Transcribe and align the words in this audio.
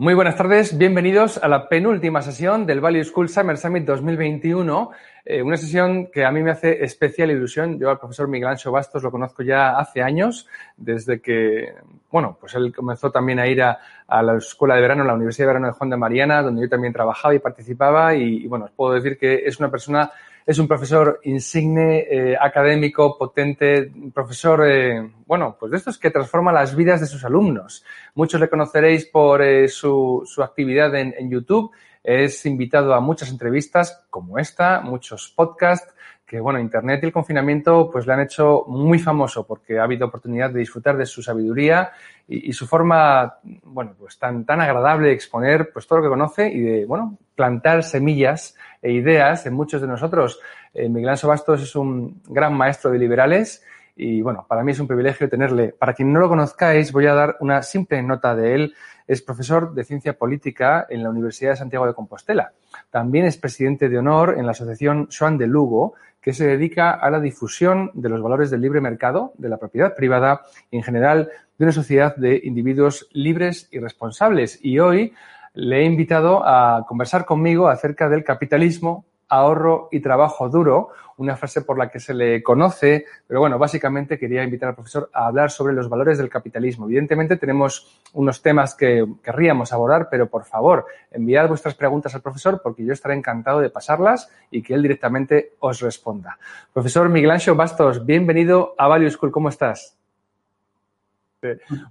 Muy 0.00 0.14
buenas 0.14 0.36
tardes, 0.36 0.78
bienvenidos 0.78 1.36
a 1.36 1.46
la 1.46 1.68
penúltima 1.68 2.22
sesión 2.22 2.64
del 2.64 2.80
Value 2.80 3.04
School 3.04 3.28
Summer 3.28 3.58
Summit 3.58 3.84
2021, 3.84 4.92
eh, 5.26 5.42
una 5.42 5.58
sesión 5.58 6.06
que 6.06 6.24
a 6.24 6.32
mí 6.32 6.42
me 6.42 6.52
hace 6.52 6.82
especial 6.82 7.30
ilusión. 7.30 7.78
Yo 7.78 7.90
al 7.90 7.98
profesor 7.98 8.26
Miguel 8.26 8.48
Ancho 8.48 8.72
Bastos 8.72 9.02
lo 9.02 9.10
conozco 9.10 9.42
ya 9.42 9.78
hace 9.78 10.00
años, 10.00 10.48
desde 10.78 11.20
que, 11.20 11.74
bueno, 12.10 12.38
pues 12.40 12.54
él 12.54 12.74
comenzó 12.74 13.10
también 13.10 13.40
a 13.40 13.46
ir 13.46 13.62
a, 13.62 13.78
la 14.08 14.38
Escuela 14.38 14.74
de 14.74 14.80
Verano, 14.80 15.04
la 15.04 15.12
Universidad 15.12 15.48
de 15.48 15.48
Verano 15.48 15.66
de 15.66 15.74
Juan 15.74 15.90
de 15.90 15.96
Mariana, 15.98 16.42
donde 16.42 16.62
yo 16.62 16.68
también 16.70 16.94
trabajaba 16.94 17.34
y 17.34 17.38
participaba 17.38 18.14
y, 18.14 18.44
y 18.44 18.46
bueno, 18.46 18.64
os 18.64 18.70
puedo 18.70 18.94
decir 18.94 19.18
que 19.18 19.42
es 19.44 19.58
una 19.58 19.70
persona 19.70 20.10
es 20.50 20.58
un 20.58 20.66
profesor 20.66 21.20
insigne, 21.22 22.06
eh, 22.10 22.36
académico, 22.36 23.16
potente, 23.16 23.92
profesor, 24.12 24.66
eh, 24.66 25.08
bueno, 25.24 25.56
pues 25.56 25.70
de 25.70 25.78
estos 25.78 25.96
que 25.96 26.10
transforma 26.10 26.50
las 26.50 26.74
vidas 26.74 27.00
de 27.00 27.06
sus 27.06 27.24
alumnos. 27.24 27.84
Muchos 28.16 28.40
le 28.40 28.48
conoceréis 28.48 29.06
por 29.06 29.42
eh, 29.42 29.68
su, 29.68 30.24
su, 30.26 30.42
actividad 30.42 30.92
en, 30.96 31.14
en, 31.16 31.30
YouTube. 31.30 31.70
Es 32.02 32.44
invitado 32.46 32.94
a 32.94 33.00
muchas 33.00 33.30
entrevistas 33.30 34.04
como 34.10 34.40
esta, 34.40 34.80
muchos 34.80 35.32
podcasts, 35.36 35.94
que 36.30 36.38
bueno, 36.38 36.60
Internet 36.60 37.00
y 37.02 37.06
el 37.06 37.12
confinamiento 37.12 37.90
pues 37.90 38.06
le 38.06 38.12
han 38.12 38.20
hecho 38.20 38.64
muy 38.68 39.00
famoso 39.00 39.44
porque 39.44 39.80
ha 39.80 39.82
habido 39.82 40.06
oportunidad 40.06 40.50
de 40.50 40.60
disfrutar 40.60 40.96
de 40.96 41.04
su 41.04 41.24
sabiduría 41.24 41.90
y, 42.28 42.52
su 42.52 42.68
forma, 42.68 43.38
bueno, 43.64 43.96
pues 43.98 44.16
tan, 44.16 44.44
tan 44.44 44.60
agradable 44.60 45.08
de 45.08 45.14
exponer 45.14 45.70
pues 45.72 45.88
todo 45.88 45.98
lo 45.98 46.04
que 46.04 46.10
conoce 46.10 46.48
y 46.48 46.60
de, 46.60 46.86
bueno, 46.86 47.18
plantar 47.34 47.82
semillas 47.82 48.54
e 48.80 48.92
ideas 48.92 49.44
en 49.46 49.54
muchos 49.54 49.80
de 49.80 49.88
nosotros. 49.88 50.38
Eh, 50.72 50.88
Miguel 50.88 51.08
Anso 51.08 51.26
Bastos 51.26 51.62
es 51.62 51.74
un 51.74 52.22
gran 52.28 52.54
maestro 52.54 52.92
de 52.92 53.00
liberales 53.00 53.64
y 54.02 54.22
bueno, 54.22 54.46
para 54.48 54.64
mí 54.64 54.72
es 54.72 54.80
un 54.80 54.86
privilegio 54.86 55.28
tenerle. 55.28 55.74
Para 55.78 55.92
quien 55.92 56.10
no 56.10 56.20
lo 56.20 56.28
conozcáis, 56.30 56.90
voy 56.90 57.04
a 57.04 57.12
dar 57.12 57.36
una 57.40 57.62
simple 57.62 58.02
nota 58.02 58.34
de 58.34 58.54
él. 58.54 58.74
Es 59.06 59.20
profesor 59.20 59.74
de 59.74 59.84
ciencia 59.84 60.16
política 60.16 60.86
en 60.88 61.02
la 61.02 61.10
Universidad 61.10 61.50
de 61.50 61.56
Santiago 61.56 61.86
de 61.86 61.92
Compostela. 61.92 62.52
También 62.88 63.26
es 63.26 63.36
presidente 63.36 63.90
de 63.90 63.98
honor 63.98 64.36
en 64.38 64.46
la 64.46 64.52
Asociación 64.52 65.08
Joan 65.10 65.36
de 65.36 65.46
Lugo, 65.46 65.92
que 66.22 66.32
se 66.32 66.46
dedica 66.46 66.92
a 66.92 67.10
la 67.10 67.20
difusión 67.20 67.90
de 67.92 68.08
los 68.08 68.22
valores 68.22 68.50
del 68.50 68.62
libre 68.62 68.80
mercado, 68.80 69.34
de 69.36 69.50
la 69.50 69.58
propiedad 69.58 69.94
privada 69.94 70.40
y 70.70 70.78
en 70.78 70.82
general 70.82 71.28
de 71.58 71.64
una 71.66 71.72
sociedad 71.72 72.16
de 72.16 72.40
individuos 72.42 73.06
libres 73.12 73.68
y 73.70 73.80
responsables. 73.80 74.58
Y 74.62 74.78
hoy 74.78 75.12
le 75.52 75.80
he 75.80 75.84
invitado 75.84 76.42
a 76.42 76.86
conversar 76.88 77.26
conmigo 77.26 77.68
acerca 77.68 78.08
del 78.08 78.24
capitalismo, 78.24 79.04
ahorro 79.30 79.88
y 79.90 80.00
trabajo 80.00 80.48
duro, 80.48 80.90
una 81.16 81.36
frase 81.36 81.62
por 81.62 81.78
la 81.78 81.88
que 81.88 82.00
se 82.00 82.14
le 82.14 82.42
conoce, 82.42 83.04
pero 83.26 83.40
bueno, 83.40 83.58
básicamente 83.58 84.18
quería 84.18 84.42
invitar 84.42 84.70
al 84.70 84.74
profesor 84.74 85.10
a 85.12 85.26
hablar 85.26 85.50
sobre 85.50 85.74
los 85.74 85.88
valores 85.88 86.18
del 86.18 86.28
capitalismo. 86.28 86.86
Evidentemente 86.86 87.36
tenemos 87.36 88.00
unos 88.14 88.42
temas 88.42 88.74
que 88.74 89.06
querríamos 89.22 89.72
abordar, 89.72 90.08
pero 90.10 90.28
por 90.28 90.44
favor, 90.44 90.86
enviad 91.10 91.48
vuestras 91.48 91.74
preguntas 91.74 92.14
al 92.14 92.22
profesor 92.22 92.60
porque 92.62 92.84
yo 92.84 92.92
estaré 92.92 93.14
encantado 93.14 93.60
de 93.60 93.70
pasarlas 93.70 94.30
y 94.50 94.62
que 94.62 94.74
él 94.74 94.82
directamente 94.82 95.52
os 95.60 95.80
responda. 95.80 96.38
Profesor 96.72 97.08
Miguel 97.08 97.30
Ancho 97.30 97.54
Bastos, 97.54 98.04
bienvenido 98.04 98.74
a 98.76 98.88
Value 98.88 99.10
School, 99.10 99.30
¿cómo 99.30 99.50
estás? 99.50 99.96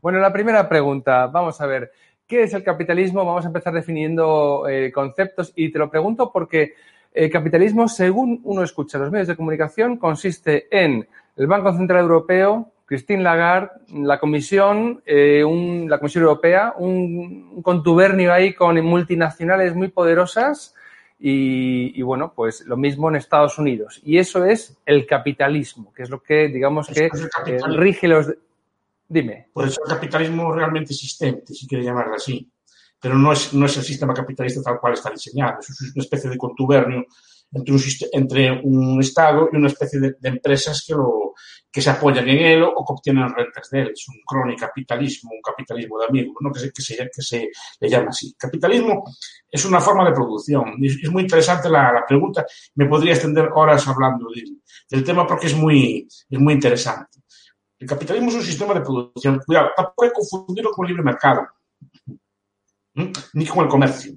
Bueno, 0.01 0.19
la 0.19 0.33
primera 0.33 0.67
pregunta, 0.67 1.27
vamos 1.27 1.59
a 1.61 1.65
ver, 1.65 1.91
¿qué 2.27 2.43
es 2.43 2.53
el 2.53 2.63
capitalismo? 2.63 3.25
Vamos 3.25 3.45
a 3.45 3.47
empezar 3.47 3.73
definiendo 3.73 4.67
eh, 4.67 4.91
conceptos 4.91 5.53
y 5.55 5.71
te 5.71 5.79
lo 5.79 5.89
pregunto 5.89 6.31
porque 6.31 6.73
el 7.13 7.29
capitalismo, 7.29 7.88
según 7.88 8.39
uno 8.43 8.63
escucha 8.63 8.97
los 8.97 9.11
medios 9.11 9.27
de 9.27 9.35
comunicación, 9.35 9.97
consiste 9.97 10.67
en 10.71 11.08
el 11.36 11.47
Banco 11.47 11.73
Central 11.73 12.02
Europeo, 12.02 12.71
Christine 12.86 13.23
Lagarde, 13.23 13.70
la 13.93 14.20
Comisión, 14.20 15.02
eh, 15.05 15.43
un, 15.43 15.87
la 15.89 15.99
Comisión 15.99 16.23
Europea, 16.23 16.73
un, 16.77 17.52
un, 17.55 17.61
contubernio 17.61 18.33
ahí 18.33 18.53
con 18.53 18.83
multinacionales 18.83 19.75
muy 19.75 19.89
poderosas 19.89 20.75
y, 21.20 21.99
y, 21.99 22.02
bueno, 22.02 22.33
pues 22.36 22.65
lo 22.65 22.77
mismo 22.77 23.09
en 23.09 23.15
Estados 23.15 23.58
Unidos. 23.59 24.02
Y 24.03 24.17
eso 24.17 24.45
es 24.45 24.77
el 24.86 25.05
capitalismo, 25.05 25.93
que 25.93 26.03
es 26.03 26.09
lo 26.09 26.21
que, 26.21 26.47
digamos, 26.47 26.87
que 26.87 27.05
eh, 27.45 27.59
rige 27.76 28.08
los... 28.08 28.33
Dime. 29.08 29.47
Por 29.53 29.67
eso 29.67 29.81
el 29.86 29.93
capitalismo 29.93 30.52
realmente 30.52 30.93
existente, 30.93 31.53
si 31.53 31.67
quiere 31.67 31.83
llamarlo 31.83 32.15
así 32.15 32.47
pero 32.99 33.15
no 33.15 33.32
es, 33.32 33.54
no 33.54 33.65
es 33.65 33.77
el 33.77 33.83
sistema 33.83 34.14
capitalista 34.14 34.61
tal 34.61 34.80
cual 34.80 34.93
está 34.93 35.10
diseñado. 35.10 35.60
Es 35.60 35.82
una 35.95 36.04
especie 36.04 36.30
de 36.30 36.37
contubernio 36.37 37.05
entre 37.52 37.73
un, 37.73 37.82
entre 38.11 38.61
un 38.64 38.99
Estado 38.99 39.49
y 39.52 39.58
una 39.58 39.67
especie 39.67 39.99
de, 39.99 40.15
de, 40.20 40.30
empresas 40.30 40.83
que, 40.86 40.93
lo, 40.93 41.33
que 41.71 41.82
se 41.82 41.89
apoyan 41.89 42.27
en 42.27 42.38
él 42.38 42.64
o 42.64 42.86
que 42.86 42.93
obtienen 42.93 43.33
rentas 43.33 43.70
de 43.71 43.82
él. 43.82 43.92
Es 43.93 44.08
un 44.09 44.17
cronicapitalismo, 44.26 45.32
un 45.32 45.42
capitalismo 45.42 45.99
de 45.99 46.05
amigos, 46.08 46.36
¿no? 46.42 46.52
que, 46.52 46.59
se, 46.59 46.71
que, 46.71 46.82
se, 46.82 46.98
que 46.98 47.21
se 47.21 47.49
le 47.80 47.89
llama 47.89 48.09
así. 48.09 48.36
Capitalismo 48.38 49.04
es 49.49 49.65
una 49.65 49.80
forma 49.80 50.05
de 50.05 50.14
producción. 50.14 50.76
Es, 50.83 50.98
es 51.02 51.09
muy 51.09 51.23
interesante 51.23 51.70
la, 51.70 51.92
la, 51.92 52.05
pregunta. 52.05 52.45
Me 52.76 52.86
podría 52.86 53.14
extender 53.14 53.49
horas 53.55 53.88
hablando 53.88 54.27
de, 54.33 54.43
del 54.89 55.04
tema 55.04 55.26
porque 55.26 55.48
es 55.48 55.55
muy, 55.55 56.08
es 56.30 56.39
muy 56.39 56.54
interesante. 56.54 57.20
El 57.80 57.88
capitalismo 57.88 58.30
es 58.30 58.36
un 58.36 58.43
sistema 58.43 58.73
de 58.73 58.82
producción. 58.82 59.39
Cuidado, 59.45 59.70
tampoco 59.76 60.04
hay 60.04 60.09
que 60.09 60.15
confundirlo 60.15 60.71
con 60.71 60.86
el 60.86 60.89
libre 60.92 61.04
mercado 61.04 61.48
ni 63.33 63.45
con 63.45 63.64
el 63.64 63.70
comercio. 63.70 64.14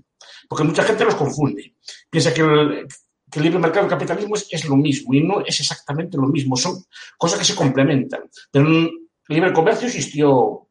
Porque 0.49 0.65
mucha 0.65 0.83
gente 0.83 1.05
los 1.05 1.15
confunde. 1.15 1.75
Piensa 2.11 2.33
que 2.35 2.43
el, 2.43 2.87
el 3.33 3.43
libre 3.43 3.59
mercado 3.59 3.83
y 3.83 3.87
el 3.87 3.91
capitalismo 3.91 4.37
es, 4.37 4.65
lo 4.67 4.77
mismo 4.77 5.15
y 5.15 5.23
no 5.23 5.41
es 5.41 5.61
exactamente 5.61 6.17
lo 6.17 6.27
mismo. 6.27 6.57
Son 6.57 6.85
cosas 7.17 7.39
que 7.39 7.45
se 7.45 7.55
complementan. 7.55 8.23
El 8.53 8.91
libre 9.29 9.53
comercio 9.53 9.87
existió 9.87 10.69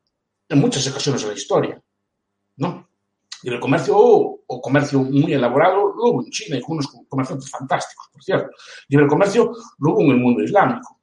en 0.48 0.60
muchas 0.60 0.88
ocasiones 0.88 1.24
en 1.24 1.30
la 1.30 1.36
historia. 1.36 1.82
¿no? 2.58 2.88
Libre 3.44 3.60
comercio 3.60 3.98
o, 3.98 4.44
o 4.46 4.62
comercio 4.62 5.00
muy 5.00 5.34
elaborado 5.34 5.94
lo 5.96 6.04
hubo 6.10 6.24
en 6.24 6.30
China 6.30 6.58
y 6.58 6.62
con 6.62 6.78
unos 6.78 6.88
comerciantes 7.10 7.50
fantásticos, 7.50 8.10
por 8.12 8.24
cierto. 8.24 8.50
Libre 8.90 9.08
comercio 9.08 9.52
lo 9.80 9.94
hubo 9.94 10.02
en 10.02 10.12
el 10.12 10.18
mundo 10.18 10.44
islámico 10.44 11.01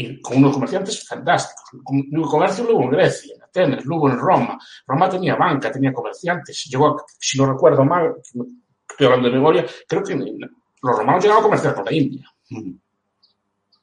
y 0.00 0.20
con 0.22 0.36
unos 0.38 0.52
comerciantes 0.52 1.04
fantásticos. 1.08 1.64
Libre 1.90 2.28
comercio 2.30 2.62
lo 2.62 2.76
hubo 2.76 2.84
en 2.84 2.90
Grecia, 2.90 3.34
en 3.34 3.42
Atenas, 3.42 3.84
luego 3.84 4.08
en 4.08 4.16
Roma. 4.16 4.56
Roma 4.86 5.08
tenía 5.10 5.34
banca, 5.34 5.72
tenía 5.72 5.92
comerciantes. 5.92 6.66
Llegó, 6.70 7.04
si 7.18 7.36
no 7.36 7.52
recuerdo 7.52 7.84
mal, 7.84 8.14
estoy 8.88 9.06
hablando 9.06 9.28
de 9.28 9.34
memoria, 9.34 9.66
creo 9.88 10.04
que 10.04 10.14
los 10.14 10.96
romanos 10.96 11.24
llegaron 11.24 11.42
a 11.42 11.46
comerciar 11.46 11.74
con 11.74 11.84
la 11.84 11.92
India. 11.92 12.32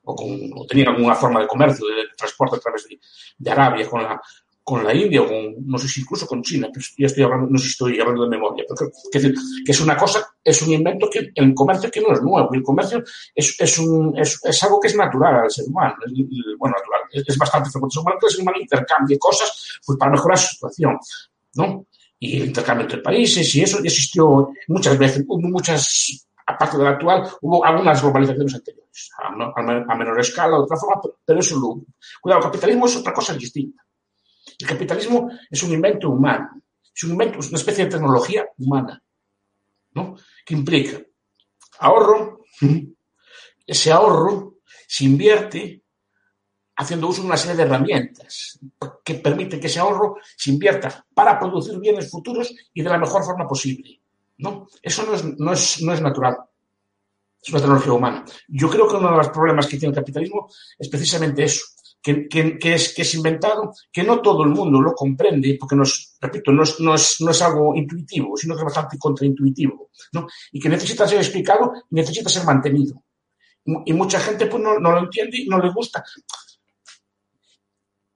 O, 0.03 0.15
con, 0.15 0.27
o 0.55 0.65
tenían 0.65 0.95
alguna 0.95 1.15
forma 1.15 1.41
de 1.41 1.47
comercio, 1.47 1.85
de, 1.85 2.03
transporte 2.15 2.55
a 2.55 2.59
través 2.59 2.87
de, 2.87 2.97
de 3.37 3.51
Arabia 3.51 3.89
con 3.89 4.01
la, 4.01 4.21
con 4.65 4.83
la 4.83 4.95
India 4.95 5.21
o 5.21 5.27
con, 5.27 5.67
no 5.67 5.77
sé 5.77 5.87
si 5.87 6.01
incluso 6.01 6.25
con 6.25 6.41
China, 6.41 6.69
pero 6.73 6.83
ya 6.97 7.05
estoy 7.05 7.23
hablando, 7.23 7.47
no 7.51 7.57
sé 7.59 7.65
si 7.65 7.71
estoy 7.73 7.99
hablando 7.99 8.23
de 8.23 8.29
memoria, 8.31 8.65
pero 8.67 8.91
que, 9.11 9.19
que, 9.21 9.31
que, 9.63 9.71
es 9.71 9.79
una 9.79 9.95
cosa, 9.95 10.27
es 10.43 10.59
un 10.63 10.73
invento 10.73 11.07
que 11.07 11.29
el 11.35 11.53
comercio 11.53 11.91
que 11.91 12.01
no 12.01 12.11
es 12.11 12.19
nuevo, 12.23 12.49
el 12.51 12.63
comercio 12.63 13.03
es, 13.35 13.55
es, 13.59 13.77
un, 13.77 14.17
es, 14.17 14.39
es 14.43 14.63
algo 14.63 14.79
que 14.79 14.87
es 14.87 14.95
natural 14.95 15.35
al 15.35 15.51
ser 15.51 15.65
humano, 15.67 15.93
es, 16.03 16.13
bueno, 16.57 16.75
natural, 16.77 17.01
es, 17.11 17.37
bastante 17.37 17.69
frecuente, 17.69 17.99
que 18.19 18.25
el 18.25 18.31
ser 18.31 18.41
humano 18.41 18.57
intercambie 18.59 19.19
cosas 19.19 19.79
pues, 19.85 19.99
para 19.99 20.11
mejorar 20.13 20.39
su 20.39 20.55
situación, 20.55 20.97
¿no? 21.53 21.85
Y 22.17 22.37
el 22.37 22.47
intercambio 22.47 22.85
entre 22.85 23.03
países 23.03 23.53
y 23.53 23.61
eso 23.61 23.77
ya 23.77 23.85
existió 23.85 24.49
muchas 24.69 24.97
veces, 24.97 25.23
hubo 25.27 25.47
muchas, 25.47 26.25
aparte 26.43 26.79
de 26.79 26.85
la 26.85 26.89
actual, 26.89 27.29
hubo 27.41 27.63
algunas 27.63 28.01
globalizaciones 28.01 28.55
anteriores, 28.55 29.11
a, 29.21 29.27
a, 29.27 29.93
a 29.93 29.95
menor 29.95 30.19
escala, 30.19 30.57
de 30.57 30.63
otra 30.63 30.77
forma, 30.77 30.99
pero, 31.03 31.19
pero 31.23 31.39
eso 31.39 31.59
lo, 31.59 31.85
cuidado, 32.19 32.39
el 32.39 32.45
capitalismo 32.47 32.87
es 32.87 32.95
otra 32.95 33.13
cosa 33.13 33.35
distinta. 33.35 33.84
El 34.59 34.67
capitalismo 34.67 35.29
es 35.49 35.63
un 35.63 35.73
invento 35.73 36.09
humano, 36.09 36.61
es 36.93 37.03
un 37.03 37.11
invento, 37.11 37.39
es 37.39 37.49
una 37.49 37.57
especie 37.57 37.85
de 37.85 37.91
tecnología 37.91 38.47
humana, 38.57 39.01
¿no? 39.93 40.15
Que 40.45 40.53
implica 40.53 41.01
ahorro, 41.79 42.45
ese 43.65 43.91
ahorro 43.91 44.59
se 44.87 45.05
invierte 45.05 45.81
haciendo 46.77 47.07
uso 47.07 47.21
de 47.21 47.27
una 47.27 47.37
serie 47.37 47.55
de 47.55 47.63
herramientas 47.63 48.59
que 49.03 49.15
permiten 49.15 49.59
que 49.59 49.67
ese 49.67 49.79
ahorro 49.79 50.17
se 50.35 50.51
invierta 50.51 51.05
para 51.13 51.39
producir 51.39 51.79
bienes 51.79 52.09
futuros 52.09 52.53
y 52.73 52.81
de 52.81 52.89
la 52.89 52.97
mejor 52.97 53.23
forma 53.23 53.47
posible, 53.47 54.01
¿no? 54.37 54.67
Eso 54.81 55.03
no 55.03 55.13
es, 55.13 55.23
no 55.23 55.53
es, 55.53 55.81
no 55.81 55.93
es 55.93 56.01
natural. 56.01 56.37
Es 57.41 57.49
una 57.49 57.59
tecnología 57.59 57.93
humana. 57.93 58.25
Yo 58.47 58.69
creo 58.69 58.87
que 58.87 58.95
uno 58.95 59.11
de 59.11 59.17
los 59.17 59.29
problemas 59.29 59.67
que 59.67 59.77
tiene 59.77 59.93
el 59.93 59.99
capitalismo 59.99 60.49
es 60.77 60.89
precisamente 60.89 61.43
eso, 61.43 61.63
que, 62.05 62.27
que, 62.27 62.59
que, 62.59 62.75
es, 62.75 62.93
que 62.93 63.01
es 63.01 63.15
inventado, 63.15 63.73
que 63.91 64.03
no 64.03 64.21
todo 64.21 64.43
el 64.43 64.51
mundo 64.51 64.79
lo 64.79 64.93
comprende, 64.93 65.57
porque 65.59 65.75
no 65.75 65.81
es, 65.81 66.15
repito, 66.21 66.51
no 66.51 66.61
es, 66.61 66.79
no 66.79 66.93
es, 66.93 67.19
no 67.19 67.31
es 67.31 67.41
algo 67.41 67.73
intuitivo, 67.75 68.37
sino 68.37 68.53
que 68.53 68.59
es 68.59 68.65
bastante 68.65 68.99
contraintuitivo, 68.99 69.89
¿no? 70.13 70.27
Y 70.51 70.59
que 70.59 70.69
necesita 70.69 71.07
ser 71.07 71.17
explicado 71.17 71.73
y 71.89 71.95
necesita 71.95 72.29
ser 72.29 72.45
mantenido. 72.45 73.03
Y 73.87 73.93
mucha 73.93 74.19
gente 74.19 74.45
pues, 74.45 74.61
no, 74.61 74.77
no 74.77 74.91
lo 74.91 74.99
entiende 74.99 75.39
y 75.39 75.47
no 75.47 75.57
le 75.57 75.73
gusta. 75.73 76.03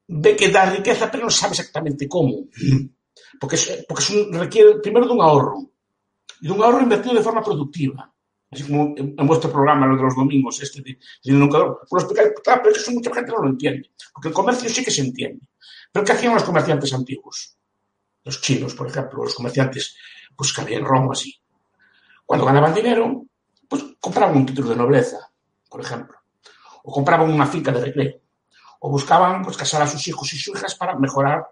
Ve 0.07 0.35
que 0.35 0.49
da 0.49 0.69
riqueza, 0.69 1.09
pero 1.09 1.23
no 1.23 1.31
sabe 1.31 1.53
exactamente 1.53 2.07
cómo. 2.07 2.45
porque, 3.41 3.55
es, 3.55 3.85
porque 3.87 4.03
es 4.03 4.09
un, 4.11 4.31
requiere 4.33 4.75
primero 4.83 5.07
de 5.07 5.13
un 5.13 5.21
ahorro, 5.21 5.71
y 6.41 6.45
de 6.45 6.53
un 6.53 6.61
ahorro 6.61 6.83
invertido 6.83 7.15
de 7.15 7.23
forma 7.23 7.41
productiva. 7.41 8.13
Así 8.51 8.63
como 8.63 8.95
en, 8.97 9.15
vuestro 9.27 9.51
programa, 9.51 9.85
lo 9.85 9.95
de 9.95 10.03
los 10.03 10.15
domingos, 10.15 10.61
este 10.61 10.81
de, 10.81 10.97
de 11.23 11.33
educador, 11.33 11.81
por 11.87 12.01
explicar, 12.01 12.33
claro, 12.43 12.61
pero 12.63 12.75
es 12.75 12.83
que 12.83 12.91
mucha 12.91 13.13
gente 13.13 13.31
no 13.31 13.43
lo 13.43 13.49
entiende, 13.49 13.91
porque 14.11 14.29
el 14.29 14.33
comercio 14.33 14.69
sí 14.69 14.83
que 14.83 14.91
se 14.91 15.01
entiende. 15.01 15.45
Pero 15.91 16.05
¿qué 16.05 16.13
hacían 16.13 16.33
los 16.33 16.43
comerciantes 16.43 16.93
antiguos? 16.93 17.57
Los 18.23 18.41
chinos, 18.41 18.73
por 18.73 18.87
ejemplo, 18.87 19.23
los 19.23 19.35
comerciantes 19.35 19.95
pues, 20.35 20.53
que 20.53 20.61
había 20.61 20.77
en 20.77 20.85
Roma, 20.85 21.11
así. 21.11 21.39
Cuando 22.25 22.45
ganaban 22.45 22.73
dinero, 22.73 23.25
pues 23.67 23.83
compraban 23.99 24.37
un 24.37 24.45
título 24.45 24.69
de 24.69 24.75
nobleza, 24.75 25.31
por 25.69 25.81
ejemplo, 25.81 26.17
o 26.83 26.91
compraban 26.91 27.31
una 27.31 27.45
finca 27.45 27.71
de 27.71 27.81
recreo, 27.85 28.21
o 28.79 28.89
buscaban 28.89 29.43
pues, 29.43 29.57
casar 29.57 29.83
a 29.83 29.87
sus 29.87 30.07
hijos 30.07 30.33
y 30.33 30.37
sus 30.37 30.55
hijas 30.55 30.75
para 30.75 30.97
mejorar 30.97 31.45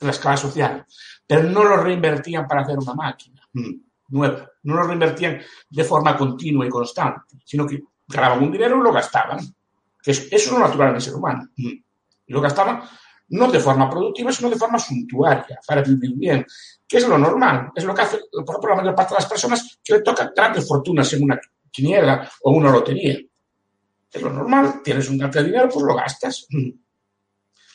la 0.00 0.10
escala 0.10 0.36
social, 0.36 0.86
pero 1.26 1.42
no 1.42 1.64
lo 1.64 1.76
reinvertían 1.78 2.46
para 2.46 2.62
hacer 2.62 2.78
una 2.78 2.94
máquina 2.94 3.42
mm, 3.52 3.87
nueva, 4.08 4.50
no 4.62 4.74
lo 4.74 4.82
reinvertían 4.84 5.40
de 5.68 5.84
forma 5.84 6.16
continua 6.16 6.66
y 6.66 6.68
constante, 6.68 7.36
sino 7.44 7.66
que 7.66 7.82
ganaban 8.06 8.42
un 8.42 8.52
dinero 8.52 8.78
y 8.78 8.82
lo 8.82 8.92
gastaban, 8.92 9.38
que 10.02 10.10
es, 10.10 10.26
eso 10.30 10.34
es 10.34 10.52
lo 10.52 10.58
natural 10.58 10.90
en 10.90 10.94
el 10.96 11.02
ser 11.02 11.14
humano, 11.14 11.48
y 11.56 11.82
lo 12.26 12.40
gastaban 12.40 12.82
no 13.30 13.50
de 13.50 13.60
forma 13.60 13.90
productiva, 13.90 14.32
sino 14.32 14.48
de 14.50 14.56
forma 14.56 14.78
suntuaria, 14.78 15.60
para 15.66 15.82
vivir 15.82 16.14
bien, 16.14 16.46
que 16.86 16.96
es 16.96 17.06
lo 17.06 17.18
normal, 17.18 17.70
es 17.74 17.84
lo 17.84 17.94
que 17.94 18.02
hace, 18.02 18.18
por 18.32 18.48
ejemplo, 18.48 18.70
la 18.70 18.76
mayor 18.76 18.94
parte 18.94 19.14
de 19.14 19.20
las 19.20 19.28
personas 19.28 19.78
que 19.84 19.94
le 19.94 20.00
tocan 20.00 20.32
grandes 20.34 20.66
fortunas 20.66 21.12
en 21.12 21.24
una 21.24 21.38
quiniela 21.70 22.30
o 22.42 22.52
una 22.52 22.70
lotería. 22.70 23.18
Es 24.10 24.22
lo 24.22 24.32
normal, 24.32 24.80
tienes 24.82 25.10
un 25.10 25.18
cantidad 25.18 25.42
de 25.42 25.48
dinero, 25.48 25.68
pues 25.68 25.84
lo 25.84 25.94
gastas. 25.94 26.46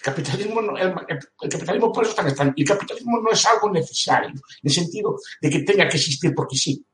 Capitalismo, 0.04 0.62
no, 0.62 0.78
el, 0.78 0.94
el, 1.08 1.50
capitalismo 1.50 1.90
por 1.90 2.04
eso 2.04 2.12
está 2.12 2.24
gastando. 2.24 2.54
El 2.58 2.66
capitalismo 2.66 3.22
no 3.22 3.32
es 3.32 3.46
algo 3.46 3.72
necesario, 3.72 4.32
en 4.32 4.36
el 4.62 4.72
sentido 4.72 5.18
de 5.42 5.50
que 5.50 5.60
tenga 5.60 5.88
que 5.88 5.96
existir 5.96 6.36
porque 6.36 6.58
sí. 6.58 6.86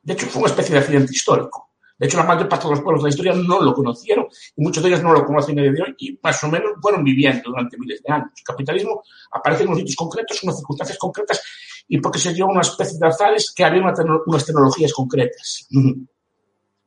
De 0.00 0.12
hecho, 0.12 0.26
fue 0.26 0.42
una 0.42 0.50
especie 0.50 0.72
de 0.72 0.80
accidente 0.80 1.12
histórico. 1.12 1.70
De 1.98 2.06
hecho, 2.06 2.18
la 2.18 2.22
mayor 2.22 2.48
parte 2.48 2.68
de 2.68 2.70
los 2.70 2.80
pueblos 2.80 3.02
de 3.02 3.08
la 3.08 3.10
historia 3.10 3.34
no 3.34 3.60
lo 3.60 3.74
conocieron 3.74 4.26
y 4.56 4.62
muchos 4.62 4.80
de 4.80 4.90
ellos 4.90 5.02
no 5.02 5.12
lo 5.12 5.24
conocen 5.24 5.56
día 5.56 5.72
de 5.72 5.82
hoy 5.82 5.94
y 5.98 6.20
más 6.22 6.42
o 6.44 6.48
menos 6.48 6.72
fueron 6.80 7.02
viviendo 7.02 7.50
durante 7.50 7.76
miles 7.76 8.00
de 8.00 8.12
años. 8.12 8.28
El 8.36 8.44
capitalismo 8.44 9.02
aparece 9.32 9.64
en 9.64 9.68
unos 9.68 9.80
sitios 9.80 9.96
concretos, 9.96 10.40
en 10.40 10.48
unas 10.48 10.58
circunstancias 10.58 10.98
concretas 10.98 11.42
y 11.88 11.98
porque 11.98 12.20
se 12.20 12.32
dio 12.32 12.46
una 12.46 12.60
especie 12.60 12.96
de 12.96 13.08
azares 13.08 13.52
que 13.52 13.64
había 13.64 13.82
una 13.82 13.92
tecno, 13.92 14.22
unas 14.26 14.46
tecnologías 14.46 14.92
concretas. 14.92 15.66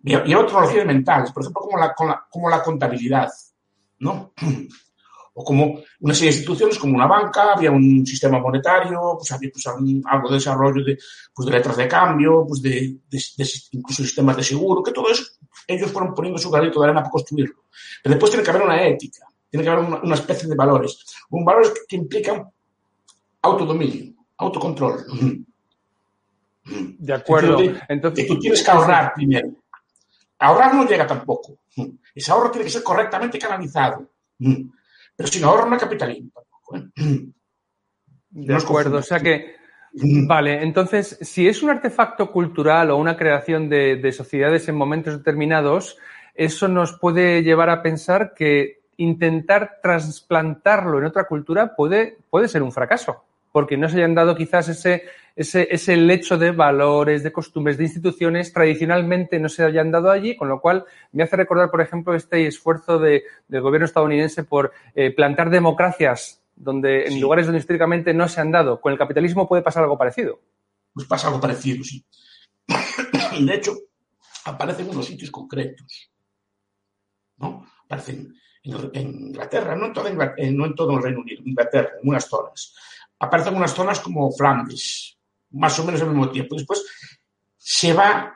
Y, 0.08 0.12
y 0.12 0.14
había 0.14 0.46
tecnologías 0.46 0.86
mentales, 0.86 1.32
por 1.32 1.42
ejemplo, 1.42 1.62
como 1.64 1.80
la, 1.80 1.92
como 1.96 2.10
la, 2.12 2.28
como 2.30 2.48
la 2.48 2.62
contabilidad, 2.62 3.28
¿no? 3.98 4.34
o 5.38 5.44
como 5.44 5.82
una 6.00 6.14
serie 6.14 6.32
de 6.32 6.38
instituciones 6.38 6.80
como 6.80 6.96
una 6.96 7.08
banca, 7.08 7.54
había 7.54 7.70
un 7.70 8.06
sistema 8.06 8.40
monetario, 8.40 9.16
pues 9.18 9.32
había 9.34 9.52
pues, 9.52 9.66
un, 9.66 10.02
algo 10.06 10.30
de 10.30 10.36
desarrollo 10.36 10.84
de, 10.84 10.98
pues, 11.34 11.46
de 11.46 11.52
letras 11.52 11.76
de 11.76 11.88
cambio, 11.90 12.46
pues 12.48 12.62
de, 12.62 12.96
de, 13.10 13.24
de, 13.38 13.50
incluso 13.72 14.04
sistemas 14.04 14.38
de 14.38 14.44
seguro, 14.44 14.82
que 14.82 14.94
todo 14.94 15.10
eso 15.10 15.24
ellos 15.68 15.92
fueron 15.92 16.14
poniendo 16.14 16.40
su 16.40 16.50
granito 16.50 16.80
de 16.80 16.86
arena 16.86 17.02
para 17.02 17.12
construirlo. 17.12 17.66
Pero 18.02 18.16
después 18.16 18.32
tiene 18.32 18.44
que 18.46 18.50
haber 18.50 18.62
una 18.62 18.82
ética, 18.88 19.28
tiene 19.50 19.64
que 19.64 19.70
haber 19.70 19.84
una, 19.84 20.02
una 20.02 20.16
especie 20.16 20.48
de 20.48 20.56
valores, 20.56 21.04
un 21.30 21.44
valores 21.44 21.72
que, 21.72 21.82
que 21.90 21.96
implican 21.98 22.50
autodominio, 23.42 24.14
autocontrol. 24.38 25.06
De 26.64 27.14
acuerdo. 27.14 27.58
Entonces, 27.90 28.26
que 28.26 28.34
tú 28.34 28.40
tienes 28.40 28.64
que 28.64 28.72
ahorrar 28.72 29.14
primero. 29.14 29.50
Ahorrar 30.40 30.74
no 30.74 30.88
llega 30.88 31.06
tampoco. 31.06 31.60
Ese 32.14 32.32
ahorro 32.32 32.52
tiene 32.52 32.66
que 32.66 32.72
ser 32.72 32.84
correctamente 32.84 33.38
canalizado. 33.38 34.10
Pero 35.16 35.28
sin 35.28 35.44
ahorro 35.44 35.68
no 35.68 35.74
hay 35.74 35.80
capitalismo 35.80 36.32
tampoco. 36.34 36.78
¿eh? 36.78 37.32
De 38.30 38.54
no 38.54 38.58
acuerdo, 38.58 38.98
o 38.98 39.02
sea 39.02 39.20
que, 39.20 39.56
vale, 39.94 40.62
entonces, 40.62 41.18
si 41.22 41.48
es 41.48 41.64
un 41.64 41.70
artefacto 41.70 42.32
cultural 42.32 42.92
o 42.92 42.98
una 42.98 43.16
creación 43.16 43.70
de, 43.70 43.96
de, 43.96 44.12
sociedades 44.12 44.68
en 44.68 44.76
momentos 44.76 45.18
determinados, 45.18 45.98
eso 46.34 46.68
nos 46.68 47.00
puede 47.00 47.44
llevar 47.44 47.70
a 47.70 47.82
pensar 47.82 48.34
que 48.34 48.82
intentar 48.98 49.80
trasplantarlo 49.82 51.00
en 51.00 51.06
otra 51.06 51.26
cultura 51.26 51.76
puede, 51.76 52.18
puede 52.30 52.50
ser 52.50 52.62
un 52.62 52.74
fracaso, 52.74 53.24
porque 53.52 53.78
no 53.78 53.88
se 53.88 53.98
hayan 53.98 54.16
dado 54.16 54.36
quizás 54.36 54.68
ese, 54.68 55.04
ese, 55.36 55.68
ese 55.70 55.98
lecho 55.98 56.38
de 56.38 56.52
valores, 56.52 57.24
de 57.24 57.32
costumbres, 57.32 57.78
de 57.78 57.84
instituciones 57.84 58.54
tradicionalmente 58.54 59.40
no 59.40 59.50
se 59.50 59.64
hayan 59.64 59.92
dado 59.92 60.10
allí, 60.10 60.36
con 60.36 60.48
lo 60.48 60.62
cual 60.62 60.86
me 61.12 61.24
hace 61.24 61.36
recordar, 61.36 61.70
por 61.70 61.82
ejemplo, 61.82 62.16
este 62.16 62.48
esfuerzo 62.48 63.00
de, 63.00 63.24
del 63.48 63.62
gobierno 63.62 63.86
estadounidense 63.86 64.44
por 64.44 64.72
eh, 64.96 65.12
plantar 65.12 65.50
democracias 65.50 66.42
donde, 66.56 67.06
en 67.06 67.14
sí. 67.14 67.20
lugares 67.20 67.46
donde 67.46 67.60
históricamente 67.60 68.14
no 68.14 68.28
se 68.28 68.40
han 68.40 68.52
dado. 68.52 68.80
¿Con 68.80 68.94
el 68.94 68.98
capitalismo 68.98 69.48
puede 69.48 69.62
pasar 69.62 69.84
algo 69.84 69.98
parecido? 69.98 70.40
Pues 70.94 71.06
pasa 71.06 71.28
algo 71.28 71.42
parecido, 71.42 71.84
sí. 71.84 72.06
De 73.40 73.54
hecho, 73.54 73.74
aparecen 74.46 74.90
unos 74.90 75.06
sitios 75.06 75.32
concretos. 75.32 76.10
¿no? 77.38 77.68
Aparecen 77.86 78.34
en 78.64 79.28
Inglaterra, 79.28 79.76
no 79.76 79.88
en, 79.88 79.94
toda 79.94 80.10
Inglaterra, 80.10 80.52
no 80.52 80.66
en 80.66 80.76
todo 80.76 80.98
el 80.98 81.04
Reino 81.04 81.20
Unido, 81.20 81.42
en 81.42 81.50
Inglaterra, 81.50 81.90
en 82.02 82.10
unas 82.10 82.26
zonas. 82.26 82.76
Aparecen 83.20 83.56
unas 83.56 83.74
zonas 83.74 84.00
como 84.00 84.32
Flandes, 84.32 85.15
más 85.56 85.78
o 85.80 85.86
menos 85.86 86.02
al 86.02 86.10
mismo 86.10 86.30
tiempo. 86.30 86.56
Después 86.56 86.84
se 87.58 87.94
va 87.94 88.34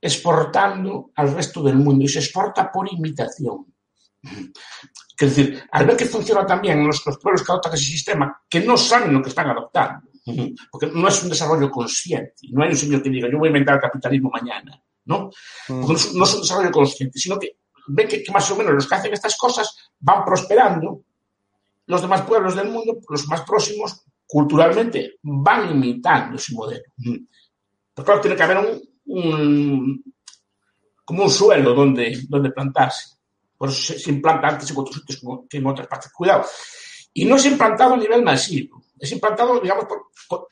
exportando 0.00 1.10
al 1.14 1.34
resto 1.34 1.62
del 1.62 1.76
mundo 1.76 2.04
y 2.04 2.08
se 2.08 2.20
exporta 2.20 2.70
por 2.72 2.90
imitación. 2.90 3.66
Es 4.22 5.36
decir, 5.36 5.62
al 5.70 5.86
ver 5.86 5.96
que 5.96 6.06
funciona 6.06 6.46
también 6.46 6.78
en 6.78 6.86
los, 6.86 7.04
los 7.04 7.18
pueblos 7.18 7.42
que 7.42 7.52
adoptan 7.52 7.74
ese 7.74 7.84
sistema, 7.84 8.42
que 8.48 8.60
no 8.60 8.76
saben 8.76 9.12
lo 9.12 9.22
que 9.22 9.28
están 9.28 9.50
adoptando, 9.50 10.08
porque 10.70 10.86
no 10.86 11.08
es 11.08 11.22
un 11.22 11.28
desarrollo 11.28 11.70
consciente, 11.70 12.48
no 12.50 12.62
hay 12.62 12.70
un 12.70 12.76
señor 12.76 13.02
que 13.02 13.10
diga, 13.10 13.28
yo 13.30 13.38
voy 13.38 13.48
a 13.48 13.50
inventar 13.50 13.74
el 13.74 13.80
capitalismo 13.80 14.30
mañana, 14.30 14.82
¿no? 15.04 15.30
No 15.68 15.92
es 15.92 16.06
un 16.12 16.40
desarrollo 16.40 16.70
consciente, 16.70 17.18
sino 17.18 17.38
que 17.38 17.58
ven 17.88 18.08
que, 18.08 18.22
que, 18.22 18.32
más 18.32 18.50
o 18.50 18.56
menos 18.56 18.72
los 18.72 18.86
que 18.86 18.94
hacen 18.94 19.12
estas 19.12 19.36
cosas 19.36 19.90
van 19.98 20.24
prosperando, 20.24 21.02
los 21.86 22.00
demás 22.00 22.22
pueblos 22.22 22.54
del 22.54 22.70
mundo, 22.70 22.98
los 23.08 23.26
más 23.26 23.42
próximos, 23.42 24.04
culturalmente 24.30 25.18
van 25.22 25.72
imitando 25.72 26.36
ese 26.36 26.54
modelo. 26.54 26.84
Pero 26.96 28.04
claro, 28.04 28.20
tiene 28.20 28.36
que 28.36 28.42
haber 28.42 28.58
un, 28.58 28.80
un 29.06 30.14
como 31.04 31.24
un 31.24 31.30
suelo 31.30 31.74
donde, 31.74 32.20
donde 32.28 32.52
plantarse. 32.52 33.16
Por 33.58 33.68
eso 33.68 33.92
se, 33.92 33.98
se 33.98 34.10
implanta 34.10 34.48
antes 34.48 34.70
en 34.70 34.78
otros 34.78 34.96
sitios 34.96 35.20
que 35.48 35.58
en 35.58 35.66
otras 35.66 35.88
partes. 35.88 36.12
Cuidado. 36.12 36.44
Y 37.12 37.24
no 37.24 37.34
es 37.34 37.46
implantado 37.46 37.94
a 37.94 37.96
nivel 37.96 38.22
masivo. 38.22 38.84
Es 38.98 39.10
implantado, 39.10 39.58
digamos, 39.58 39.86
por, 39.86 40.10
por, 40.28 40.48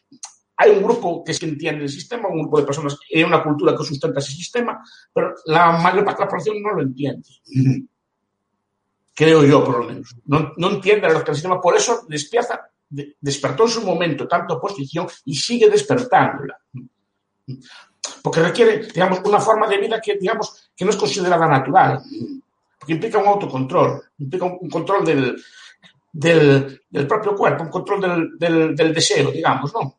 hay 0.57 0.73
un 0.73 0.83
grupo 0.83 1.23
que 1.23 1.33
que 1.39 1.47
entiende 1.47 1.85
el 1.85 1.89
sistema, 1.89 2.29
un 2.29 2.41
grupo 2.41 2.59
de 2.59 2.67
personas, 2.67 2.99
hay 3.15 3.23
una 3.23 3.45
cultura 3.45 3.77
que 3.77 3.85
sustenta 3.85 4.19
ese 4.19 4.33
sistema, 4.33 4.83
pero 5.13 5.33
la 5.47 5.71
mayor 5.79 6.05
parte 6.05 6.23
de 6.23 6.25
la 6.25 6.31
población 6.31 6.61
no 6.61 6.75
lo 6.75 6.83
entiende. 6.83 7.29
Creo 9.15 9.45
yo, 9.45 9.65
por 9.65 9.79
lo 9.79 9.85
menos. 9.85 10.17
No, 10.25 10.53
no 10.57 10.71
entiende 10.71 11.07
el 11.07 11.35
sistema, 11.35 11.61
por 11.61 11.77
eso 11.77 12.05
despierta, 12.09 12.55
de, 12.55 12.78
despertó 12.89 13.65
en 13.65 13.71
su 13.71 13.83
momento 13.83 14.27
tanta 14.27 14.55
oposición 14.55 15.07
y 15.25 15.35
sigue 15.35 15.69
despertándola. 15.69 16.59
Porque 18.23 18.41
requiere, 18.41 18.87
digamos, 18.87 19.21
una 19.25 19.41
forma 19.41 19.67
de 19.67 19.79
vida 19.79 20.01
que, 20.01 20.17
digamos, 20.17 20.71
que 20.75 20.85
no 20.85 20.91
es 20.91 20.97
considerada 20.97 21.47
natural 21.47 22.03
porque 22.79 22.93
implica 22.95 23.19
un 23.19 23.27
autocontrol, 23.27 24.03
implica 24.19 24.45
un 24.47 24.71
control 24.71 25.05
del, 25.05 25.43
del, 26.13 26.81
del 26.89 27.07
propio 27.07 27.35
cuerpo, 27.35 27.65
un 27.65 27.71
control 27.71 28.01
del, 28.01 28.39
del, 28.39 28.77
del 28.77 28.95
deseo, 28.95 29.31
digamos, 29.31 29.75
¿no? 29.75 29.99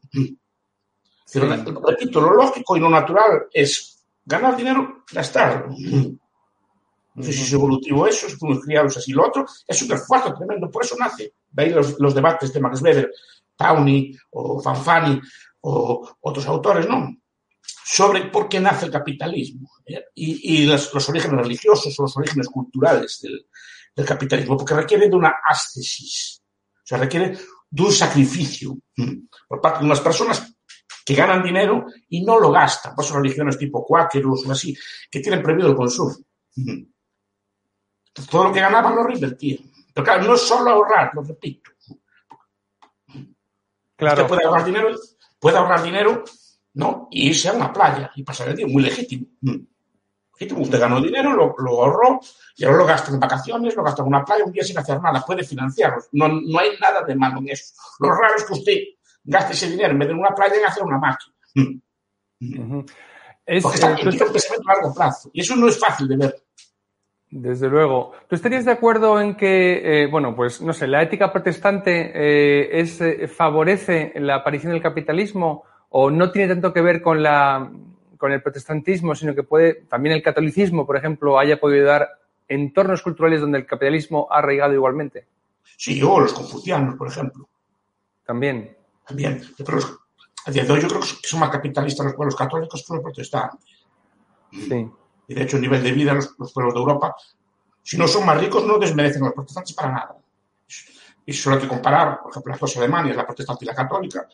Pero, 1.32 1.48
repito, 1.86 2.22
lo 2.22 2.34
lógico 2.34 2.76
y 2.76 2.80
lo 2.80 2.90
natural 2.90 3.44
es 3.54 4.04
ganar 4.26 4.56
dinero, 4.58 5.04
gastarlo. 5.12 5.76
No 7.20 7.26
sé 7.26 7.34
si 7.34 7.44
es 7.44 7.52
evolutivo 7.52 8.08
eso, 8.08 8.30
si 8.30 8.38
fuimos 8.38 8.64
criados 8.64 8.96
así. 8.96 9.12
Lo 9.12 9.28
otro 9.28 9.46
es 9.68 9.82
un 9.82 9.92
esfuerzo 9.92 10.34
tremendo, 10.34 10.72
por 10.72 10.86
eso 10.86 10.96
nace. 10.98 11.34
Ahí 11.58 11.70
los, 11.70 12.00
los 12.00 12.16
debates 12.16 12.54
de 12.54 12.62
Max 12.62 12.82
Weber, 12.82 13.12
Tawney 13.58 14.18
o 14.32 14.62
Fanfani 14.62 15.20
o 15.60 16.16
otros 16.22 16.48
autores, 16.48 16.88
¿no? 16.88 17.14
sobre 17.62 18.26
por 18.28 18.48
qué 18.48 18.60
nace 18.60 18.86
el 18.86 18.92
capitalismo 18.92 19.70
¿eh? 19.86 20.06
y, 20.16 20.62
y 20.62 20.66
los, 20.66 20.94
los, 20.94 21.10
orígenes 21.10 21.42
religiosos 21.42 22.00
o 22.00 22.04
los 22.04 22.18
orígenes 22.18 22.48
culturales 22.48 23.20
del, 23.22 23.48
del, 23.96 24.06
capitalismo, 24.06 24.56
porque 24.56 24.76
requiere 24.76 25.10
de 25.10 25.16
una 25.16 25.36
ascesis, 25.48 26.42
o 26.42 26.82
sea, 26.86 27.00
requiere 27.00 27.38
de 27.70 27.84
un 27.84 27.92
sacrificio 27.92 28.78
por 29.48 29.60
parte 29.60 29.80
de 29.80 29.86
unas 29.86 30.00
personas 30.00 30.56
que 31.04 31.16
ganan 31.16 31.44
dinero 31.44 31.86
y 32.08 32.24
no 32.24 32.40
lo 32.40 32.52
gastan, 32.52 32.96
por 32.96 33.04
eso 33.04 33.18
religiones 33.18 33.58
tipo 33.58 33.84
cuáqueros 33.84 34.46
o 34.46 34.52
así, 34.52 34.76
que 35.12 35.20
tienen 35.20 35.42
prohibido 35.42 35.70
el 35.70 35.76
consumo. 35.76 36.16
Todo 38.30 38.46
lo 38.46 38.54
que 38.54 38.60
ganaban 38.60 38.96
lo 38.96 39.04
reinvertían. 39.04 39.60
Pero 39.94 40.06
claro, 40.06 40.24
no 40.24 40.36
es 40.36 40.42
solo 40.42 40.72
ahorrar, 40.72 41.12
lo 41.14 41.24
repito. 41.24 41.72
Claro. 43.96 44.24
Usted 44.24 44.28
puede 44.28 44.46
ahorrar 44.46 44.66
dinero, 44.66 44.90
puede 45.40 45.58
ahorrar 45.58 45.84
dinero 45.84 46.24
¿no? 46.74 47.08
Y 47.12 47.30
irse 47.30 47.50
a 47.50 47.54
una 47.54 47.72
playa 47.74 48.12
y 48.16 48.24
pasar 48.24 48.50
el 48.50 48.56
día, 48.56 48.68
muy 48.68 48.84
legítimo. 48.84 49.26
Legítimo, 50.34 50.62
usted 50.62 50.80
ganó 50.80 51.02
dinero, 51.02 51.34
lo, 51.34 51.56
lo, 51.58 51.84
ahorró 51.84 52.20
y 52.56 52.64
ahora 52.64 52.78
lo 52.78 52.86
gasta 52.86 53.12
en 53.12 53.20
vacaciones, 53.20 53.76
lo 53.76 53.84
gasta 53.84 54.02
en 54.02 54.08
una 54.08 54.24
playa 54.24 54.46
un 54.46 54.52
día 54.52 54.64
sin 54.64 54.78
hacer 54.78 55.02
nada, 55.02 55.24
puede 55.26 55.44
financiarlo. 55.44 56.02
No, 56.14 56.28
no 56.28 56.60
hay 56.60 56.72
nada 56.80 57.04
de 57.04 57.16
malo 57.16 57.40
en 57.40 57.50
eso. 57.50 57.74
Lo 58.00 58.12
raro 58.12 58.36
es 58.38 58.46
que 58.46 58.54
usted 58.54 58.78
gaste 59.24 59.54
ese 59.54 59.70
dinero 59.70 59.92
en 59.92 60.00
vez 60.00 60.08
de 60.08 60.14
en 60.14 60.20
una 60.20 60.30
playa 60.30 60.56
en 60.56 60.66
hacer 60.66 60.84
una 60.84 60.98
máquina. 60.98 61.36
Ujú. 62.42 62.86
Es, 63.46 63.64
Porque 63.64 63.76
está 63.76 63.92
eh, 63.92 63.98
en 64.00 64.08
un 64.08 64.18
pensamiento 64.18 64.70
a 64.70 64.74
largo 64.74 64.94
plazo. 64.94 65.30
Y 65.34 65.42
eso 65.42 65.56
no 65.56 65.68
es 65.68 65.78
fácil 65.78 66.08
de 66.08 66.18
ver. 66.18 66.44
Desde 67.32 67.68
luego. 67.70 68.14
¿Tú 68.28 68.36
estarías 68.36 68.66
de 68.66 68.72
acuerdo 68.72 69.22
en 69.22 69.36
que, 69.36 70.04
eh, 70.04 70.08
bueno, 70.08 70.36
pues 70.36 70.62
no 70.62 70.74
sé, 70.74 70.88
la 70.88 71.04
ética 71.04 71.32
protestante 71.32 72.12
eh, 72.14 72.80
es, 72.80 73.00
eh, 73.02 73.28
favorece 73.28 74.14
la 74.16 74.36
aparición 74.36 74.72
del 74.74 74.82
capitalismo 74.82 75.64
o 75.90 76.10
no 76.10 76.32
tiene 76.32 76.48
tanto 76.54 76.74
que 76.74 76.82
ver 76.82 77.02
con, 77.04 77.22
la, 77.22 77.72
con 78.18 78.32
el 78.32 78.42
protestantismo, 78.42 79.14
sino 79.14 79.36
que 79.36 79.44
puede, 79.44 79.76
también 79.88 80.16
el 80.16 80.24
catolicismo, 80.24 80.88
por 80.88 80.98
ejemplo, 80.98 81.38
haya 81.38 81.60
podido 81.60 81.86
dar 81.86 82.10
entornos 82.48 83.04
culturales 83.04 83.42
donde 83.42 83.60
el 83.60 83.66
capitalismo 83.68 84.28
ha 84.32 84.40
arraigado 84.40 84.74
igualmente? 84.74 85.28
Sí, 85.78 86.02
o 86.02 86.20
los 86.20 86.34
confucianos, 86.34 86.96
por 86.96 87.10
ejemplo. 87.10 87.48
También. 88.26 88.76
También. 89.08 89.42
Pero 89.56 89.76
los- 89.76 90.00
yo 90.52 90.66
creo 90.66 91.00
que 91.00 91.28
son 91.28 91.40
más 91.42 91.50
capitalistas 91.52 92.08
los 92.08 92.16
pueblos 92.16 92.36
católicos 92.36 92.84
que 92.88 92.94
los 92.96 93.04
protestantes. 93.04 93.86
Sí. 94.52 94.90
Y 95.30 95.36
de 95.36 95.44
hecho, 95.44 95.58
el 95.58 95.62
nivel 95.62 95.84
de 95.84 95.92
vida 95.92 96.16
los, 96.16 96.36
los 96.40 96.52
pueblos 96.52 96.74
de 96.74 96.80
Europa, 96.80 97.16
si 97.84 97.98
no 97.98 98.08
son 98.08 98.26
más 98.26 98.42
ricos, 98.42 98.66
no 98.66 98.80
desmerecen 98.80 99.22
a 99.22 99.26
los 99.28 99.36
protestantes 99.36 99.76
para 99.76 99.92
nada. 99.92 100.18
Y 101.24 101.34
solo 101.34 101.56
hay 101.56 101.62
que 101.62 101.68
comparar, 101.68 102.20
por 102.20 102.32
ejemplo, 102.32 102.52
las 102.52 102.60
dos 102.60 102.78
Alemanias, 102.78 103.16
la 103.16 103.28
protestante 103.28 103.64
y 103.64 103.68
la 103.68 103.76
católica, 103.76 104.28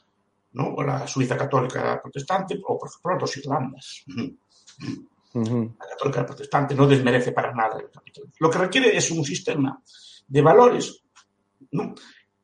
¿no? 0.54 0.74
o 0.74 0.84
la 0.84 1.06
Suiza 1.06 1.36
católica 1.36 1.84
la 1.84 2.02
protestante, 2.02 2.58
o 2.66 2.80
por 2.80 2.88
ejemplo, 2.88 3.12
las 3.12 3.20
dos 3.20 3.38
Irlandas. 3.38 4.06
La 5.34 5.86
católica 5.90 6.20
y 6.20 6.22
la 6.22 6.26
protestante 6.26 6.76
no 6.76 6.88
desmerece 6.88 7.34
para 7.34 7.54
nada 7.54 7.78
el 7.78 7.92
capitalismo. 7.92 8.34
Lo 8.40 8.50
que 8.50 8.58
requiere 8.58 8.96
es 8.96 9.12
un 9.12 9.26
sistema 9.26 9.82
de 10.26 10.42
valores 10.42 11.04
¿no? 11.72 11.94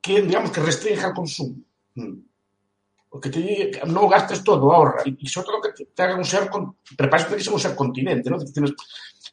que, 0.01 0.21
digamos, 0.21 0.51
que 0.51 0.59
restrinja 0.59 1.07
el 1.07 1.13
consumo. 1.13 1.55
Que 3.19 3.81
no 3.87 4.07
gastes 4.07 4.43
todo, 4.43 4.71
ahorra. 4.71 5.01
Y, 5.05 5.27
sobre 5.27 5.47
todo 5.47 5.61
que 5.61 5.85
te, 5.85 6.03
haga 6.03 6.15
un 6.15 6.23
ser, 6.23 6.49
con, 6.49 6.77
tienes 6.95 7.25
que 7.25 7.39
ser 7.41 7.53
un 7.53 7.59
ser 7.59 7.75
continente, 7.75 8.29
¿no? 8.29 8.37
Tienes 8.37 8.73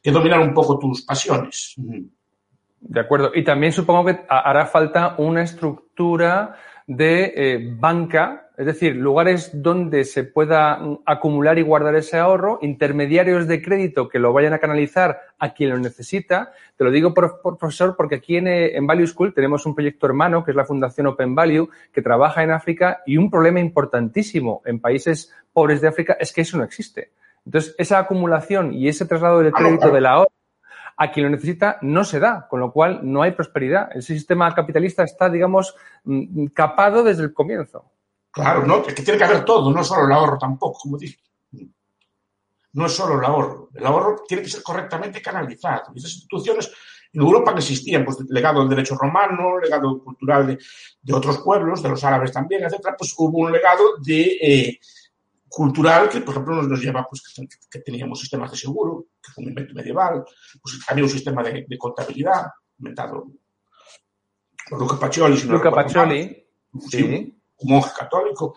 que 0.01 0.11
dominar 0.11 0.39
un 0.41 0.53
poco 0.53 0.77
tus 0.77 1.03
pasiones. 1.03 1.75
De 2.81 2.99
acuerdo. 2.99 3.31
Y 3.33 3.43
también 3.43 3.71
supongo 3.71 4.05
que 4.05 4.25
ha- 4.27 4.49
hará 4.49 4.65
falta 4.65 5.15
una 5.17 5.43
estructura 5.43 6.57
de 6.87 7.33
eh, 7.35 7.75
banca, 7.77 8.48
es 8.59 8.65
decir, 8.65 8.97
lugares 8.97 9.51
donde 9.53 10.03
se 10.03 10.25
pueda 10.25 10.75
mm, 10.75 10.99
acumular 11.05 11.57
y 11.57 11.61
guardar 11.61 11.95
ese 11.95 12.17
ahorro, 12.17 12.59
intermediarios 12.61 13.47
de 13.47 13.61
crédito 13.61 14.09
que 14.09 14.19
lo 14.19 14.33
vayan 14.33 14.51
a 14.51 14.59
canalizar 14.59 15.21
a 15.39 15.53
quien 15.53 15.69
lo 15.69 15.77
necesita. 15.77 16.51
Te 16.75 16.83
lo 16.83 16.91
digo, 16.91 17.13
por, 17.13 17.39
por- 17.41 17.57
profesor, 17.57 17.95
porque 17.95 18.15
aquí 18.15 18.35
en, 18.35 18.49
eh, 18.49 18.75
en 18.75 18.85
Value 18.85 19.07
School 19.07 19.33
tenemos 19.33 19.65
un 19.65 19.75
proyecto 19.75 20.07
hermano, 20.07 20.43
que 20.43 20.51
es 20.51 20.57
la 20.57 20.65
Fundación 20.65 21.07
Open 21.07 21.33
Value, 21.35 21.69
que 21.93 22.01
trabaja 22.01 22.43
en 22.43 22.51
África 22.51 23.01
y 23.05 23.15
un 23.15 23.31
problema 23.31 23.61
importantísimo 23.61 24.61
en 24.65 24.81
países 24.81 25.33
pobres 25.53 25.79
de 25.79 25.87
África 25.87 26.17
es 26.19 26.33
que 26.33 26.41
eso 26.41 26.57
no 26.57 26.65
existe. 26.65 27.13
Entonces, 27.45 27.73
esa 27.77 27.97
acumulación 27.97 28.73
y 28.73 28.89
ese 28.89 29.05
traslado 29.05 29.39
Claro, 29.39 29.55
crédito 29.55 29.89
del 29.89 30.05
ahorro 30.05 30.31
a 30.97 31.11
quien 31.11 31.27
lo 31.27 31.29
necesita 31.29 31.77
no 31.81 32.03
se 32.03 32.19
da, 32.19 32.45
con 32.49 32.59
lo 32.59 32.73
cual 32.73 32.99
no 33.03 33.21
hay 33.21 33.31
prosperidad. 33.31 33.89
Ese 33.95 34.15
sistema 34.15 34.53
capitalista 34.53 35.05
está, 35.05 35.29
digamos, 35.29 35.73
mm, 36.03 36.47
capado 36.47 37.03
desde 37.03 37.23
el 37.23 37.33
comienzo. 37.33 37.85
Claro, 38.31 38.65
¿no? 38.65 38.85
Es 38.85 38.93
que 38.93 39.01
tiene 39.01 39.17
que 39.17 39.25
haber 39.25 39.43
todo, 39.43 39.71
no 39.71 39.83
solo 39.83 40.05
el 40.05 40.11
ahorro 40.11 40.37
tampoco, 40.37 40.79
como 40.79 40.97
dije. 40.97 41.17
No 42.73 42.85
es 42.85 42.93
solo 42.93 43.17
el 43.17 43.25
ahorro. 43.25 43.69
El 43.73 43.85
ahorro 43.85 44.23
tiene 44.27 44.43
que 44.43 44.49
ser 44.49 44.61
correctamente 44.61 45.21
canalizado. 45.21 45.91
Y 45.93 45.99
esas 45.99 46.11
instituciones 46.11 46.71
en 47.11 47.21
Europa 47.21 47.51
no 47.51 47.57
existían, 47.57 48.05
pues 48.05 48.17
legado 48.29 48.59
del 48.59 48.69
derecho 48.69 48.95
romano, 48.95 49.59
legado 49.59 50.03
cultural 50.03 50.45
de, 50.45 50.59
de 51.01 51.13
otros 51.13 51.39
pueblos, 51.39 51.81
de 51.81 51.89
los 51.89 52.03
árabes 52.03 52.31
también, 52.31 52.63
etcétera, 52.63 52.95
pues 52.95 53.15
hubo 53.17 53.39
un 53.39 53.51
legado 53.51 53.97
de 54.05 54.37
eh, 54.39 54.79
cultural 55.47 56.07
que, 56.07 56.21
por 56.21 56.35
ejemplo, 56.35 56.61
nos, 56.61 56.79
lleva 56.79 57.07
pues 57.09 57.23
que, 57.35 57.47
que 57.69 57.79
teníamos 57.79 58.19
sistemas 58.19 58.51
de 58.51 58.57
seguro, 58.57 59.07
que 59.21 59.31
fue 59.31 59.43
un 59.43 59.49
invento 59.49 59.73
medieval, 59.73 60.23
pues 60.61 60.79
había 60.87 61.03
un 61.03 61.09
sistema 61.09 61.41
de, 61.41 61.65
de 61.67 61.77
contabilidad 61.79 62.45
inventado 62.77 63.27
por 64.69 64.79
Luca 64.79 64.99
Pacioli. 64.99 65.35
Si 65.35 65.47
no 65.47 65.53
Luca. 65.53 65.71
Pacioli, 65.71 66.45
Sí, 66.89 66.99
sí. 66.99 67.38
Monje 67.63 67.91
católico. 67.97 68.55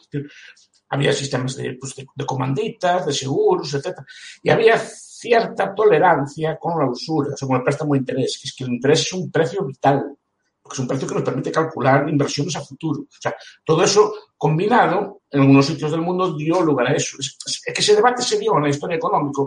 Había 0.89 1.13
sistemas 1.13 1.57
de, 1.57 1.77
pues, 1.81 1.95
de, 1.97 2.07
de 2.15 2.27
comanditas, 2.27 3.07
de 3.07 3.13
seguros, 3.13 3.73
etc. 3.75 3.99
Y 4.43 4.51
había 4.51 4.79
cierta 4.79 5.75
tolerancia 5.75 6.59
con 6.59 6.79
la 6.79 6.91
usura, 6.91 7.35
o 7.35 7.37
sea, 7.37 7.47
con 7.47 7.57
el 7.57 7.63
préstamo 7.63 7.95
de 7.95 8.01
interés, 8.01 8.39
que 8.41 8.49
es 8.49 8.55
que 8.55 8.65
el 8.65 8.73
interés 8.73 9.01
es 9.01 9.13
un 9.13 9.31
precio 9.31 9.65
vital, 9.65 10.17
porque 10.61 10.75
es 10.75 10.79
un 10.81 10.89
precio 10.89 11.09
que 11.09 11.15
nos 11.15 11.23
permite 11.23 11.53
calcular 11.53 12.09
inversiones 12.09 12.57
a 12.57 12.61
futuro. 12.61 13.03
O 13.03 13.21
sea, 13.21 13.35
todo 13.65 13.85
eso 13.85 14.13
combinado 14.37 15.23
en 15.31 15.41
algunos 15.41 15.67
sitios 15.67 15.91
del 15.91 16.01
mundo 16.01 16.35
dio 16.37 16.61
lugar 16.61 16.89
a 16.89 16.95
eso. 16.95 17.17
Es, 17.19 17.37
es 17.47 17.63
que 17.65 17.81
ese 17.81 17.95
debate 17.95 18.23
se 18.23 18.39
dio 18.39 18.57
en 18.57 18.65
la 18.65 18.69
historia 18.69 18.97
económica, 18.97 19.43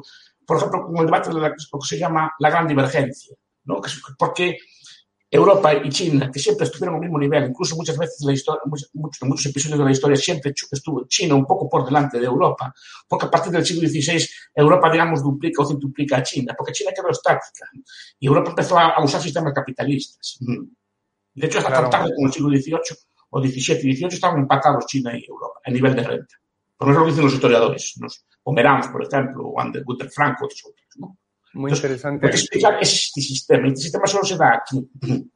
por 0.45 0.57
ejemplo, 0.57 0.85
con 0.85 0.97
el 0.97 1.05
debate 1.05 1.29
de 1.29 1.39
la, 1.39 1.49
lo 1.49 1.79
que 1.79 1.87
se 1.87 1.97
llama 1.97 2.33
la 2.39 2.49
gran 2.49 2.67
divergencia, 2.67 3.35
¿no? 3.65 3.81
Es 3.83 4.01
porque 4.17 4.57
Europa 5.29 5.73
y 5.73 5.89
China, 5.89 6.29
que 6.31 6.39
siempre 6.39 6.65
estuvieron 6.65 6.95
al 6.95 7.01
mismo 7.01 7.17
nivel, 7.17 7.49
incluso 7.49 7.75
muchas 7.75 7.97
veces 7.97 8.21
en, 8.21 8.27
la 8.27 8.33
historia, 8.33 8.61
muchos, 8.65 8.89
en 8.93 9.29
muchos 9.29 9.45
episodios 9.47 9.79
de 9.79 9.85
la 9.85 9.91
historia 9.91 10.15
siempre 10.15 10.53
estuvo 10.71 11.05
China 11.07 11.35
un 11.35 11.45
poco 11.45 11.67
por 11.67 11.83
delante 11.85 12.19
de 12.19 12.25
Europa, 12.25 12.73
porque 13.07 13.25
a 13.25 13.31
partir 13.31 13.51
del 13.51 13.65
siglo 13.65 13.87
XVI 13.89 14.25
Europa, 14.53 14.91
digamos, 14.91 15.23
duplica 15.23 15.63
o 15.63 15.65
centuplica 15.65 16.17
a 16.17 16.23
China, 16.23 16.53
porque 16.57 16.73
China 16.73 16.91
quedó 16.95 17.09
estática 17.09 17.65
y 18.19 18.27
Europa 18.27 18.51
empezó 18.51 18.77
a, 18.77 19.03
usar 19.03 19.21
sistemas 19.21 19.53
capitalistas. 19.53 20.37
De 21.33 21.47
hecho, 21.47 21.57
hasta 21.57 21.69
claro. 21.69 21.89
tan 21.89 22.01
tarde 22.01 22.15
como 22.15 22.27
el 22.27 22.33
siglo 22.33 22.49
XVIII 22.49 22.97
o 23.31 23.41
XVII 23.41 23.89
y 23.89 23.95
XVIII 23.95 24.07
estaban 24.07 24.39
empatados 24.39 24.85
China 24.85 25.17
y 25.17 25.25
Europa 25.27 25.59
a 25.65 25.71
nivel 25.71 25.95
de 25.95 26.03
renta. 26.03 26.35
Por 26.77 26.91
eso 26.91 26.99
lo 26.99 27.05
dicen 27.07 27.23
los 27.23 27.33
historiadores, 27.33 27.95
los 27.99 28.25
Pomerans, 28.43 28.87
por 28.89 29.03
ejemplo, 29.03 29.47
o 29.47 29.59
Ander 29.59 29.83
Guter 29.83 30.09
Franco, 30.09 30.45
otros 30.45 30.61
autores, 30.65 30.89
¿no? 30.97 31.17
Muy 31.55 31.71
Entonces, 31.71 31.85
interesante. 31.85 32.27
Explicar 32.27 32.77
este 32.81 33.21
sistema. 33.21 33.67
Este 33.67 33.81
sistema 33.81 34.07
solo 34.07 34.25
se 34.25 34.37
da 34.37 34.61
aquí. 34.61 35.31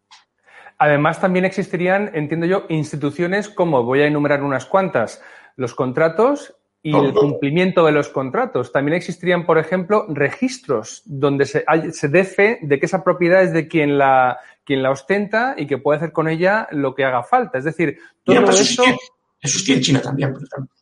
Además, 0.78 1.20
también 1.20 1.46
existirían, 1.46 2.12
entiendo 2.14 2.46
yo, 2.46 2.66
instituciones 2.70 3.50
como, 3.50 3.84
voy 3.84 4.02
a 4.02 4.08
enumerar 4.08 4.44
unas 4.44 4.66
cuantas, 4.66 5.22
los 5.56 5.74
contratos 5.74 6.56
y 6.82 6.96
el 6.96 7.14
cumplimiento 7.14 7.86
de 7.86 7.94
los 7.94 8.10
contratos. 8.10 8.72
También 8.72 8.96
existirían, 8.96 9.46
por 9.46 9.58
ejemplo, 9.58 10.06
registros 10.10 11.02
donde 11.06 11.46
se, 11.46 11.64
hay, 11.68 11.92
se 11.92 12.08
dé 12.10 12.24
fe 12.26 12.60
de 12.62 12.80
que 12.80 12.86
esa 12.86 13.04
propiedad 13.04 13.42
es 13.44 13.54
de 13.54 13.68
quien 13.68 13.98
la, 13.98 14.40
quien 14.66 14.84
la 14.84 14.92
ostenta 14.92 15.56
y 15.58 15.68
que 15.68 15.78
puede 15.78 15.98
hacer 15.98 16.12
con 16.12 16.28
ella 16.28 16.68
lo 16.72 16.96
que 16.96 17.06
haga 17.06 17.24
falta. 17.24 17.58
Es 17.58 17.64
decir, 17.66 17.98
todo 18.24 18.36
Mira, 18.36 18.46
pues 18.46 18.60
eso... 18.62 18.84
Eso 18.84 18.98
existía 19.42 19.76
en 19.76 19.82
China 19.82 20.02
también, 20.02 20.34
por 20.34 20.44
ejemplo. 20.44 20.76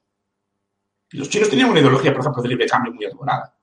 Y 1.12 1.17
los 1.17 1.29
chinos 1.29 1.48
tenían 1.50 1.70
una 1.70 1.79
ideología, 1.79 2.12
por 2.12 2.22
ejemplo, 2.22 2.41
de 2.41 2.50
libre 2.50 2.65
cambio 2.67 2.91
muy 2.91 3.06
elaborada. 3.06 3.57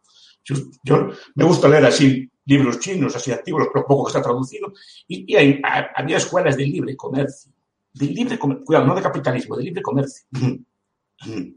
Yo, 0.45 0.57
yo, 0.83 1.11
me 1.35 1.45
gusta 1.45 1.69
leer 1.69 1.87
así 1.87 2.31
libros 2.47 2.79
chinos, 2.79 3.17
así 3.17 3.33
antiguos, 3.33 3.69
pero 3.73 3.87
poco 3.87 4.05
que 4.05 4.11
está 4.11 4.23
traducido, 4.23 4.73
y, 5.09 5.33
y 5.33 5.37
hay, 5.37 5.63
había 5.95 6.19
escuelas 6.19 6.57
de 6.57 6.67
libre 6.67 6.97
comercio. 6.97 7.53
De 7.93 8.07
libre 8.07 8.39
comercio, 8.39 8.65
cuidado, 8.65 8.87
no 8.87 8.95
de 8.95 9.03
capitalismo, 9.03 9.57
de 9.57 9.65
libre 9.65 9.83
comercio. 9.83 10.27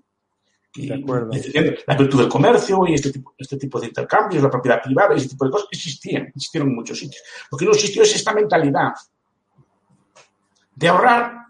De 0.75 0.93
acuerdo. 0.93 1.31
La 1.87 1.95
virtud 1.95 2.19
del 2.19 2.29
comercio 2.29 2.85
y 2.87 2.93
este 2.93 3.11
tipo, 3.11 3.33
este 3.35 3.57
tipo 3.57 3.79
de 3.79 3.87
intercambios, 3.87 4.43
la 4.43 4.49
propiedad 4.49 4.81
privada, 4.81 5.15
ese 5.15 5.29
tipo 5.29 5.45
de 5.45 5.51
cosas 5.51 5.67
existían, 5.71 6.27
existieron 6.27 6.69
en 6.69 6.75
muchos 6.75 6.99
sitios. 6.99 7.23
Lo 7.51 7.57
que 7.57 7.65
no 7.65 7.71
existió 7.71 8.03
es 8.03 8.15
esta 8.15 8.31
mentalidad 8.31 8.93
de 10.75 10.87
ahorrar 10.87 11.47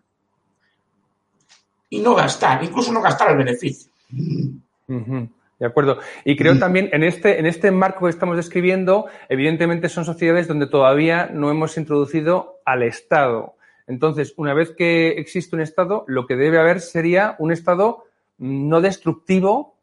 y 1.90 2.00
no 2.00 2.16
gastar, 2.16 2.64
incluso 2.64 2.94
no 2.94 3.02
gastar 3.02 3.32
el 3.32 3.38
beneficio. 3.38 3.92
Uh 4.14 4.54
-huh. 4.88 5.30
De 5.60 5.66
acuerdo. 5.66 6.00
Y 6.24 6.36
creo 6.36 6.60
también 6.60 6.90
en 6.94 7.04
este, 7.04 7.40
en 7.40 7.48
este 7.48 7.72
marco 7.72 8.06
que 8.06 8.12
estamos 8.12 8.38
describiendo, 8.38 9.08
evidentemente 9.28 9.90
son 9.90 10.06
sociedades 10.06 10.48
donde 10.48 10.68
todavía 10.68 11.30
no 11.34 11.50
hemos 11.50 11.78
introducido 11.78 12.60
al 12.64 12.84
Estado. 12.84 13.56
Entonces, 13.88 14.34
una 14.38 14.54
vez 14.54 14.72
que 14.72 15.10
existe 15.12 15.56
un 15.56 15.62
Estado, 15.62 16.04
lo 16.08 16.28
que 16.28 16.36
debe 16.36 16.60
haber 16.60 16.80
sería 16.80 17.36
un 17.40 17.52
Estado 17.52 18.04
no 18.38 18.82
destructivo 18.82 19.78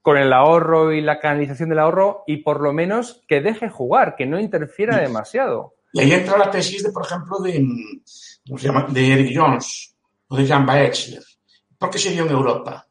con 0.00 0.16
el 0.16 0.32
ahorro 0.32 0.92
y 0.92 1.00
la 1.00 1.18
canalización 1.18 1.68
del 1.68 1.80
ahorro 1.80 2.22
y 2.26 2.38
por 2.38 2.60
lo 2.60 2.72
menos 2.72 3.24
que 3.26 3.40
deje 3.40 3.68
jugar, 3.68 4.14
que 4.16 4.24
no 4.24 4.38
interfiera 4.38 4.98
demasiado. 4.98 5.74
Y 5.92 6.00
ahí 6.00 6.12
entra 6.12 6.38
la 6.38 6.50
tesis 6.50 6.84
de, 6.84 6.92
por 6.92 7.04
ejemplo, 7.04 7.38
de, 7.40 7.66
¿cómo 8.46 8.58
se 8.58 8.66
llama? 8.68 8.86
de 8.88 9.12
Eric 9.12 9.32
Jones 9.34 9.96
o 10.28 10.36
de 10.36 10.46
Jan 10.46 10.64
Baechler. 10.64 11.22
¿Por 11.76 11.90
qué 11.90 11.98
se 11.98 12.12
dio 12.12 12.24
en 12.24 12.30
Europa? 12.30 12.86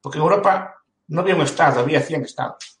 Porque 0.00 0.18
en 0.18 0.24
Europa 0.24 0.77
no 1.08 1.20
había 1.20 1.34
un 1.34 1.42
Estado, 1.42 1.80
había 1.80 2.00
100 2.00 2.22
Estados. 2.24 2.76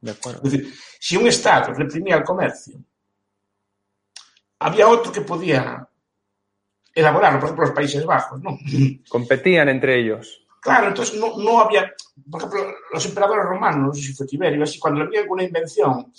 De 0.00 0.10
acuerdo. 0.10 0.42
Es 0.44 0.52
decir, 0.52 0.74
si 1.00 1.16
un 1.16 1.26
Estado 1.26 1.72
reprimía 1.72 2.16
el 2.16 2.24
comercio, 2.24 2.78
había 4.58 4.88
otro 4.88 5.10
que 5.10 5.22
podía 5.22 5.88
elaborarlo, 6.94 7.38
por 7.38 7.46
ejemplo, 7.46 7.66
los 7.66 7.74
Países 7.74 8.04
Bajos, 8.04 8.42
¿no? 8.42 8.58
Competían 9.08 9.68
entre 9.68 10.00
ellos. 10.00 10.44
Claro, 10.60 10.88
entonces 10.88 11.18
no, 11.18 11.38
no 11.38 11.60
había, 11.60 11.92
por 12.30 12.40
ejemplo, 12.40 12.74
los 12.92 13.06
emperadores 13.06 13.44
romanos, 13.44 13.86
no 13.86 13.94
sé 13.94 14.02
si 14.02 14.14
fue 14.14 14.26
Tiberio, 14.26 14.64
así, 14.64 14.78
cuando 14.78 15.02
había 15.02 15.20
alguna 15.20 15.44
invención, 15.44 16.12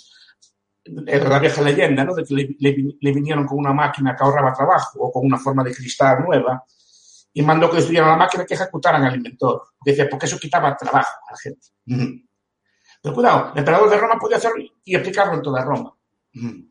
era 1.06 1.28
la 1.28 1.38
vieja 1.38 1.60
leyenda, 1.60 2.04
¿no? 2.04 2.14
De 2.14 2.24
que 2.24 2.34
le, 2.34 2.56
le, 2.58 2.96
le, 2.98 3.12
vinieron 3.12 3.46
con 3.46 3.58
una 3.58 3.72
máquina 3.72 4.16
que 4.16 4.24
ahorraba 4.24 4.54
trabajo 4.54 4.98
o 4.98 5.12
con 5.12 5.26
una 5.26 5.38
forma 5.38 5.62
de 5.62 5.74
cristal 5.74 6.24
nueva, 6.24 6.64
y 7.32 7.42
mandó 7.42 7.70
que 7.70 7.76
destruyeran 7.76 8.10
la 8.10 8.16
máquina 8.16 8.44
que 8.44 8.54
ejecutaran 8.54 9.04
al 9.04 9.16
inventor. 9.16 9.62
Decía, 9.84 10.08
porque 10.08 10.26
eso 10.26 10.38
quitaba 10.38 10.76
trabajo 10.76 11.20
a 11.28 11.32
la 11.32 11.38
gente. 11.38 11.66
Ujú. 11.86 12.28
Pero 13.02 13.14
cuidado, 13.14 13.52
el 13.52 13.58
emperador 13.58 13.90
de 13.90 13.96
Roma 13.98 14.18
podía 14.18 14.36
hacerlo 14.36 14.64
y 14.84 14.94
aplicarlo 14.94 15.34
en 15.34 15.42
toda 15.42 15.64
Roma. 15.64 15.94
Ujú. 16.34 16.70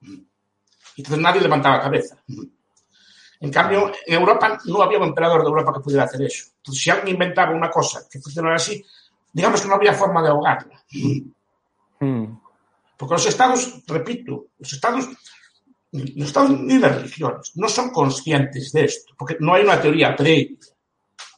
Y 0.00 1.00
entonces 1.02 1.22
nadie 1.22 1.40
levantaba 1.40 1.80
cabeza. 1.80 2.16
Ujú. 2.28 2.50
En 3.40 3.50
cambio, 3.50 3.92
en 4.06 4.14
Europa 4.14 4.58
no 4.64 4.82
había 4.82 4.98
un 4.98 5.08
emperador 5.08 5.42
de 5.42 5.48
Europa 5.48 5.72
que 5.74 5.80
pudiera 5.80 6.04
hacer 6.04 6.22
eso. 6.22 6.44
Entonces, 6.56 6.82
si 6.82 6.90
alguien 6.90 7.14
inventaba 7.14 7.52
una 7.52 7.70
cosa 7.70 8.06
que 8.10 8.20
funcionara 8.20 8.56
así, 8.56 8.82
digamos 9.32 9.60
que 9.60 9.68
no 9.68 9.74
había 9.74 9.92
forma 9.92 10.22
de 10.22 10.28
ahogarla. 10.28 10.82
Mm. 12.00 12.38
Porque 12.96 13.14
los 13.14 13.26
estados, 13.26 13.82
repito, 13.86 14.46
los 14.58 14.72
estados, 14.72 15.06
los 16.16 16.28
estados 16.28 16.50
ni 16.60 16.78
las 16.78 16.96
religiones 16.96 17.52
no 17.54 17.68
son 17.68 17.90
conscientes 17.90 18.72
de 18.72 18.84
esto, 18.84 19.14
porque 19.18 19.36
no 19.40 19.54
hay 19.54 19.64
una 19.64 19.80
teoría 19.80 20.14
previa 20.16 20.56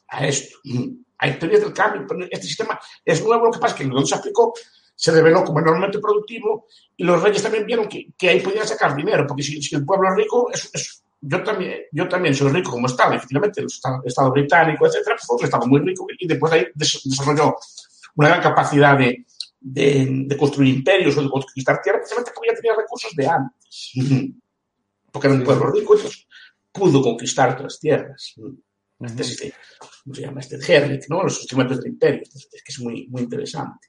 a 0.09 0.27
esto. 0.27 0.57
Hay 1.17 1.33
teorías 1.37 1.61
del 1.61 1.73
cambio, 1.73 2.05
pero 2.07 2.23
este 2.29 2.47
sistema 2.47 2.79
es 3.03 3.23
nuevo. 3.23 3.45
Lo 3.45 3.51
que 3.51 3.59
pasa 3.59 3.75
es 3.75 3.81
que 3.81 3.89
cuando 3.89 4.05
se 4.07 4.15
aplicó, 4.15 4.53
se 4.95 5.11
reveló 5.11 5.43
como 5.43 5.59
enormemente 5.59 5.99
productivo 5.99 6.65
y 6.95 7.03
los 7.03 7.21
reyes 7.21 7.41
también 7.43 7.65
vieron 7.65 7.87
que, 7.87 8.07
que 8.17 8.29
ahí 8.29 8.39
podían 8.41 8.67
sacar 8.67 8.95
dinero, 8.95 9.25
porque 9.27 9.43
si, 9.43 9.61
si 9.61 9.75
el 9.75 9.85
pueblo 9.85 10.09
es 10.09 10.15
rico, 10.15 10.49
es, 10.51 10.69
es- 10.73 11.03
yo, 11.21 11.43
también, 11.43 11.81
yo 11.91 12.07
también 12.07 12.33
soy 12.33 12.49
rico 12.49 12.71
como 12.71 12.87
Estado, 12.87 13.13
efectivamente, 13.13 13.59
el 13.59 13.67
Estado, 13.67 14.01
Estado 14.05 14.31
británico, 14.31 14.85
etcétera, 14.87 15.17
fue 15.25 15.35
un 15.37 15.43
Estado 15.43 15.67
muy 15.67 15.81
rico 15.81 16.07
y 16.17 16.25
después 16.27 16.53
ahí 16.53 16.65
des- 16.73 17.01
desarrolló 17.03 17.55
una 18.15 18.29
gran 18.29 18.41
capacidad 18.41 18.97
de, 18.97 19.25
de, 19.59 20.07
de 20.27 20.37
construir 20.37 20.75
imperios 20.75 21.17
o 21.17 21.21
de 21.23 21.29
conquistar 21.29 21.81
tierras, 21.81 21.99
precisamente 22.01 22.31
porque 22.33 22.49
ya 22.51 22.55
tenía 22.55 22.75
recursos 22.77 23.11
de 23.15 23.27
antes. 23.27 23.91
Porque 25.11 25.27
era 25.27 25.35
un 25.35 25.43
pueblo 25.43 25.71
rico, 25.71 25.95
entonces 25.95 26.27
pudo 26.71 27.01
conquistar 27.01 27.53
otras 27.53 27.79
tierras. 27.79 28.35
Este 28.99 29.21
es 29.21 29.31
este, 29.31 29.53
¿cómo 30.03 30.15
se 30.15 30.21
llama? 30.21 30.39
Este 30.41 30.57
Herrick, 30.57 31.05
¿no? 31.09 31.23
Los 31.23 31.39
instrumentos 31.39 31.79
del 31.79 31.93
imperio. 31.93 32.21
Es 32.21 32.63
que 32.63 32.71
es 32.71 32.79
muy, 32.79 33.07
muy 33.07 33.23
interesante. 33.23 33.88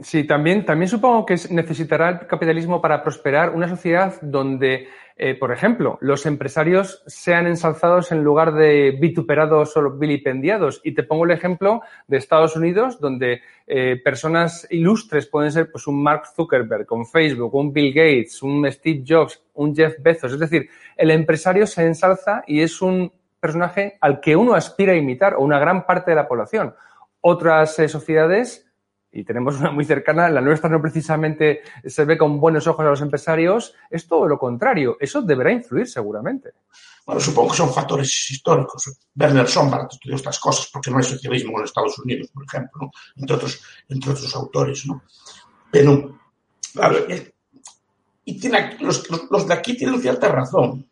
Sí, 0.00 0.24
también, 0.24 0.64
también 0.64 0.88
supongo 0.88 1.26
que 1.26 1.34
es- 1.34 1.50
necesitará 1.50 2.08
el 2.08 2.26
capitalismo 2.26 2.80
para 2.80 3.02
prosperar 3.02 3.50
una 3.54 3.68
sociedad 3.68 4.14
donde, 4.22 4.88
eh, 5.18 5.34
por 5.34 5.52
ejemplo, 5.52 5.98
los 6.00 6.24
empresarios 6.24 7.02
sean 7.06 7.46
ensalzados 7.46 8.10
en 8.10 8.24
lugar 8.24 8.54
de 8.54 8.96
vituperados 8.98 9.76
o 9.76 9.90
vilipendiados. 9.98 10.80
Y 10.82 10.94
te 10.94 11.02
pongo 11.02 11.26
el 11.26 11.30
ejemplo 11.32 11.82
de 12.08 12.16
Estados 12.16 12.56
Unidos, 12.56 13.00
donde 13.00 13.42
eh, 13.66 14.00
personas 14.02 14.66
ilustres 14.70 15.26
pueden 15.26 15.52
ser 15.52 15.70
pues, 15.70 15.86
un 15.86 16.02
Mark 16.02 16.22
Zuckerberg 16.34 16.86
con 16.86 17.04
Facebook, 17.04 17.54
un 17.54 17.70
Bill 17.70 17.92
Gates, 17.92 18.42
un 18.42 18.70
Steve 18.72 19.04
Jobs, 19.06 19.42
un 19.54 19.74
Jeff 19.74 19.94
Bezos. 20.00 20.32
Es 20.32 20.40
decir, 20.40 20.70
el 20.96 21.10
empresario 21.10 21.66
se 21.66 21.84
ensalza 21.84 22.44
y 22.46 22.62
es 22.62 22.80
un 22.80 23.12
personaje 23.38 23.98
al 24.00 24.20
que 24.20 24.36
uno 24.36 24.54
aspira 24.54 24.92
a 24.94 24.96
imitar, 24.96 25.34
o 25.34 25.40
una 25.42 25.58
gran 25.58 25.84
parte 25.84 26.12
de 26.12 26.14
la 26.16 26.26
población. 26.28 26.74
Otras 27.20 27.78
eh, 27.78 27.88
sociedades 27.88 28.71
y 29.12 29.24
tenemos 29.24 29.60
una 29.60 29.70
muy 29.70 29.84
cercana, 29.84 30.28
la 30.30 30.40
nuestra 30.40 30.70
no 30.70 30.80
precisamente 30.80 31.60
se 31.84 32.04
ve 32.06 32.16
con 32.16 32.40
buenos 32.40 32.66
ojos 32.66 32.86
a 32.86 32.88
los 32.90 33.02
empresarios, 33.02 33.74
es 33.90 34.08
todo 34.08 34.26
lo 34.26 34.38
contrario. 34.38 34.96
Eso 34.98 35.20
deberá 35.20 35.52
influir 35.52 35.86
seguramente. 35.86 36.52
Bueno, 37.04 37.20
supongo 37.20 37.50
que 37.50 37.58
son 37.58 37.74
factores 37.74 38.30
históricos. 38.30 38.90
Werner 39.14 39.46
Sombart 39.46 39.92
estudió 39.92 40.16
estas 40.16 40.38
cosas 40.38 40.70
porque 40.72 40.90
no 40.90 40.96
hay 40.96 41.04
socialismo 41.04 41.58
en 41.58 41.64
Estados 41.64 41.98
Unidos, 41.98 42.30
por 42.32 42.44
ejemplo, 42.44 42.80
¿no? 42.80 42.90
entre, 43.16 43.36
otros, 43.36 43.62
entre 43.88 44.10
otros 44.12 44.34
autores. 44.34 44.86
¿no? 44.86 45.02
Pero, 45.70 46.18
a 46.80 46.88
ver, 46.88 47.34
y 48.24 48.40
tiene, 48.40 48.78
los, 48.80 49.10
los, 49.10 49.30
los 49.30 49.46
de 49.46 49.54
aquí 49.54 49.76
tienen 49.76 50.00
cierta 50.00 50.28
razón. 50.28 50.88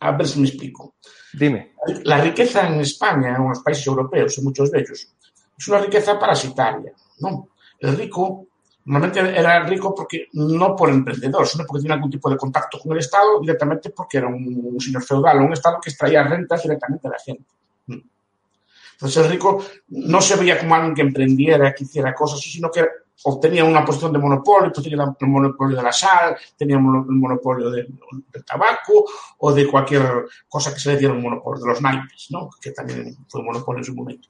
A 0.00 0.12
ver 0.12 0.28
si 0.28 0.38
me 0.38 0.48
explico. 0.48 0.94
Dime. 1.32 1.74
La 2.04 2.20
riqueza 2.20 2.68
en 2.68 2.80
España, 2.80 3.34
en 3.36 3.48
los 3.48 3.60
países 3.60 3.86
europeos, 3.86 4.38
en 4.38 4.44
muchos 4.44 4.70
de 4.70 4.80
ellos, 4.80 5.08
es 5.58 5.68
una 5.68 5.78
riqueza 5.78 6.18
parasitaria. 6.18 6.92
¿no? 7.18 7.48
El 7.78 7.96
rico 7.96 8.46
normalmente 8.84 9.20
era 9.20 9.64
rico 9.64 9.94
porque 9.94 10.28
no 10.32 10.76
por 10.76 10.90
emprendedor, 10.90 11.46
sino 11.46 11.64
porque 11.66 11.82
tenía 11.82 11.94
algún 11.94 12.10
tipo 12.10 12.30
de 12.30 12.36
contacto 12.36 12.78
con 12.78 12.92
el 12.92 12.98
Estado, 12.98 13.40
directamente 13.40 13.90
porque 13.90 14.18
era 14.18 14.28
un, 14.28 14.70
un 14.74 14.80
señor 14.80 15.02
feudal, 15.02 15.40
un 15.40 15.52
Estado 15.52 15.78
que 15.82 15.90
extraía 15.90 16.22
rentas 16.22 16.62
directamente 16.62 17.08
a 17.08 17.10
la 17.10 17.18
gente. 17.18 17.44
Entonces 18.96 19.24
el 19.24 19.30
rico 19.30 19.62
no 19.88 20.20
se 20.22 20.36
veía 20.36 20.58
como 20.58 20.74
alguien 20.74 20.94
que 20.94 21.02
emprendiera, 21.02 21.74
que 21.74 21.84
hiciera 21.84 22.14
cosas, 22.14 22.40
sino 22.40 22.70
que 22.70 22.86
obtenía 23.24 23.64
una 23.64 23.84
posición 23.84 24.12
de 24.12 24.18
monopolio, 24.18 24.70
pues 24.72 24.84
tenía 24.84 25.04
el 25.04 25.28
monopolio 25.28 25.76
de 25.76 25.82
la 25.82 25.92
sal, 25.92 26.36
tenía 26.56 26.76
el 26.76 26.82
monopolio 26.82 27.70
del, 27.70 27.98
del, 28.32 28.44
tabaco 28.44 29.04
o 29.38 29.52
de 29.52 29.66
cualquier 29.66 30.26
cosa 30.48 30.72
que 30.72 30.80
se 30.80 30.92
le 30.92 30.98
diera 30.98 31.14
un 31.14 31.22
monopolio, 31.22 31.64
de 31.64 31.70
los 31.70 31.82
naipes, 31.82 32.28
¿no? 32.30 32.50
que 32.60 32.72
también 32.72 33.16
fue 33.28 33.40
un 33.40 33.46
monopolio 33.46 33.78
en 33.78 33.84
su 33.84 33.94
momento. 33.94 34.28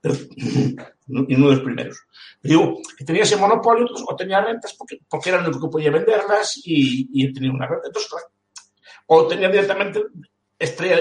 Pero, 0.00 0.14
y 0.36 1.34
uno 1.34 1.48
de 1.48 1.54
los 1.54 1.60
primeros. 1.60 1.98
Digo, 2.42 2.78
que 2.96 3.04
tenía 3.04 3.22
ese 3.22 3.36
monopolio 3.36 3.82
entonces, 3.82 4.06
o 4.08 4.16
tenía 4.16 4.40
rentas 4.40 4.74
porque, 4.74 5.00
porque 5.08 5.30
era 5.30 5.38
el 5.38 5.46
único 5.46 5.66
que 5.66 5.72
podía 5.72 5.90
venderlas 5.90 6.60
y, 6.64 7.08
y 7.12 7.32
tenía 7.32 7.50
una 7.50 7.66
renta. 7.66 7.86
Entonces, 7.86 8.10
o 9.06 9.26
tenía 9.26 9.48
directamente 9.48 10.02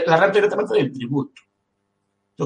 la 0.05 0.17
renta 0.17 0.33
directamente 0.33 0.75
del 0.75 0.91
tributo. 0.91 1.41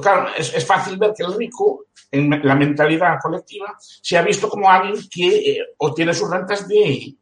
Claro, 0.01 0.29
es, 0.38 0.53
es, 0.53 0.65
fácil 0.65 0.97
ver 0.97 1.13
que 1.15 1.23
el 1.23 1.34
rico, 1.34 1.86
en 2.12 2.29
la 2.43 2.55
mentalidad 2.55 3.17
colectiva, 3.21 3.75
se 3.79 4.17
ha 4.17 4.21
visto 4.21 4.49
como 4.49 4.69
alguien 4.69 4.95
que 5.10 5.27
eh, 5.51 5.60
obtiene 5.77 6.13
sus 6.13 6.29
rentas 6.29 6.67
de, 6.67 7.15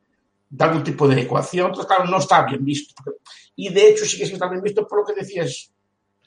de, 0.50 0.64
algún 0.64 0.84
tipo 0.84 1.08
de 1.08 1.22
ecuación. 1.22 1.68
Entonces, 1.68 1.88
claro, 1.88 2.06
no 2.10 2.18
está 2.18 2.44
bien 2.44 2.64
visto. 2.64 2.94
Y 3.56 3.70
de 3.70 3.90
hecho, 3.90 4.06
sí 4.06 4.18
que 4.18 4.24
está 4.24 4.48
bien 4.48 4.62
visto 4.62 4.88
por 4.88 5.00
lo 5.00 5.06
que 5.06 5.14
decías 5.14 5.72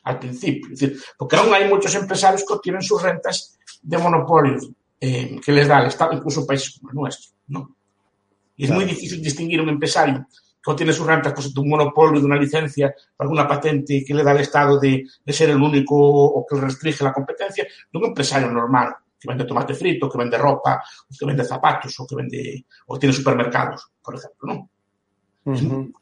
al 0.05 0.19
principio. 0.19 0.73
Es 0.73 0.81
decir, 0.81 1.03
porque 1.19 1.37
aún 1.37 1.53
hay 1.53 1.69
muchos 1.69 1.95
empresarios 1.95 2.45
que 2.47 2.55
obtienen 2.55 2.83
sus 2.83 3.03
rentas 3.03 3.59
de 3.83 3.99
monopolios 3.99 4.69
eh, 5.01 5.41
que 5.45 5.53
les 5.53 5.67
da 5.67 5.81
el 5.81 5.89
Estado, 5.89 6.13
incluso 6.13 6.47
países 6.47 6.79
como 6.79 6.91
el 6.91 6.97
nuestro. 6.97 7.33
¿no? 7.49 7.77
Y 8.57 8.65
es 8.65 8.71
claro. 8.71 8.83
muy 8.83 8.91
difícil 8.91 9.23
distinguir 9.23 9.61
un 9.61 9.69
empresario 9.69 10.27
que 10.67 10.73
obtiene 10.73 10.93
sus 10.93 11.07
rentas 11.07 11.33
pues, 11.33 11.55
de 11.55 11.61
un 11.61 11.69
monopolio, 11.69 12.19
de 12.19 12.27
una 12.27 12.37
licencia, 12.37 12.93
alguna 13.19 13.47
patente 13.47 14.05
que 14.05 14.13
le 14.13 14.25
da 14.25 14.33
el 14.33 14.41
Estado 14.41 14.81
de, 14.81 15.05
de, 15.25 15.33
ser 15.33 15.51
el 15.51 15.63
único 15.63 15.95
o 15.97 16.45
que 16.45 16.57
restringe 16.57 17.05
la 17.05 17.13
competencia, 17.13 17.65
de 17.65 17.99
un 17.99 18.07
empresario 18.07 18.51
normal 18.51 18.97
que 19.19 19.29
vende 19.29 19.45
tomate 19.45 19.75
frito, 19.75 20.11
que 20.11 20.19
vende 20.19 20.37
ropa, 20.37 20.83
que 21.17 21.25
vende 21.25 21.45
zapatos 21.45 21.95
o 22.01 22.07
que 22.07 22.17
vende 22.17 22.67
o 22.87 22.99
tiene 22.99 23.13
supermercados, 23.13 23.93
por 24.03 24.17
ejemplo, 24.17 24.55
¿no? 24.55 24.71
Uh 25.45 25.55
-huh. 25.55 25.93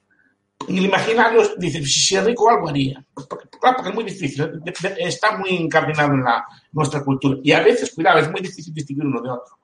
En 0.67 0.79
el 0.79 0.87
imaginario 0.87 1.43
dice, 1.59 1.85
si 1.85 2.17
es 2.17 2.25
rico 2.25 2.49
algo 2.49 2.71
haría. 2.71 3.05
Porque, 3.13 3.49
claro, 3.61 3.77
porque 3.77 3.91
es 3.91 3.95
muy 3.95 4.05
difícil, 4.05 4.63
está 4.99 5.37
muy 5.37 5.57
encardinado 5.57 6.15
en 6.15 6.25
la, 6.25 6.47
nuestra 6.73 7.05
cultura. 7.05 7.39
Y 7.43 7.53
a 7.53 7.61
veces, 7.61 7.93
cuidado, 7.95 8.21
es 8.21 8.31
muy 8.31 8.41
difícil 8.41 8.73
distinguir 8.73 9.05
uno 9.05 9.21
de 9.21 9.29
otro. 9.29 9.59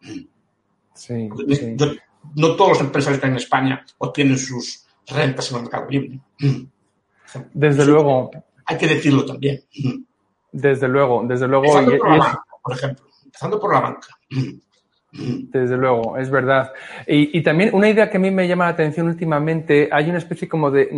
Sí, 0.00 0.30
sí. 0.94 1.74
Yo, 1.76 1.86
no 2.34 2.56
todos 2.56 2.70
los 2.70 2.80
empresarios 2.80 3.20
que 3.20 3.26
hay 3.26 3.32
en 3.32 3.38
España 3.38 3.84
obtienen 3.98 4.38
sus 4.38 4.86
rentas 5.06 5.50
en 5.50 5.56
el 5.56 5.62
mercado 5.62 5.86
libre. 5.88 6.20
Desde 7.52 7.82
Eso 7.82 7.90
luego. 7.90 8.30
Hay 8.64 8.76
que 8.76 8.86
decirlo 8.86 9.24
también. 9.24 9.62
Desde 10.52 10.88
luego, 10.88 11.22
desde 11.24 11.46
luego. 11.46 11.66
Empezando 11.66 11.94
y, 11.94 11.98
por 11.98 12.10
la 12.10 12.18
banca, 12.18 12.44
por 12.62 12.74
ejemplo. 12.74 13.06
Empezando 13.24 13.60
por 13.60 13.74
la 13.74 13.80
banca. 13.80 14.08
Desde 15.12 15.76
luego, 15.76 16.16
es 16.18 16.30
verdad. 16.30 16.72
Y, 17.06 17.38
y, 17.38 17.42
también 17.42 17.70
una 17.72 17.88
idea 17.88 18.10
que 18.10 18.16
a 18.16 18.20
mí 18.20 18.30
me 18.30 18.46
llama 18.48 18.64
la 18.64 18.70
atención 18.70 19.06
últimamente, 19.06 19.88
hay 19.90 20.10
una 20.10 20.18
especie 20.18 20.48
como 20.48 20.70
de 20.70 20.88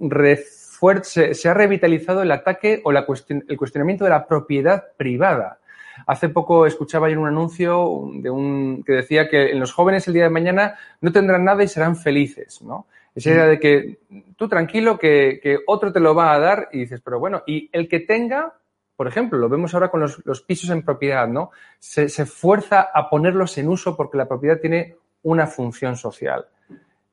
refuerzo, 0.00 1.04
se, 1.04 1.34
se, 1.34 1.48
ha 1.48 1.54
revitalizado 1.54 2.22
el 2.22 2.32
ataque 2.32 2.80
o 2.84 2.90
la 2.90 3.06
cuestion, 3.06 3.44
el 3.48 3.56
cuestionamiento 3.56 4.04
de 4.04 4.10
la 4.10 4.26
propiedad 4.26 4.84
privada. 4.96 5.58
Hace 6.06 6.28
poco 6.28 6.66
escuchaba 6.66 7.08
yo 7.08 7.20
un 7.20 7.26
anuncio 7.26 8.10
de 8.14 8.30
un, 8.30 8.82
que 8.84 8.92
decía 8.92 9.28
que 9.28 9.50
en 9.52 9.60
los 9.60 9.72
jóvenes 9.72 10.06
el 10.06 10.14
día 10.14 10.24
de 10.24 10.30
mañana 10.30 10.76
no 11.00 11.12
tendrán 11.12 11.44
nada 11.44 11.62
y 11.62 11.68
serán 11.68 11.96
felices, 11.96 12.62
¿no? 12.62 12.86
Esa 13.14 13.30
idea 13.30 13.46
de 13.46 13.60
que 13.60 13.98
tú 14.36 14.48
tranquilo, 14.48 14.98
que, 14.98 15.38
que, 15.40 15.58
otro 15.66 15.92
te 15.92 16.00
lo 16.00 16.14
va 16.14 16.32
a 16.32 16.38
dar 16.40 16.68
y 16.72 16.80
dices, 16.80 17.00
pero 17.00 17.20
bueno, 17.20 17.42
y 17.46 17.70
el 17.72 17.88
que 17.88 18.00
tenga, 18.00 18.54
por 18.96 19.06
ejemplo, 19.06 19.38
lo 19.38 19.48
vemos 19.48 19.72
ahora 19.72 19.88
con 19.88 20.00
los, 20.00 20.20
los 20.24 20.42
pisos 20.42 20.70
en 20.70 20.82
propiedad, 20.82 21.28
¿no? 21.28 21.50
Se, 21.78 22.08
se, 22.08 22.26
fuerza 22.26 22.88
a 22.92 23.08
ponerlos 23.08 23.56
en 23.58 23.68
uso 23.68 23.96
porque 23.96 24.18
la 24.18 24.26
propiedad 24.26 24.58
tiene 24.58 24.96
una 25.22 25.46
función 25.46 25.96
social. 25.96 26.46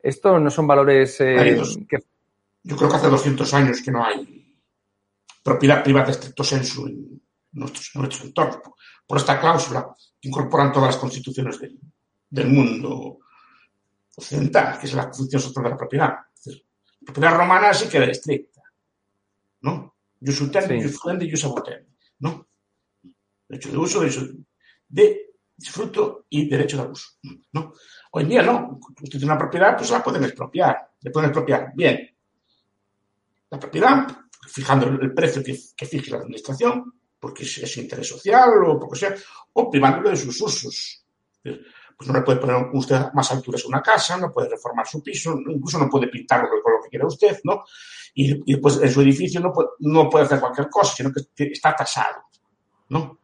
Esto 0.02 0.40
no 0.40 0.50
son 0.50 0.66
valores 0.66 1.22
eh, 1.22 1.62
que... 1.88 2.00
Yo 2.64 2.76
creo 2.76 2.90
que 2.90 2.96
hace 2.96 3.08
200 3.08 3.54
años 3.54 3.82
que 3.82 3.92
no 3.92 4.04
hay 4.04 4.42
propiedad 5.44 5.84
privada 5.84 6.12
estricto 6.12 6.44
sensu 6.44 6.88
en 6.88 7.22
nuestros, 7.54 7.92
en 7.96 8.02
nuestro 8.02 8.26
entorno. 8.26 8.76
Por 9.06 9.18
esta 9.18 9.40
cláusula 9.40 9.96
que 10.20 10.28
incorporan 10.28 10.72
todas 10.72 10.90
las 10.90 10.98
constituciones 10.98 11.60
del, 11.60 11.80
del 12.30 12.48
mundo 12.48 13.20
occidental, 14.16 14.80
que 14.80 14.88
es 14.88 14.94
la 14.94 15.12
función 15.12 15.42
social 15.42 15.64
de 15.64 15.70
la 15.70 15.78
propiedad. 15.78 16.14
Decir, 16.36 16.66
la 17.02 17.06
propiedad 17.06 17.38
romana 17.38 17.74
sí 17.74 17.88
que 17.90 17.98
era 17.98 18.08
estricta, 18.08 18.62
¿no? 19.62 19.96
Jus 20.24 20.42
utendi, 20.42 20.82
sí. 20.82 20.88
jus 20.88 21.00
fuendi, 21.00 21.30
jus 21.30 21.46
¿no? 22.20 22.48
Derecho 23.48 23.72
de 23.72 23.78
uso, 23.78 24.00
derecho 24.00 24.28
de 24.88 25.32
disfruto 25.56 26.26
y 26.30 26.50
derecho 26.50 26.84
de 26.84 26.92
uso, 26.92 27.10
¿no? 27.54 27.74
Hoy 28.12 28.24
en 28.24 28.30
día 28.30 28.42
no. 28.42 28.80
Usted 29.02 29.20
tiene 29.20 29.26
una 29.26 29.38
propiedad, 29.38 29.78
pues 29.78 29.90
la 29.92 30.04
pueden 30.04 30.24
expropiar. 30.24 30.92
Le 31.02 31.12
pueden 31.12 31.30
expropiar. 31.30 31.72
Bien. 31.76 32.10
La 33.50 33.60
propiedad 33.60 34.08
fijando 34.48 34.88
el 34.88 35.14
precio 35.14 35.44
que, 35.44 35.58
que 35.76 35.86
fije 35.86 36.12
la 36.12 36.18
administración, 36.18 37.01
porque 37.22 37.44
es, 37.44 37.60
es, 37.60 37.78
interés 37.78 38.10
social 38.10 38.50
o 38.66 38.80
porque 38.80 39.00
sea, 39.00 39.16
o 39.54 39.70
privándolo 39.70 40.10
de 40.10 40.18
sus 40.18 40.42
usos. 40.42 41.06
Pues 41.44 42.08
no 42.08 42.14
le 42.14 42.24
puede 42.24 42.40
poner 42.40 42.68
usted 42.74 43.00
más 43.14 43.32
alturas 43.32 43.64
a 43.64 43.68
una 43.68 43.82
casa, 43.82 44.18
no 44.18 44.32
puede 44.32 44.50
reformar 44.50 44.88
su 44.88 45.04
piso, 45.04 45.38
incluso 45.48 45.78
no 45.78 45.88
puede 45.88 46.08
pintarlo 46.08 46.50
con 46.64 46.74
lo 46.74 46.82
que 46.82 46.90
quiera 46.90 47.06
usted, 47.06 47.40
¿no? 47.44 47.64
Y, 48.16 48.32
y 48.32 48.54
después 48.54 48.82
en 48.82 48.92
su 48.92 49.02
edificio 49.02 49.40
no 49.40 49.54
puede, 49.54 49.70
no 49.80 50.10
puede 50.10 50.26
hacer 50.26 50.40
cualquier 50.40 50.68
cosa, 50.68 50.96
sino 50.96 51.12
que 51.14 51.52
está 51.52 51.76
tasado, 51.76 52.24
¿no? 52.90 53.20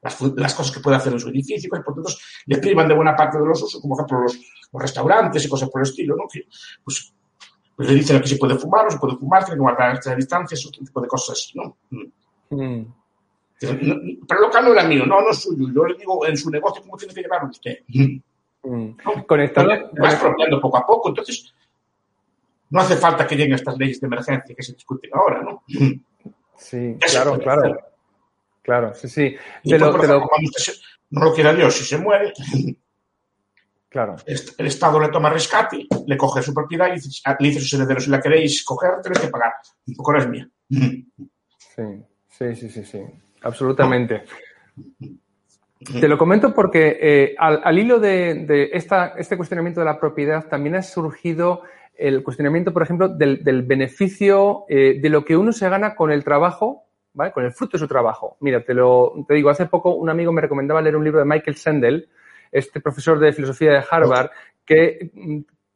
Las, 0.00 0.20
las, 0.20 0.54
cosas 0.54 0.72
que 0.72 0.80
puede 0.80 0.96
hacer 0.96 1.12
en 1.12 1.20
su 1.20 1.28
edificio, 1.28 1.68
pues, 1.68 1.82
por 1.82 1.94
tanto, 1.94 2.10
le 2.46 2.58
privan 2.58 2.88
de 2.88 2.94
buena 2.94 3.16
parte 3.16 3.38
de 3.38 3.44
los 3.44 3.60
usos, 3.60 3.80
como 3.80 3.96
por 3.96 4.04
ejemplo 4.04 4.22
los, 4.22 4.36
los 4.72 4.82
restaurantes 4.82 5.44
y 5.44 5.48
cosas 5.48 5.68
por 5.68 5.80
el 5.80 5.88
estilo, 5.88 6.14
¿no? 6.16 6.24
Que, 6.32 6.46
pues, 6.84 7.12
pues 7.74 7.88
le 7.88 7.94
dicen 7.94 8.20
que 8.20 8.28
se 8.28 8.36
puede 8.36 8.56
fumar, 8.56 8.84
no 8.84 8.90
se 8.92 8.98
puede 8.98 9.16
fumar, 9.16 9.44
tiene 9.44 9.56
que 9.56 9.62
guardar 9.62 9.94
esta 9.94 10.14
distancia, 10.14 10.56
otro 10.64 10.84
tipo 10.84 11.00
de 11.00 11.08
cosas 11.08 11.38
así, 11.38 11.58
¿no? 11.58 11.76
Mm. 11.90 13.01
Pero 13.68 14.40
el 14.40 14.46
local 14.46 14.64
no 14.64 14.72
era 14.72 14.84
mío, 14.84 15.06
no, 15.06 15.20
no 15.20 15.30
es 15.30 15.38
suyo. 15.38 15.68
Yo 15.74 15.84
le 15.84 15.96
digo 15.96 16.26
en 16.26 16.36
su 16.36 16.50
negocio 16.50 16.82
cómo 16.82 16.96
tiene 16.96 17.14
que 17.14 17.22
llevarlo 17.22 17.50
usted. 17.50 17.78
Mm. 17.88 18.16
¿No? 18.64 19.26
Conectarlo. 19.26 19.90
Va 20.02 20.10
expropiando 20.10 20.60
poco 20.60 20.78
a 20.78 20.86
poco, 20.86 21.08
entonces 21.08 21.52
no 22.70 22.80
hace 22.80 22.96
falta 22.96 23.26
que 23.26 23.36
lleguen 23.36 23.54
estas 23.54 23.76
leyes 23.76 24.00
de 24.00 24.06
emergencia 24.06 24.54
que 24.54 24.62
se 24.62 24.72
discuten 24.72 25.10
ahora, 25.12 25.42
¿no? 25.42 25.62
Sí, 26.56 26.96
claro, 27.00 27.38
claro. 27.38 27.60
Hacer. 27.60 27.84
Claro, 28.62 28.94
sí, 28.94 29.08
sí. 29.08 29.36
Te 29.64 29.78
lo, 29.78 29.98
te 29.98 30.06
lo... 30.06 30.28
Se, 30.56 30.72
no 31.10 31.24
lo 31.24 31.34
quiera 31.34 31.52
Dios, 31.52 31.74
si 31.74 31.84
se 31.84 31.98
muere, 31.98 32.32
claro. 33.88 34.16
el 34.26 34.66
Estado 34.66 34.98
le 35.00 35.08
toma 35.08 35.28
rescate, 35.28 35.86
le 36.06 36.16
coge 36.16 36.40
su 36.40 36.54
propiedad 36.54 36.88
y 36.88 36.92
dice, 36.92 37.20
le 37.38 37.48
dice 37.48 37.58
a 37.58 37.62
sus 37.62 37.72
herederos, 37.74 38.04
si 38.04 38.10
la 38.10 38.20
queréis 38.20 38.64
coger, 38.64 39.02
tenéis 39.02 39.20
que 39.20 39.28
pagar. 39.28 39.52
Un 39.86 39.94
poco 39.94 40.12
no 40.12 40.18
es 40.18 40.28
mía. 40.28 40.48
Sí, 40.70 42.02
sí, 42.30 42.54
sí, 42.54 42.68
sí, 42.70 42.84
sí. 42.84 43.02
Absolutamente. 43.42 44.22
Te 46.00 46.08
lo 46.08 46.16
comento 46.16 46.54
porque 46.54 46.98
eh, 47.00 47.34
al, 47.38 47.60
al, 47.64 47.78
hilo 47.78 47.98
de, 47.98 48.46
de 48.46 48.70
esta, 48.72 49.14
este 49.16 49.36
cuestionamiento 49.36 49.80
de 49.80 49.86
la 49.86 49.98
propiedad 49.98 50.46
también 50.48 50.76
ha 50.76 50.82
surgido 50.82 51.62
el 51.96 52.22
cuestionamiento, 52.22 52.72
por 52.72 52.82
ejemplo, 52.82 53.08
del, 53.08 53.44
del 53.44 53.62
beneficio 53.62 54.64
eh, 54.68 54.98
de 55.00 55.08
lo 55.08 55.24
que 55.24 55.36
uno 55.36 55.52
se 55.52 55.68
gana 55.68 55.94
con 55.94 56.10
el 56.10 56.24
trabajo, 56.24 56.84
¿vale? 57.12 57.32
Con 57.32 57.44
el 57.44 57.52
fruto 57.52 57.76
de 57.76 57.80
su 57.80 57.88
trabajo. 57.88 58.36
Mira, 58.40 58.64
te 58.64 58.74
lo 58.74 59.24
te 59.26 59.34
digo, 59.34 59.50
hace 59.50 59.66
poco 59.66 59.94
un 59.94 60.08
amigo 60.08 60.32
me 60.32 60.40
recomendaba 60.40 60.82
leer 60.82 60.96
un 60.96 61.04
libro 61.04 61.20
de 61.20 61.26
Michael 61.26 61.56
Sandel, 61.56 62.08
este 62.50 62.80
profesor 62.80 63.18
de 63.18 63.32
filosofía 63.32 63.72
de 63.72 63.84
Harvard, 63.88 64.30
que 64.64 65.10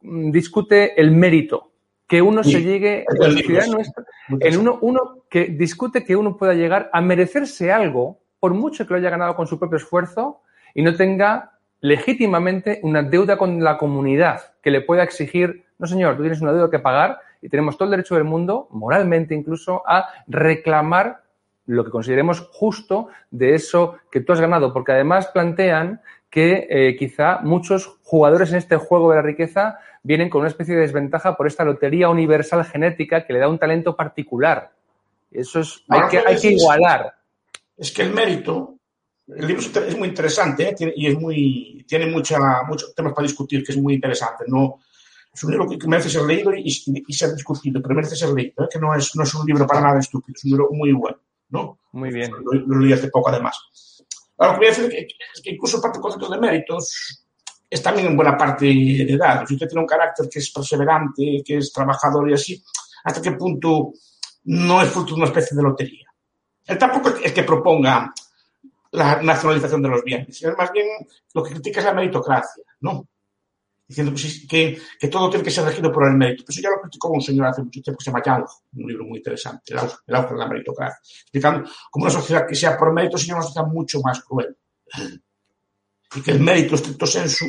mm, 0.01 0.31
discute 0.31 0.99
el 0.99 1.11
mérito, 1.11 1.71
que 2.07 2.21
uno 2.21 2.43
sí, 2.43 2.53
se 2.53 2.63
llegue 2.63 3.05
en 3.09 3.19
la 3.19 3.31
sociedad 3.31 3.67
nuestra, 3.67 4.05
en 4.29 4.57
uno, 4.57 4.79
uno 4.81 4.99
que 5.29 5.45
discute 5.45 6.05
que 6.05 6.15
uno 6.15 6.37
pueda 6.37 6.53
llegar 6.53 6.89
a 6.93 7.01
merecerse 7.01 7.71
algo, 7.71 8.19
por 8.39 8.53
mucho 8.53 8.87
que 8.87 8.93
lo 8.93 8.99
haya 8.99 9.09
ganado 9.09 9.35
con 9.35 9.47
su 9.47 9.59
propio 9.59 9.77
esfuerzo, 9.77 10.41
y 10.73 10.81
no 10.83 10.95
tenga 10.95 11.51
legítimamente 11.81 12.79
una 12.83 13.03
deuda 13.03 13.37
con 13.37 13.63
la 13.63 13.77
comunidad 13.77 14.41
que 14.61 14.71
le 14.71 14.81
pueda 14.81 15.03
exigir, 15.03 15.65
no 15.77 15.85
señor, 15.85 16.15
tú 16.15 16.21
tienes 16.21 16.41
una 16.41 16.53
deuda 16.53 16.71
que 16.71 16.79
pagar 16.79 17.19
y 17.41 17.49
tenemos 17.49 17.77
todo 17.77 17.85
el 17.85 17.91
derecho 17.91 18.15
del 18.15 18.23
mundo, 18.23 18.67
moralmente 18.71 19.35
incluso, 19.35 19.83
a 19.85 20.07
reclamar 20.27 21.23
lo 21.65 21.83
que 21.83 21.91
consideremos 21.91 22.47
justo 22.51 23.09
de 23.29 23.53
eso 23.53 23.97
que 24.09 24.21
tú 24.21 24.33
has 24.33 24.39
ganado, 24.39 24.73
porque 24.73 24.93
además 24.93 25.27
plantean 25.27 26.01
que 26.29 26.67
eh, 26.69 26.95
quizá 26.97 27.39
muchos 27.43 27.97
jugadores 28.03 28.51
en 28.51 28.57
este 28.57 28.77
juego 28.77 29.09
de 29.09 29.17
la 29.17 29.21
riqueza 29.21 29.79
vienen 30.07 30.29
con 30.29 30.39
una 30.39 30.47
especie 30.47 30.73
de 30.73 30.81
desventaja 30.81 31.35
por 31.35 31.47
esta 31.47 31.65
lotería 31.65 32.07
universal 32.07 32.63
genética 32.63 33.25
que 33.25 33.33
le 33.33 33.39
da 33.39 33.49
un 33.49 33.59
talento 33.59 33.93
particular. 33.93 34.71
Eso 35.29 35.59
es, 35.59 35.83
hay, 35.89 36.07
que, 36.09 36.19
hay 36.25 36.39
que 36.39 36.51
igualar. 36.53 37.13
Es 37.75 37.91
que 37.91 38.03
el 38.03 38.13
mérito, 38.13 38.79
el 39.27 39.45
libro 39.45 39.61
es 39.61 39.97
muy 39.97 40.07
interesante 40.07 40.69
¿eh? 40.69 40.73
tiene, 40.73 40.93
y 40.95 41.07
es 41.07 41.19
muy, 41.19 41.85
tiene 41.85 42.07
mucha, 42.07 42.39
muchos 42.65 42.95
temas 42.95 43.11
para 43.11 43.27
discutir, 43.27 43.65
que 43.65 43.73
es 43.73 43.77
muy 43.77 43.95
interesante. 43.95 44.45
No, 44.47 44.79
es 45.33 45.43
un 45.43 45.51
libro 45.51 45.67
que 45.67 45.85
merece 45.85 46.09
ser 46.09 46.23
leído 46.23 46.53
y, 46.55 46.63
y, 46.65 47.13
ser 47.13 47.33
discutido, 47.33 47.81
pero 47.81 47.93
merece 47.93 48.15
ser 48.15 48.29
leído, 48.29 48.63
¿eh? 48.63 48.67
que 48.71 48.79
no 48.79 48.95
es, 48.95 49.13
no 49.13 49.23
es 49.23 49.33
un 49.35 49.45
libro 49.45 49.67
para 49.67 49.81
nada 49.81 49.99
estúpido, 49.99 50.33
es 50.37 50.45
un 50.45 50.51
libro 50.51 50.69
muy 50.71 50.93
bueno. 50.93 51.19
¿no? 51.49 51.79
Muy 51.91 52.11
bien. 52.13 52.31
Lo, 52.31 52.53
lo 52.53 52.79
leí 52.79 52.93
hace 52.93 53.09
poco, 53.09 53.29
además. 53.29 53.57
Ahora, 54.37 54.53
lo 54.53 54.59
que 54.59 54.65
voy 54.65 54.67
a 54.67 54.77
decir 54.77 54.89
que, 54.89 55.07
es 55.35 55.41
que 55.41 55.51
incluso 55.51 55.81
parte 55.81 55.97
del 55.97 56.03
concepto 56.03 56.29
de 56.29 56.39
méritos 56.39 57.26
es 57.69 57.81
también 57.81 58.07
en 58.07 58.15
buena 58.15 58.37
parte 58.37 58.69
heredado. 58.69 59.45
Si 59.45 59.55
usted 59.55 59.67
tiene 59.67 59.81
un 59.81 59.87
carácter 59.87 60.29
que 60.29 60.39
es 60.39 60.51
perseverante, 60.51 61.41
que 61.45 61.57
es 61.57 61.71
trabajador 61.71 62.29
y 62.29 62.33
así, 62.33 62.63
¿hasta 63.03 63.21
qué 63.21 63.31
punto 63.31 63.93
no 64.45 64.81
es 64.81 64.89
fruto 64.89 65.13
de 65.13 65.21
una 65.21 65.27
especie 65.27 65.55
de 65.55 65.63
lotería? 65.63 66.07
Él 66.65 66.77
tampoco 66.77 67.09
es 67.23 67.31
que 67.31 67.43
proponga 67.43 68.13
la 68.91 69.21
nacionalización 69.21 69.81
de 69.81 69.89
los 69.89 70.03
bienes, 70.03 70.37
sino 70.37 70.55
más 70.55 70.71
bien 70.71 70.87
lo 71.33 71.43
que 71.43 71.51
critica 71.51 71.79
es 71.79 71.85
la 71.85 71.93
meritocracia, 71.93 72.63
¿no? 72.81 73.07
diciendo 73.87 74.13
que, 74.13 74.47
que, 74.47 74.81
que, 74.99 75.07
todo 75.07 75.29
tiene 75.29 75.45
que 75.45 75.51
ser 75.51 75.63
regido 75.63 75.91
por 75.91 76.05
el 76.07 76.17
mérito. 76.17 76.43
Eso 76.47 76.61
ya 76.61 76.69
lo 76.69 76.81
criticó 76.81 77.09
un 77.09 77.21
señor 77.21 77.47
hace 77.47 77.63
mucho 77.63 77.81
tiempo 77.81 77.97
que 77.97 78.03
se 78.03 78.11
llama 78.11 78.23
Young, 78.25 78.45
un 78.75 78.87
libro 78.87 79.05
muy 79.05 79.19
interesante, 79.19 79.73
El 79.73 79.79
auge, 79.79 79.95
el 80.05 80.15
auge 80.15 80.33
de 80.33 80.39
la 80.39 80.47
meritocracia, 80.47 80.99
explicando 81.01 81.69
cómo 81.89 82.05
una 82.05 82.13
sociedad 82.13 82.45
que 82.45 82.55
sea 82.55 82.77
por 82.77 82.91
mérito 82.91 83.17
sería 83.17 83.35
una 83.35 83.45
sociedad 83.45 83.67
mucho 83.67 84.01
más 84.01 84.21
cruel. 84.23 84.57
Y 86.15 86.21
que 86.21 86.31
el 86.31 86.39
mérito, 86.39 86.75
estricto 86.75 87.05
sensu, 87.05 87.45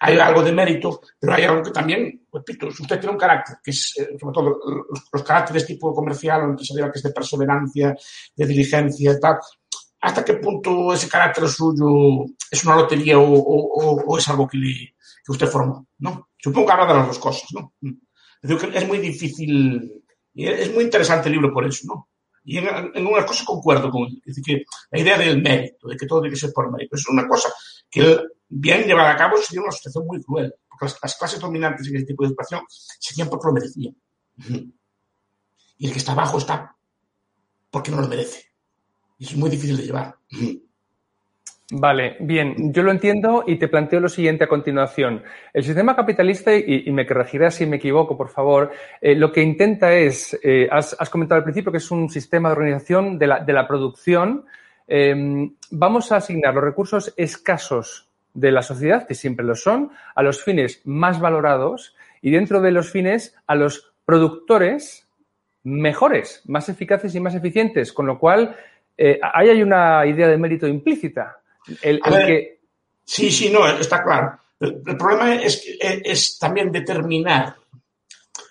hay 0.00 0.18
algo 0.18 0.42
de 0.42 0.52
mérito, 0.52 1.00
pero 1.18 1.34
hay 1.34 1.44
algo 1.44 1.62
que 1.62 1.70
también, 1.70 2.26
repito, 2.32 2.70
si 2.70 2.82
usted 2.82 3.00
tiene 3.00 3.12
un 3.12 3.18
carácter, 3.18 3.56
que 3.62 3.72
es, 3.72 3.94
eh, 3.98 4.16
sobre 4.18 4.32
todo 4.32 4.50
los, 4.50 5.08
los 5.12 5.22
caracteres 5.22 5.66
tipo 5.66 5.92
comercial 5.92 6.42
o 6.42 6.44
empresarial, 6.50 6.92
que 6.92 6.98
es 6.98 7.02
de 7.02 7.10
perseverancia, 7.10 7.96
de 8.36 8.46
diligencia 8.46 9.18
tal, 9.18 9.38
¿hasta 10.00 10.24
qué 10.24 10.34
punto 10.34 10.92
ese 10.94 11.08
carácter 11.08 11.48
suyo 11.48 12.24
es 12.50 12.64
una 12.64 12.76
lotería 12.76 13.18
o, 13.18 13.32
o, 13.32 14.04
o 14.06 14.18
es 14.18 14.28
algo 14.28 14.46
que 14.46 14.58
le, 14.58 14.94
que 15.24 15.32
usted 15.32 15.48
formó, 15.48 15.88
¿no? 15.98 16.30
Supongo 16.38 16.66
que 16.66 16.72
habla 16.72 16.86
de 16.86 16.94
las 16.94 17.08
dos 17.08 17.18
cosas, 17.18 17.48
¿no? 17.52 17.74
Decir, 18.40 18.70
que 18.70 18.78
es 18.78 18.86
muy 18.86 18.98
difícil, 18.98 20.04
es 20.34 20.72
muy 20.72 20.84
interesante 20.84 21.28
el 21.28 21.34
libro 21.34 21.52
por 21.52 21.66
eso, 21.66 21.86
¿no? 21.88 22.08
Y 22.44 22.58
en, 22.58 22.68
en 22.94 23.06
una 23.06 23.26
cosa 23.26 23.44
concuerdo 23.44 23.90
con 23.90 24.04
él, 24.04 24.22
es 24.24 24.36
decir, 24.36 24.44
que 24.44 24.64
la 24.92 25.00
idea 25.00 25.18
del 25.18 25.42
mérito, 25.42 25.88
de 25.88 25.96
que 25.96 26.06
todo 26.06 26.20
tiene 26.20 26.34
que 26.34 26.40
ser 26.40 26.52
por 26.52 26.70
mérito, 26.70 26.96
es 26.96 27.06
una 27.08 27.26
cosa 27.26 27.52
bien 28.48 28.84
llevada 28.84 29.12
a 29.12 29.16
cabo 29.16 29.36
sería 29.38 29.62
una 29.62 29.72
situación 29.72 30.06
muy 30.06 30.22
cruel, 30.22 30.54
porque 30.68 30.86
las, 30.86 30.98
las 31.02 31.16
clases 31.16 31.40
dominantes 31.40 31.86
en 31.88 31.96
ese 31.96 32.06
tipo 32.06 32.22
de 32.22 32.28
educación 32.28 32.62
serían 32.68 33.28
porque 33.28 33.46
lo 33.46 33.52
merecían. 33.52 33.96
Y 35.78 35.86
el 35.86 35.92
que 35.92 35.98
está 35.98 36.12
abajo 36.12 36.38
está 36.38 36.76
porque 37.70 37.90
no 37.90 38.00
lo 38.00 38.08
merece. 38.08 38.44
Y 39.18 39.24
es 39.24 39.36
muy 39.36 39.50
difícil 39.50 39.76
de 39.76 39.84
llevar. 39.84 40.16
Vale, 41.70 42.16
bien, 42.20 42.72
yo 42.72 42.82
lo 42.82 42.90
entiendo 42.90 43.44
y 43.46 43.56
te 43.56 43.68
planteo 43.68 44.00
lo 44.00 44.08
siguiente 44.08 44.44
a 44.44 44.48
continuación. 44.48 45.22
El 45.52 45.64
sistema 45.64 45.94
capitalista, 45.94 46.54
y, 46.56 46.84
y 46.86 46.92
me 46.92 47.06
corregirás 47.06 47.56
si 47.56 47.66
me 47.66 47.76
equivoco, 47.76 48.16
por 48.16 48.30
favor, 48.30 48.70
eh, 49.02 49.14
lo 49.14 49.30
que 49.30 49.42
intenta 49.42 49.92
es, 49.92 50.38
eh, 50.42 50.66
has, 50.70 50.96
has, 50.98 51.10
comentado 51.10 51.38
al 51.38 51.44
principio 51.44 51.70
que 51.70 51.76
es 51.76 51.90
un 51.90 52.08
sistema 52.08 52.48
de 52.48 52.54
organización 52.54 53.18
de 53.18 53.26
la, 53.26 53.40
de 53.40 53.52
la 53.52 53.68
producción. 53.68 54.46
Eh, 54.88 55.50
vamos 55.70 56.10
a 56.10 56.16
asignar 56.16 56.54
los 56.54 56.64
recursos 56.64 57.12
escasos 57.16 58.08
de 58.34 58.52
la 58.52 58.62
sociedad, 58.62 59.06
que 59.06 59.14
siempre 59.14 59.44
lo 59.44 59.54
son, 59.54 59.90
a 60.14 60.22
los 60.22 60.42
fines 60.42 60.80
más 60.84 61.20
valorados 61.20 61.94
y 62.22 62.30
dentro 62.30 62.60
de 62.60 62.72
los 62.72 62.90
fines 62.90 63.36
a 63.46 63.54
los 63.54 63.92
productores 64.04 65.06
mejores, 65.64 66.42
más 66.46 66.68
eficaces 66.68 67.14
y 67.14 67.20
más 67.20 67.34
eficientes, 67.34 67.92
con 67.92 68.06
lo 68.06 68.18
cual 68.18 68.56
eh, 68.96 69.20
ahí 69.34 69.50
hay 69.50 69.62
una 69.62 70.06
idea 70.06 70.28
de 70.28 70.38
mérito 70.38 70.66
implícita. 70.66 71.40
El, 71.82 72.00
el 72.04 72.12
ver, 72.12 72.26
que... 72.26 72.60
Sí, 73.04 73.30
sí, 73.30 73.50
no, 73.50 73.66
está 73.68 74.02
claro. 74.02 74.38
El, 74.58 74.82
el 74.86 74.96
problema 74.96 75.34
es, 75.34 75.64
es, 75.80 76.00
es, 76.04 76.38
también 76.38 76.72
determinar 76.72 77.56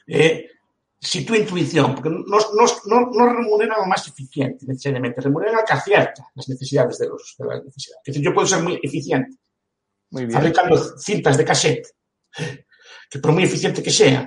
eh, 0.08 0.50
si 1.00 1.24
tu 1.26 1.36
intuición, 1.36 1.94
porque 1.94 2.10
no, 2.10 2.20
no, 2.26 2.66
no, 2.86 3.12
no 3.12 3.34
remunera 3.34 3.78
lo 3.78 3.86
más 3.86 4.08
eficiente 4.08 4.66
necesariamente, 4.66 5.22
remunera 5.22 5.60
al 5.60 5.66
que 5.66 5.74
acierta 5.74 6.28
las 6.34 6.50
necesidades 6.50 6.98
de, 6.98 7.08
los, 7.08 7.36
de 7.38 7.46
las 7.46 7.64
necesidades. 7.64 8.02
Es 8.04 8.14
decir, 8.14 8.24
yo 8.24 8.34
puedo 8.34 8.48
ser 8.48 8.64
muy 8.64 8.80
eficiente 8.82 9.38
muy 10.10 10.26
bien. 10.26 10.34
fabricando 10.34 10.78
cintas 10.98 11.38
de 11.38 11.46
cassette, 11.46 11.88
que 13.10 13.20
por 13.20 13.32
muy 13.32 13.44
eficiente 13.44 13.84
que 13.84 13.92
sea, 13.92 14.22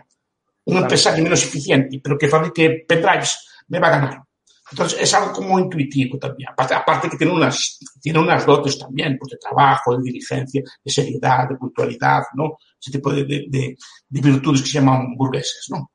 un 0.64 0.72
claro. 0.72 0.84
empresario 0.84 1.24
menos 1.24 1.42
eficiente, 1.42 2.00
pero 2.02 2.16
que 2.16 2.28
fabrique 2.28 2.84
pendrives, 2.86 3.46
me 3.68 3.80
va 3.80 3.88
a 3.88 3.98
ganar. 3.98 4.22
Entonces 4.70 5.00
es 5.00 5.12
algo 5.14 5.32
como 5.32 5.58
intuitivo 5.58 6.16
también. 6.18 6.50
Aparte, 6.50 6.74
aparte 6.74 7.10
que 7.10 7.16
tiene 7.16 7.32
unas, 7.32 7.78
tiene 8.00 8.20
unas 8.20 8.46
dotes 8.46 8.78
también, 8.78 9.18
pues 9.18 9.32
de 9.32 9.38
trabajo, 9.38 9.96
de 9.96 10.04
diligencia, 10.04 10.62
de 10.84 10.92
seriedad, 10.92 11.48
de 11.48 11.56
puntualidad, 11.56 12.22
¿no? 12.34 12.56
Ese 12.80 12.92
tipo 12.92 13.12
de, 13.12 13.24
de, 13.24 13.46
de, 13.48 13.76
de 14.08 14.20
virtudes 14.20 14.62
que 14.62 14.68
se 14.68 14.74
llaman 14.74 15.16
burgueses, 15.16 15.66
¿no? 15.70 15.90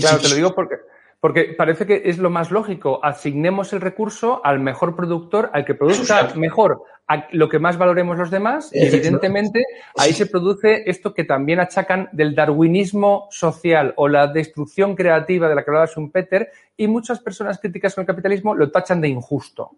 Claro, 0.00 0.18
te 0.18 0.28
lo 0.28 0.34
digo 0.34 0.54
porque, 0.54 0.76
Porque 1.20 1.54
parece 1.56 1.86
que 1.86 2.02
es 2.04 2.18
lo 2.18 2.30
más 2.30 2.50
lógico. 2.50 3.00
Asignemos 3.02 3.72
el 3.72 3.80
recurso 3.80 4.40
al 4.44 4.60
mejor 4.60 4.94
productor, 4.94 5.50
al 5.52 5.64
que 5.64 5.74
produzca 5.74 6.32
mejor 6.34 6.82
a 7.08 7.26
lo 7.32 7.48
que 7.48 7.58
más 7.58 7.78
valoremos 7.78 8.18
los 8.18 8.30
demás. 8.30 8.70
Y 8.72 8.84
evidentemente 8.84 9.64
ahí 9.96 10.12
se 10.12 10.26
produce 10.26 10.82
esto 10.86 11.14
que 11.14 11.24
también 11.24 11.60
achacan 11.60 12.08
del 12.12 12.34
darwinismo 12.34 13.28
social 13.30 13.94
o 13.96 14.08
la 14.08 14.26
destrucción 14.26 14.94
creativa 14.94 15.48
de 15.48 15.54
la 15.54 15.64
que 15.64 15.70
hablaba 15.70 15.86
Schumpeter. 15.86 16.50
Y 16.76 16.86
muchas 16.86 17.20
personas 17.20 17.58
críticas 17.58 17.94
con 17.94 18.02
el 18.02 18.06
capitalismo 18.06 18.54
lo 18.54 18.70
tachan 18.70 19.00
de 19.00 19.08
injusto. 19.08 19.70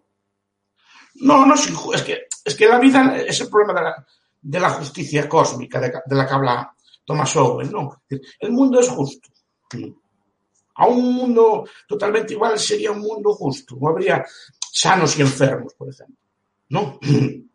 No, 1.15 1.45
no 1.45 1.55
es 1.55 1.69
injusto. 1.69 1.95
Es 1.95 2.03
que, 2.03 2.27
es 2.43 2.55
que 2.55 2.67
la 2.67 2.79
vida 2.79 3.15
es 3.17 3.39
el 3.41 3.49
problema 3.49 3.73
de 3.73 3.81
la, 3.81 4.07
de 4.41 4.59
la 4.59 4.69
justicia 4.71 5.27
cósmica 5.27 5.79
de, 5.79 5.91
de 6.05 6.15
la 6.15 6.27
que 6.27 6.33
habla 6.33 6.75
Thomas 7.05 7.35
Owen. 7.37 7.71
¿no? 7.71 8.03
El 8.39 8.51
mundo 8.51 8.79
es 8.79 8.89
justo 8.89 9.29
a 10.79 10.87
un 10.87 11.13
mundo 11.13 11.67
totalmente 11.85 12.33
igual 12.33 12.57
sería 12.57 12.91
un 12.91 13.01
mundo 13.01 13.33
justo. 13.33 13.77
No 13.79 13.89
habría 13.89 14.25
sanos 14.71 15.17
y 15.19 15.21
enfermos, 15.21 15.73
por 15.73 15.89
ejemplo. 15.89 16.15
¿No? 16.69 16.99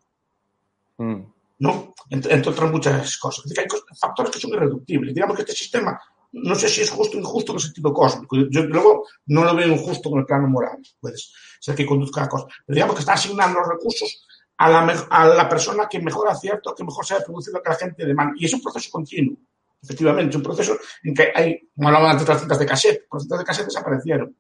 Mm. 0.97 1.25
¿No? 1.59 1.93
Entre, 2.09 2.39
otras 2.49 2.71
muchas 2.71 3.19
cosas. 3.19 3.47
Hay 3.59 3.67
factores 3.99 4.31
que 4.31 4.39
son 4.39 4.53
irreductibles. 4.53 5.13
Digamos 5.13 5.35
que 5.35 5.43
este 5.43 5.53
sistema, 5.53 6.01
no 6.31 6.55
sé 6.55 6.69
si 6.69 6.83
es 6.83 6.91
justo 6.91 7.17
o 7.17 7.21
injusto 7.21 7.51
en 7.51 7.57
el 7.57 7.63
sentido 7.63 7.93
cósmico. 7.93 8.37
Yo 8.49 8.63
luego 8.63 9.05
no 9.27 9.43
lo 9.43 9.57
veo 9.57 9.67
injusto 9.67 10.09
en 10.11 10.19
el 10.19 10.25
plano 10.25 10.47
moral. 10.47 10.79
Puede 11.01 11.17
ser 11.59 11.75
que 11.75 11.85
conduzca 11.85 12.23
a 12.23 12.29
cosas. 12.29 12.47
Pero 12.65 12.77
digamos 12.77 12.95
que 12.95 13.01
está 13.01 13.15
asignando 13.15 13.59
los 13.59 13.71
recursos 13.71 14.25
a 14.57 14.71
la, 14.71 15.07
a 15.11 15.27
la 15.27 15.49
persona 15.49 15.89
que 15.91 15.99
mejor 15.99 16.29
acierta, 16.29 16.73
que 16.77 16.85
mejor 16.85 17.05
sabe 17.05 17.25
producir 17.25 17.53
lo 17.53 17.61
que 17.61 17.71
la 17.71 17.77
gente 17.77 18.07
demanda. 18.07 18.35
Y 18.37 18.45
es 18.45 18.55
un 18.55 18.63
proceso 18.63 18.89
continuo 18.93 19.37
efectivamente, 19.85 20.37
un 20.37 20.43
proceso 20.43 20.77
en 21.03 21.15
que 21.15 21.33
hay, 21.35 21.69
como 21.75 21.89
hablaban 21.89 22.13
antes 22.13 22.27
las 22.27 22.41
cintas 22.41 22.59
de 22.59 22.67
cassette, 22.67 23.05
las 23.13 23.23
cintas 23.23 23.39
de 23.39 23.45
cassette 23.45 23.67
desaparecieron. 23.67 24.37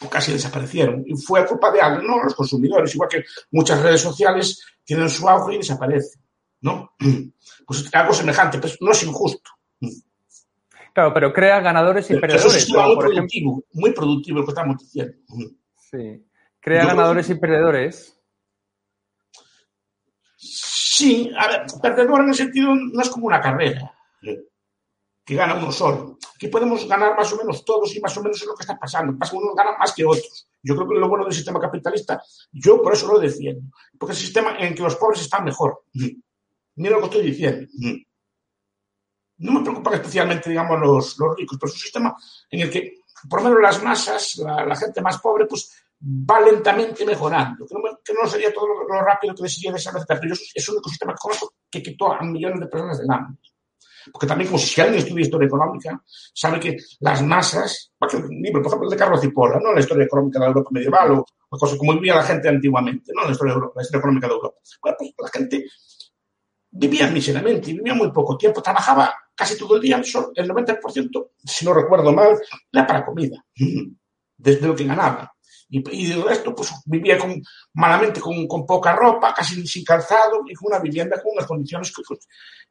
O 0.00 0.08
casi 0.08 0.32
desaparecieron. 0.32 1.02
Y 1.06 1.16
fue 1.16 1.44
culpa 1.44 1.72
de 1.72 1.80
alguien, 1.80 2.06
no 2.06 2.22
los 2.22 2.34
consumidores. 2.34 2.94
Igual 2.94 3.08
que 3.08 3.24
muchas 3.50 3.82
redes 3.82 4.00
sociales 4.00 4.64
tienen 4.84 5.10
su 5.10 5.28
auge 5.28 5.54
y 5.54 5.58
desaparecen. 5.58 6.22
¿No? 6.60 6.92
Pues 7.66 7.86
algo 7.92 8.14
semejante, 8.14 8.58
pues 8.58 8.78
no 8.80 8.92
es 8.92 9.02
injusto. 9.02 9.50
Claro, 10.94 11.12
pero 11.12 11.34
crea 11.34 11.60
ganadores 11.60 12.10
y 12.10 12.16
perdedores. 12.16 12.54
es 12.54 12.70
muy, 12.70 12.96
productivo, 12.96 13.64
muy 13.74 13.92
productivo 13.92 14.38
lo 14.38 14.46
que 14.46 14.52
estamos 14.52 14.78
diciendo. 14.78 15.18
Sí. 15.90 16.26
Crea 16.60 16.86
ganadores 16.86 17.28
y 17.28 17.34
perdedores 17.34 18.18
Sí, 20.98 21.30
a 21.38 21.46
ver, 21.46 21.66
perdedor 21.80 22.22
en 22.22 22.30
el 22.30 22.34
sentido 22.34 22.74
no 22.74 23.00
es 23.00 23.08
como 23.08 23.28
una 23.28 23.40
carrera 23.40 23.94
que 25.24 25.34
gana 25.36 25.54
uno 25.54 25.70
solo. 25.70 26.18
Aquí 26.34 26.48
podemos 26.48 26.88
ganar 26.88 27.16
más 27.16 27.32
o 27.32 27.36
menos 27.36 27.64
todos 27.64 27.94
y 27.94 28.00
más 28.00 28.16
o 28.16 28.22
menos 28.22 28.40
es 28.40 28.48
lo 28.48 28.56
que 28.56 28.62
está 28.62 28.76
pasando. 28.76 29.16
Pasa 29.16 29.36
unos 29.36 29.54
ganan 29.54 29.78
más 29.78 29.92
que 29.92 30.04
otros. 30.04 30.48
Yo 30.60 30.74
creo 30.74 30.88
que 30.88 30.94
lo 30.96 31.08
bueno 31.08 31.24
del 31.24 31.34
sistema 31.34 31.60
capitalista, 31.60 32.20
yo 32.50 32.82
por 32.82 32.94
eso 32.94 33.06
lo 33.12 33.20
defiendo, 33.20 33.70
porque 33.96 34.12
es 34.12 34.18
un 34.18 34.24
sistema 34.24 34.58
en 34.58 34.74
que 34.74 34.82
los 34.82 34.96
pobres 34.96 35.20
están 35.20 35.44
mejor. 35.44 35.84
Mira 36.74 36.96
lo 36.96 36.98
que 36.98 37.04
estoy 37.04 37.30
diciendo. 37.30 37.68
No 39.36 39.52
me 39.52 39.60
preocupan 39.60 39.94
especialmente, 39.94 40.50
digamos, 40.50 40.80
los, 40.80 41.16
los 41.16 41.36
ricos, 41.36 41.58
pero 41.60 41.68
es 41.68 41.76
un 41.76 41.80
sistema 41.80 42.16
en 42.50 42.60
el 42.60 42.70
que, 42.72 42.94
por 43.30 43.40
lo 43.40 43.50
menos 43.50 43.62
las 43.62 43.84
masas, 43.84 44.34
la 44.38 44.74
gente 44.74 45.00
más 45.00 45.18
pobre, 45.20 45.46
pues 45.46 45.70
va 46.00 46.40
lentamente 46.40 47.04
mejorando, 47.04 47.66
que 48.04 48.12
no, 48.14 48.28
sería 48.28 48.52
todo 48.52 48.66
lo, 48.68 49.00
rápido 49.02 49.34
que 49.34 49.42
desearía 49.42 49.72
desarrollar, 49.72 50.18
pero 50.20 50.34
es 50.34 50.68
un 50.68 50.78
ecosistema 50.78 51.12
económico 51.12 51.54
que 51.70 51.82
quitó 51.82 52.12
a 52.12 52.22
millones 52.22 52.60
de 52.60 52.66
personas 52.66 52.98
del 52.98 53.10
hambre. 53.10 53.38
Porque 54.12 54.26
también, 54.26 54.48
como 54.48 54.58
si 54.58 54.80
alguien 54.80 55.00
estudia 55.00 55.24
historia 55.24 55.46
económica, 55.46 56.02
sabe 56.32 56.60
que 56.60 56.76
las 57.00 57.22
masas, 57.22 57.92
por 57.98 58.08
ejemplo, 58.08 58.88
de 58.88 58.96
Carlos 58.96 59.20
Cipolla, 59.20 59.58
¿no? 59.60 59.72
la 59.72 59.80
historia 59.80 60.04
económica 60.04 60.38
de 60.38 60.44
la 60.44 60.48
Europa 60.48 60.70
medieval, 60.72 61.10
o, 61.12 61.26
cosas 61.50 61.78
como 61.78 61.94
vivía 61.94 62.14
la 62.14 62.22
gente 62.22 62.48
antiguamente, 62.48 63.12
¿no? 63.14 63.24
la, 63.24 63.32
historia 63.32 63.54
la 63.54 63.82
historia 63.82 63.98
económica 63.98 64.26
de 64.26 64.34
Europa. 64.34 64.56
Bueno, 64.82 64.96
pues 64.98 65.14
la 65.18 65.28
gente 65.38 65.64
vivía 66.70 67.10
miseramente, 67.10 67.72
vivía 67.72 67.94
muy 67.94 68.10
poco 68.12 68.36
tiempo, 68.36 68.62
trabajaba 68.62 69.14
casi 69.34 69.56
todo 69.56 69.76
el 69.76 69.82
día, 69.82 69.96
el 69.96 70.48
90%, 70.50 71.30
si 71.44 71.64
no 71.64 71.74
recuerdo 71.74 72.12
mal, 72.12 72.38
era 72.72 72.86
para 72.86 73.04
comida, 73.04 73.44
desde 74.36 74.66
lo 74.66 74.74
que 74.74 74.84
ganaba. 74.84 75.32
Y, 75.70 76.12
el 76.12 76.22
resto, 76.22 76.54
pues 76.54 76.70
vivía 76.86 77.18
con, 77.18 77.42
malamente 77.74 78.20
con, 78.20 78.46
con, 78.46 78.64
poca 78.64 78.94
ropa, 78.94 79.34
casi 79.34 79.66
sin 79.66 79.84
calzado 79.84 80.42
y 80.46 80.54
con 80.54 80.68
una 80.72 80.78
vivienda 80.78 81.20
con 81.22 81.32
unas 81.32 81.46
condiciones 81.46 81.92
que, 81.94 82.02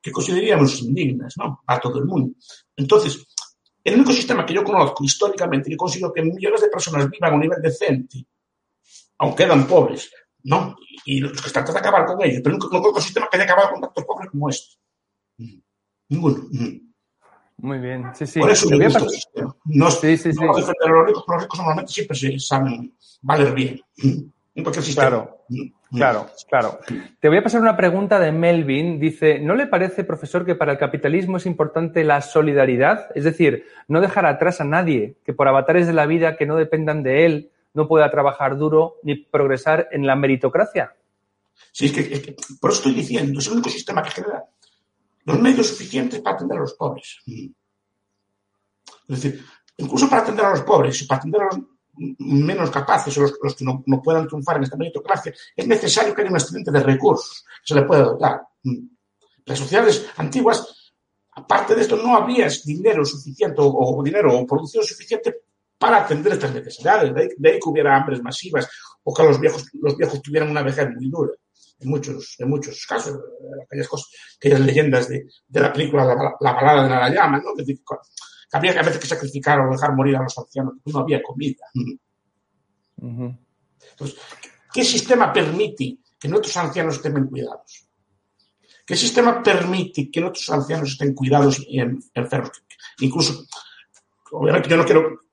que 0.01 0.11
consideraríamos 0.11 0.81
indignas, 0.81 1.35
¿no? 1.37 1.61
A 1.67 1.79
todo 1.79 1.99
el 1.99 2.05
mundo. 2.05 2.33
Entonces, 2.75 3.27
el 3.83 3.95
único 3.95 4.11
sistema 4.11 4.45
que 4.45 4.53
yo 4.53 4.63
conozco 4.63 5.03
históricamente 5.03 5.69
que 5.69 5.77
consigo 5.77 6.11
que 6.11 6.23
millones 6.23 6.61
de 6.61 6.69
personas 6.69 7.09
vivan 7.09 7.31
a 7.31 7.35
un 7.35 7.41
nivel 7.41 7.61
decente, 7.61 8.25
aunque 9.19 9.43
eran 9.43 9.67
pobres, 9.67 10.11
¿no? 10.43 10.75
Y 11.05 11.19
los 11.19 11.39
que 11.39 11.47
están 11.47 11.63
tratando 11.63 11.73
de 11.73 11.87
acabar 11.87 12.05
con 12.07 12.25
ellos, 12.25 12.41
pero 12.43 12.53
nunca 12.53 12.67
conozco 12.67 12.95
un 12.95 13.01
sistema 13.01 13.27
que 13.29 13.37
haya 13.37 13.45
acabado 13.45 13.71
con 13.71 13.81
tantos 13.81 14.05
pobres 14.05 14.29
como 14.31 14.49
este. 14.49 14.75
Ninguno. 16.09 16.49
Muy 17.57 17.79
bien, 17.79 18.05
sí, 18.13 18.27
sí. 18.27 18.39
Por 18.39 18.51
eso 18.51 18.69
No, 19.65 19.89
sí, 19.89 20.17
sí, 20.17 20.31
sí. 20.31 20.45
los 20.45 20.57
ricos, 21.07 21.25
los 21.27 21.41
ricos 21.41 21.59
normalmente 21.59 21.91
siempre 21.91 22.15
se 22.15 22.39
saben 22.39 22.93
valer 23.21 23.53
bien. 23.53 23.81
Claro, 24.93 25.43
claro, 25.91 26.29
claro. 26.49 26.79
Te 27.19 27.29
voy 27.29 27.37
a 27.37 27.43
pasar 27.43 27.61
una 27.61 27.77
pregunta 27.77 28.19
de 28.19 28.31
Melvin. 28.31 28.99
Dice, 28.99 29.39
¿no 29.39 29.55
le 29.55 29.67
parece, 29.67 30.03
profesor, 30.03 30.45
que 30.45 30.55
para 30.55 30.73
el 30.73 30.77
capitalismo 30.77 31.37
es 31.37 31.45
importante 31.45 32.03
la 32.03 32.21
solidaridad? 32.21 33.07
Es 33.15 33.23
decir, 33.23 33.65
no 33.87 34.01
dejar 34.01 34.25
atrás 34.25 34.61
a 34.61 34.63
nadie, 34.63 35.17
que 35.25 35.33
por 35.33 35.47
avatares 35.47 35.87
de 35.87 35.93
la 35.93 36.05
vida 36.05 36.37
que 36.37 36.45
no 36.45 36.55
dependan 36.55 37.03
de 37.03 37.25
él 37.25 37.51
no 37.73 37.87
pueda 37.87 38.09
trabajar 38.11 38.57
duro 38.57 38.95
ni 39.03 39.15
progresar 39.15 39.87
en 39.91 40.05
la 40.07 40.15
meritocracia. 40.15 40.95
Sí, 41.71 41.85
es 41.87 41.91
que, 41.91 42.01
es 42.13 42.19
que 42.21 42.35
por 42.59 42.71
eso 42.71 42.79
estoy 42.79 42.93
diciendo, 42.93 43.39
es 43.39 43.47
el 43.47 43.53
único 43.53 43.69
sistema 43.69 44.03
que 44.03 44.11
genera 44.11 44.43
los 45.27 45.41
medios 45.41 45.67
suficientes 45.67 46.21
para 46.21 46.37
atender 46.37 46.57
a 46.57 46.61
los 46.61 46.73
pobres. 46.73 47.19
Es 47.25 49.21
decir, 49.21 49.43
incluso 49.75 50.09
para 50.09 50.21
atender 50.21 50.45
a 50.45 50.51
los 50.51 50.61
pobres 50.61 51.01
y 51.01 51.05
para 51.05 51.19
atender 51.19 51.41
a 51.41 51.45
los 51.47 51.59
menos 52.19 52.71
capaces 52.71 53.17
o 53.17 53.21
los, 53.21 53.55
que 53.55 53.65
no, 53.65 53.83
puedan 54.01 54.25
triunfar 54.25 54.55
en 54.55 54.63
esta 54.63 54.77
meritocracia, 54.77 55.33
es 55.53 55.67
necesario 55.67 56.15
que 56.15 56.21
haya 56.21 56.31
un 56.31 56.37
excedente 56.37 56.71
de 56.71 56.79
recursos 56.79 57.45
que 57.59 57.73
se 57.73 57.75
le 57.75 57.85
pueda 57.85 58.03
dotar. 58.03 58.41
Las 59.43 59.59
sociedades 59.59 60.07
antiguas, 60.15 60.93
aparte 61.33 61.75
de 61.75 61.81
esto, 61.81 61.97
no 61.97 62.15
había 62.15 62.47
dinero 62.63 63.03
suficiente 63.03 63.57
o, 63.57 64.01
dinero 64.01 64.33
o 64.33 64.47
producción 64.47 64.85
suficiente 64.85 65.41
para 65.77 65.97
atender 65.97 66.33
estas 66.33 66.53
necesidades. 66.53 67.13
De 67.13 67.21
ahí, 67.21 67.29
de 67.37 67.49
ahí, 67.49 67.59
que 67.59 67.69
hubiera 67.69 67.97
hambres 67.97 68.23
masivas 68.23 68.69
o 69.03 69.13
que 69.13 69.23
los 69.23 69.41
viejos, 69.41 69.65
los 69.73 69.97
viejos 69.97 70.21
tuvieran 70.21 70.49
una 70.49 70.63
vejez 70.63 70.89
muy 70.95 71.09
dura 71.09 71.33
en 71.79 71.89
muchos, 71.89 72.35
en 72.39 72.49
muchos 72.49 72.85
casos, 72.85 73.17
aquellas 73.65 73.87
cosas, 73.87 74.09
aquellas 74.37 74.59
leyendas 74.61 75.07
de, 75.07 75.27
de 75.47 75.59
la 75.59 75.71
película 75.71 76.05
La, 76.05 76.15
la 76.39 76.53
balada 76.53 76.83
de 76.83 76.89
Narayama, 76.89 77.37
¿no? 77.39 77.53
Que, 77.55 77.65
que, 77.65 77.81
había 78.51 78.73
que 78.73 78.79
a 78.79 78.83
veces 78.83 78.99
que 78.99 79.07
sacrificar 79.07 79.59
o 79.59 79.71
dejar 79.71 79.93
morir 79.93 80.15
a 80.15 80.23
los 80.23 80.37
ancianos, 80.37 80.73
porque 80.83 80.97
no 80.97 81.03
había 81.03 81.21
comida. 81.21 81.65
Entonces, 82.97 84.17
¿qué 84.73 84.83
sistema 84.83 85.31
permite 85.31 85.97
que 86.19 86.27
nuestros 86.27 86.57
ancianos 86.57 86.95
estén 86.95 87.27
cuidados? 87.27 87.87
¿Qué 88.85 88.95
sistema 88.95 89.43
permite 89.43 90.09
que 90.09 90.21
nuestros 90.21 90.49
ancianos 90.49 90.91
estén 90.91 91.13
cuidados 91.13 91.59
y 91.59 91.79
enfermos? 92.13 92.63
Incluso, 92.99 93.45
obviamente 94.31 94.69
yo 94.69 94.77
no 94.77 94.85
quiero 94.85 95.26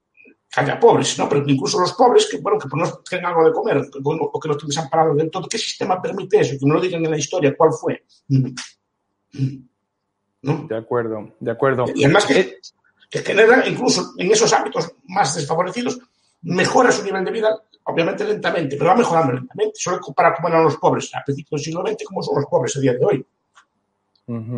que 0.54 0.60
haya 0.60 0.78
pobres, 0.78 1.18
¿no? 1.18 1.28
Pero 1.28 1.42
incluso 1.46 1.80
los 1.80 1.92
pobres, 1.94 2.28
que, 2.30 2.38
bueno, 2.38 2.58
que 2.58 2.68
pues 2.68 2.82
no 2.82 2.98
tienen 2.98 3.26
algo 3.26 3.44
de 3.44 3.52
comer, 3.52 3.78
o 3.78 4.40
que 4.40 4.48
los 4.48 4.56
estén 4.56 4.68
desamparados 4.68 5.16
del 5.16 5.30
todo, 5.30 5.48
¿qué 5.48 5.58
sistema 5.58 6.00
permite 6.00 6.40
eso? 6.40 6.56
Que 6.58 6.66
me 6.66 6.74
lo 6.74 6.80
digan 6.80 7.04
en 7.04 7.10
la 7.10 7.18
historia, 7.18 7.56
¿cuál 7.56 7.72
fue? 7.72 8.04
¿No? 10.42 10.66
De 10.68 10.76
acuerdo, 10.76 11.34
de 11.40 11.50
acuerdo. 11.50 11.86
Y 11.94 12.04
además 12.04 12.26
que, 12.26 12.58
que 13.10 13.18
genera, 13.20 13.66
incluso 13.66 14.12
en 14.16 14.30
esos 14.30 14.52
ámbitos 14.52 14.92
más 15.08 15.34
desfavorecidos, 15.34 15.98
mejora 16.42 16.92
su 16.92 17.02
nivel 17.02 17.24
de 17.24 17.32
vida, 17.32 17.62
obviamente 17.84 18.24
lentamente, 18.24 18.76
pero 18.76 18.90
va 18.90 18.96
mejorando 18.96 19.32
lentamente. 19.32 19.72
Solo 19.76 19.98
comparar 20.00 20.36
cómo 20.36 20.48
eran 20.48 20.62
los 20.62 20.76
pobres 20.76 21.10
a 21.14 21.24
principios 21.24 21.62
del 21.62 21.64
siglo 21.64 21.82
XX, 21.86 22.04
como 22.04 22.22
son 22.22 22.36
los 22.36 22.46
pobres 22.46 22.76
a 22.76 22.80
día 22.80 22.92
de 22.92 23.04
hoy. 23.04 23.26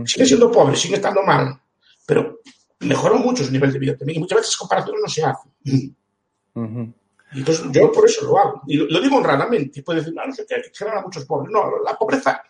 Siguen 0.05 0.27
siendo 0.27 0.51
pobres, 0.51 0.79
siguen 0.79 0.97
estando 0.97 1.23
mal, 1.23 1.59
pero 2.05 2.41
mejoró 2.81 3.19
mucho 3.19 3.45
su 3.45 3.53
nivel 3.53 3.73
de 3.73 3.79
vida 3.79 3.97
también. 3.97 4.19
Y 4.19 4.21
muchas 4.21 4.39
veces 4.39 4.57
comparaciones 4.57 5.01
no 5.03 5.09
se 5.09 5.25
hacen. 5.25 5.53
Y 7.33 7.39
entonces 7.39 7.67
yo 7.73 7.93
por 7.93 8.09
eso 8.09 8.25
lo 8.25 8.39
hago. 8.39 8.63
Y 8.67 8.77
lo, 8.77 9.01
digo 9.01 9.17
honradamente. 9.17 9.83
Puede 9.83 10.01
decir, 10.01 10.15
no, 10.15 10.27
no 10.27 10.33
sé 10.33 10.47
qué, 10.49 10.57
que 10.63 10.71
generan 10.73 11.01
a 11.01 11.03
muchos 11.03 11.25
pobres. 11.25 11.51
No, 11.53 11.83
la 11.85 11.97
pobreza, 11.97 12.43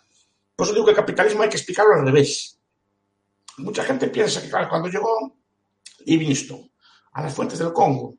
por 0.55 0.67
eso 0.67 0.75
digo 0.75 0.87
que 0.87 0.93
el 0.93 0.97
capitalismo 0.97 1.43
hay 1.43 1.49
que 1.49 1.57
explicarlo 1.57 1.95
al 1.95 2.07
revés. 2.07 2.59
Mucha 3.59 3.85
gente 3.85 4.09
piensa 4.09 4.43
que, 4.43 4.51
claro, 4.51 4.69
cuando 4.69 4.89
llegó 4.89 5.35
Livingstone 6.05 6.71
a 7.13 7.23
las 7.23 7.35
fuentes 7.35 7.59
del 7.59 7.73
Congo, 7.73 8.17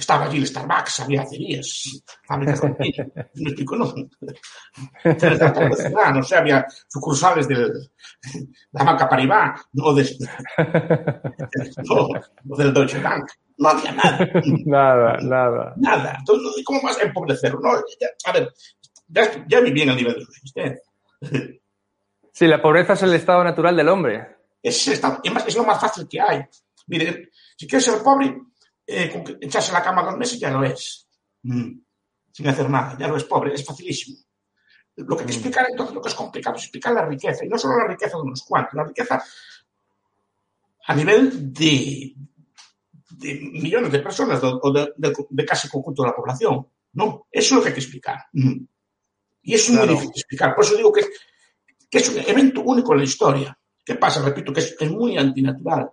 estaba 0.00 0.24
allí 0.24 0.38
el 0.38 0.46
Starbucks, 0.46 1.00
había 1.00 1.22
acerías, 1.22 2.02
fábricas 2.26 2.60
de 2.60 2.68
explico, 3.34 3.76
no. 3.76 3.94
no 6.14 6.22
sé, 6.22 6.36
había 6.36 6.66
sucursales 6.88 7.46
de 7.48 7.68
la 8.72 8.84
banca 8.84 9.08
Paribas, 9.08 9.60
no, 9.72 9.94
de, 9.94 10.08
no, 11.84 12.08
no 12.44 12.56
del 12.56 12.74
Deutsche 12.74 13.00
Bank. 13.00 13.26
No 13.56 13.68
había 13.68 13.92
nada. 13.92 14.28
Nada, 14.66 15.18
nada. 15.22 15.74
Nada. 15.76 16.16
Entonces, 16.18 16.64
¿cómo 16.64 16.82
vas 16.82 16.98
a 16.98 17.02
empobrecerlo? 17.04 17.60
No, 17.60 17.74
ya, 18.00 18.08
a 18.24 18.32
ver, 18.32 18.52
ya, 19.06 19.46
ya 19.46 19.60
viví 19.60 19.82
en 19.82 19.90
el 19.90 19.96
nivel 19.96 20.14
de 20.14 20.24
subsistencia. 20.24 20.82
Sí, 22.32 22.48
la 22.48 22.60
pobreza 22.60 22.94
es 22.94 23.02
el 23.04 23.14
estado 23.14 23.44
natural 23.44 23.76
del 23.76 23.88
hombre. 23.88 24.26
Es, 24.60 24.88
es 24.88 25.00
es 25.46 25.56
lo 25.56 25.64
más 25.64 25.80
fácil 25.80 26.08
que 26.08 26.20
hay. 26.20 26.42
Mire, 26.88 27.30
si 27.56 27.66
quieres 27.66 27.84
ser 27.84 28.02
pobre, 28.02 28.36
eh, 28.86 29.10
con 29.10 29.24
que 29.24 29.36
echarse 29.40 29.70
a 29.70 29.74
la 29.74 29.82
cama 29.82 30.02
dos 30.02 30.16
meses 30.16 30.38
ya 30.38 30.50
lo 30.50 30.62
es. 30.64 31.08
Mm. 31.42 31.72
Sin 32.32 32.48
hacer 32.48 32.68
nada, 32.68 32.96
ya 32.98 33.08
lo 33.08 33.16
es 33.16 33.24
pobre, 33.24 33.54
es 33.54 33.64
facilísimo. 33.64 34.18
Lo 34.96 35.16
que 35.16 35.22
hay 35.22 35.26
que 35.26 35.32
explicar 35.34 35.66
entonces, 35.70 35.94
lo 35.94 36.00
que 36.02 36.08
es 36.08 36.14
complicado, 36.14 36.56
es 36.56 36.62
explicar 36.64 36.92
la 36.92 37.04
riqueza, 37.06 37.44
y 37.44 37.48
no 37.48 37.58
solo 37.58 37.78
la 37.78 37.88
riqueza 37.88 38.16
de 38.16 38.22
unos 38.22 38.42
cuantos, 38.42 38.74
la 38.74 38.84
riqueza 38.84 39.22
a 40.86 40.94
nivel 40.94 41.52
de, 41.52 42.14
de 43.10 43.34
millones 43.52 43.90
de 43.92 43.98
personas 44.00 44.40
o 44.42 44.72
de, 44.72 44.92
de- 44.96 45.14
de 45.30 45.44
casi 45.44 45.68
conjunto 45.68 46.02
de 46.02 46.08
la 46.08 46.14
población. 46.16 46.66
No, 46.92 47.26
eso 47.30 47.46
es 47.46 47.52
lo 47.52 47.62
que 47.62 47.68
hay 47.68 47.74
que 47.74 47.80
explicar. 47.80 48.24
Mm. 48.32 48.64
Y 49.42 49.54
es 49.54 49.68
muy 49.68 49.78
Claro. 49.78 49.92
difícil 49.92 50.12
explicar. 50.16 50.54
Por 50.54 50.64
eso 50.64 50.76
digo 50.76 50.92
que, 50.92 51.02
que 51.90 51.98
es 51.98 52.08
un 52.08 52.18
evento 52.18 52.62
único 52.62 52.92
en 52.92 52.98
la 52.98 53.04
historia. 53.04 53.58
¿Qué 53.84 53.94
pasa? 53.96 54.22
Repito, 54.24 54.52
que 54.52 54.60
es, 54.60 54.76
es 54.78 54.90
muy 54.90 55.16
antinatural. 55.18 55.90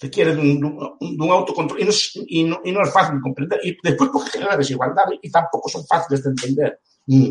Requiere 0.00 0.34
de 0.34 0.40
un, 0.40 0.60
de 0.60 1.24
un- 1.24 1.30
autocontrol 1.30 1.80
y 1.80 1.84
no, 1.84 1.90
es, 1.90 2.12
y, 2.26 2.44
no, 2.44 2.60
y 2.64 2.72
no 2.72 2.82
es 2.82 2.92
fácil 2.92 3.16
de 3.16 3.22
comprender. 3.22 3.60
Y 3.64 3.76
después 3.82 4.10
porque 4.12 4.30
genera 4.30 4.56
desigualdad 4.56 5.04
y 5.22 5.30
tampoco 5.30 5.68
son 5.68 5.86
fáciles 5.86 6.22
de 6.22 6.30
entender. 6.30 6.80
Mm. 7.06 7.30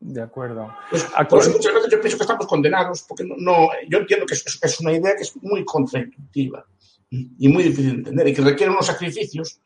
De 0.00 0.20
acuerdo. 0.22 0.70
Pues, 0.90 1.04
por 1.28 1.40
eso 1.40 1.50
muchas 1.50 1.72
veces 1.74 1.90
yo 1.90 2.00
pienso 2.00 2.18
que 2.18 2.24
estamos 2.24 2.46
condenados, 2.46 3.02
porque 3.08 3.24
no, 3.24 3.34
no- 3.38 3.68
yo 3.88 3.98
entiendo 3.98 4.26
que 4.26 4.34
es, 4.34 4.58
es 4.62 4.80
una 4.80 4.92
idea 4.92 5.14
que 5.16 5.22
es 5.22 5.34
muy 5.42 5.64
contraintuitiva 5.64 6.64
y 7.10 7.48
muy 7.48 7.62
difícil 7.62 7.90
de 7.92 7.96
entender 7.98 8.28
y 8.28 8.34
que 8.34 8.42
requiere 8.42 8.72
unos 8.72 8.86
sacrificios 8.86 9.60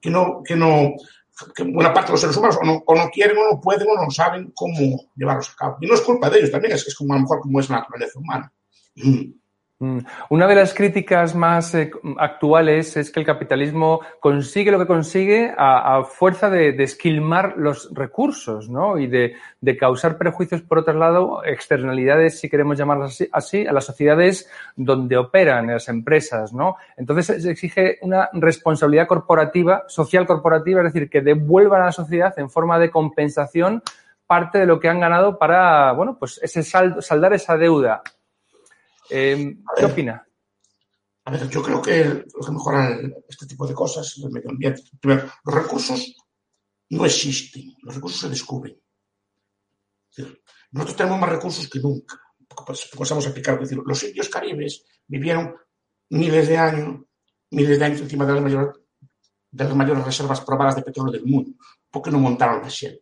que 0.00 0.10
no, 0.10 0.42
que 0.44 0.56
no, 0.56 0.92
que 1.54 1.62
buena 1.62 1.92
parte 1.94 2.08
de 2.08 2.12
los 2.12 2.20
seres 2.20 2.36
humanos 2.36 2.58
o 2.60 2.64
no, 2.66 2.82
o 2.86 2.94
no 2.94 3.08
quieren 3.10 3.36
o 3.38 3.52
no 3.54 3.60
pueden 3.60 3.86
o 3.88 4.02
no 4.04 4.10
saben 4.10 4.50
cómo 4.54 5.10
llevarlos 5.14 5.50
a 5.50 5.54
cabo. 5.56 5.76
Y 5.80 5.86
no 5.86 5.94
es 5.94 6.00
culpa 6.00 6.28
de 6.28 6.38
ellos 6.40 6.50
también, 6.50 6.72
es, 6.74 6.86
es 6.86 6.94
como 6.94 7.12
a 7.14 7.16
lo 7.16 7.22
mejor 7.22 7.40
como 7.40 7.60
es 7.60 7.68
la 7.70 7.76
naturaleza 7.80 8.18
humana. 8.18 8.52
Mm. 8.96 9.32
Mm. 9.82 9.98
Una 10.28 10.46
de 10.46 10.54
las 10.54 10.74
críticas 10.74 11.34
más 11.34 11.74
eh, 11.74 11.90
actuales 12.16 12.96
es 12.96 13.10
que 13.10 13.18
el 13.18 13.26
capitalismo 13.26 14.00
consigue 14.20 14.70
lo 14.70 14.78
que 14.78 14.86
consigue 14.86 15.52
a, 15.58 16.04
fuerza 16.04 16.48
de, 16.48 16.70
de 16.70 16.84
esquilmar 16.84 17.54
los 17.56 17.92
recursos, 17.92 18.70
¿no? 18.70 18.96
Y 18.96 19.08
de, 19.08 19.34
causar 19.80 20.18
prejuicios, 20.18 20.62
por 20.62 20.78
otro 20.78 20.94
lado, 20.94 21.44
externalidades, 21.44 22.38
si 22.38 22.48
queremos 22.48 22.78
llamarlas 22.78 23.10
así, 23.10 23.28
así, 23.32 23.66
a 23.66 23.72
las 23.72 23.84
sociedades 23.84 24.48
donde 24.76 25.16
operan 25.16 25.66
las 25.66 25.88
empresas, 25.88 26.52
¿no? 26.52 26.76
Entonces 26.96 27.42
se 27.42 27.50
exige 27.50 27.98
una 28.02 28.30
responsabilidad 28.34 29.08
corporativa, 29.08 29.82
social 29.88 30.26
corporativa, 30.26 30.80
es 30.82 30.92
decir, 30.92 31.10
que 31.10 31.22
devuelvan 31.22 31.82
a 31.82 31.86
la 31.86 31.92
sociedad 31.92 32.32
en 32.38 32.50
forma 32.50 32.78
de 32.78 32.88
compensación 32.88 33.82
parte 34.28 34.58
de 34.58 34.66
lo 34.66 34.78
que 34.78 34.88
han 34.88 35.00
ganado 35.00 35.38
para, 35.38 35.90
bueno, 35.90 36.16
pues 36.16 36.38
ese 36.40 36.62
saldo, 36.62 37.02
saldar 37.02 37.32
esa 37.32 37.56
deuda. 37.56 38.02
Eh, 39.10 39.56
¿Qué 39.76 39.84
opina? 39.84 40.26
A 41.24 41.30
ver, 41.30 41.48
yo 41.48 41.62
creo 41.62 41.80
que 41.80 42.04
lo 42.04 42.44
que 42.46 42.52
mejora 42.52 42.98
este 43.28 43.46
tipo 43.46 43.66
de 43.66 43.74
cosas 43.74 44.06
es 44.06 44.24
el 44.24 44.30
medio 44.30 44.50
ambiente. 44.50 44.82
Primero, 45.00 45.30
los 45.44 45.54
recursos 45.54 46.16
no 46.90 47.04
existen, 47.06 47.74
los 47.82 47.94
recursos 47.94 48.20
se 48.20 48.28
descubren. 48.28 48.76
Decir, 50.16 50.42
nosotros 50.72 50.96
tenemos 50.96 51.20
más 51.20 51.30
recursos 51.30 51.68
que 51.68 51.78
nunca. 51.78 52.20
Pues, 52.66 52.88
Podemos 52.94 53.24
explicar, 53.24 53.58
decir, 53.58 53.78
los 53.84 54.02
indios 54.02 54.28
caribes 54.28 54.84
vivieron 55.06 55.54
miles 56.10 56.48
de 56.48 56.58
años, 56.58 57.02
miles 57.50 57.78
de 57.78 57.84
años 57.84 58.00
encima 58.02 58.26
de 58.26 58.32
las 58.34 58.42
mayores, 58.42 58.76
de 59.50 59.64
las 59.64 59.76
mayores 59.76 60.04
reservas 60.04 60.40
probadas 60.42 60.76
de 60.76 60.82
petróleo 60.82 61.12
del 61.12 61.24
mundo. 61.24 61.52
¿Por 61.90 62.02
qué 62.02 62.10
no 62.10 62.18
montaron 62.18 62.62
la 62.62 62.68
Shell? 62.68 63.00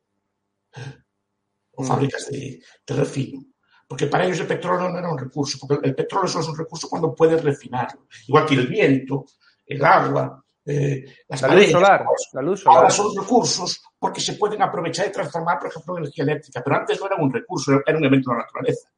O 1.73 1.83
Mm. 1.83 1.87
fábricas 1.87 2.29
de, 2.31 2.63
de 2.87 2.95
refino. 2.95 3.45
Porque 3.91 4.07
para 4.07 4.25
ellos 4.25 4.39
el 4.39 4.47
petróleo 4.47 4.89
no 4.89 4.99
era 5.01 5.11
un 5.11 5.19
recurso, 5.19 5.59
porque 5.61 5.85
el 5.89 5.97
petróleo 5.97 6.29
solo 6.29 6.45
es 6.45 6.49
un 6.51 6.57
recurso 6.59 6.89
cuando 6.89 7.13
puedes 7.13 7.43
refinarlo. 7.43 8.07
Igual 8.29 8.47
que 8.47 8.55
el 8.55 8.69
viento, 8.69 9.25
el 9.67 9.85
agua, 9.85 10.45
eh, 10.65 11.05
las 11.29 11.43
La 11.43 11.49
luz 11.49 11.55
mareas, 11.57 11.73
solar, 11.73 12.01
ahora- 12.03 12.19
la 12.35 12.43
luz 12.43 12.63
Ahora 12.67 12.91
solar. 12.91 13.13
son 13.13 13.23
recursos 13.25 13.83
porque 13.99 14.21
se 14.21 14.35
pueden 14.35 14.63
aprovechar 14.63 15.09
y 15.09 15.13
transformar, 15.13 15.59
por 15.59 15.69
ejemplo, 15.71 15.95
en 15.97 16.05
energía 16.05 16.23
eléctrica. 16.23 16.63
Pero 16.65 16.77
antes 16.77 17.01
no 17.01 17.07
era 17.07 17.17
un 17.17 17.33
recurso, 17.33 17.73
era 17.85 17.99
un 17.99 18.05
evento 18.05 18.31
de 18.31 18.37
la 18.37 18.43
naturaleza. 18.45 18.89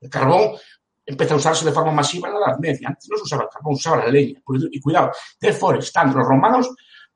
El 0.00 0.10
carbón 0.10 0.50
empezó 1.06 1.34
a 1.34 1.36
usarse 1.36 1.64
de 1.64 1.70
forma 1.72 1.92
masiva 1.92 2.26
en 2.28 2.34
la 2.34 2.46
Edad 2.48 2.58
Media. 2.58 2.88
Antes 2.88 3.08
no 3.08 3.16
se 3.18 3.22
usaba 3.22 3.44
el 3.44 3.48
carbón, 3.50 3.76
se 3.76 3.88
usaba 3.88 4.04
la 4.04 4.10
leña. 4.10 4.40
Y 4.72 4.80
cuidado, 4.80 5.12
deforestando. 5.40 6.18
Los 6.18 6.26
romanos, 6.26 6.68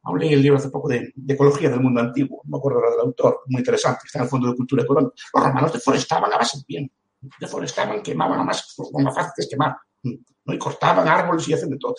aún 0.04 0.20
leí 0.20 0.34
el 0.34 0.40
libro 0.42 0.58
hace 0.58 0.68
poco 0.70 0.88
de, 0.88 1.12
de 1.16 1.34
ecología 1.34 1.68
del 1.68 1.80
mundo 1.80 2.00
antiguo, 2.00 2.42
no 2.44 2.50
me 2.52 2.58
acuerdo 2.58 2.78
ahora 2.78 2.90
del 2.92 3.00
autor, 3.00 3.40
muy 3.46 3.58
interesante, 3.60 4.02
está 4.04 4.18
en 4.20 4.24
el 4.24 4.30
Fondo 4.30 4.48
de 4.50 4.54
Cultura 4.56 4.82
Económica. 4.84 5.14
Los 5.34 5.44
romanos 5.44 5.72
deforestaban 5.72 6.32
a 6.32 6.36
base 6.38 6.58
de 6.58 6.64
bien. 6.68 6.92
Deforestaban, 7.40 8.02
quemaban 8.02 8.40
a 8.40 8.44
más, 8.44 8.74
lo 8.78 8.98
más 9.00 9.14
fácil 9.14 9.32
es 9.36 9.48
quemar. 9.48 9.76
¿no? 10.02 10.54
Y 10.54 10.58
cortaban 10.58 11.06
árboles 11.08 11.48
y 11.48 11.54
hacen 11.54 11.70
de 11.70 11.78
todo. 11.78 11.94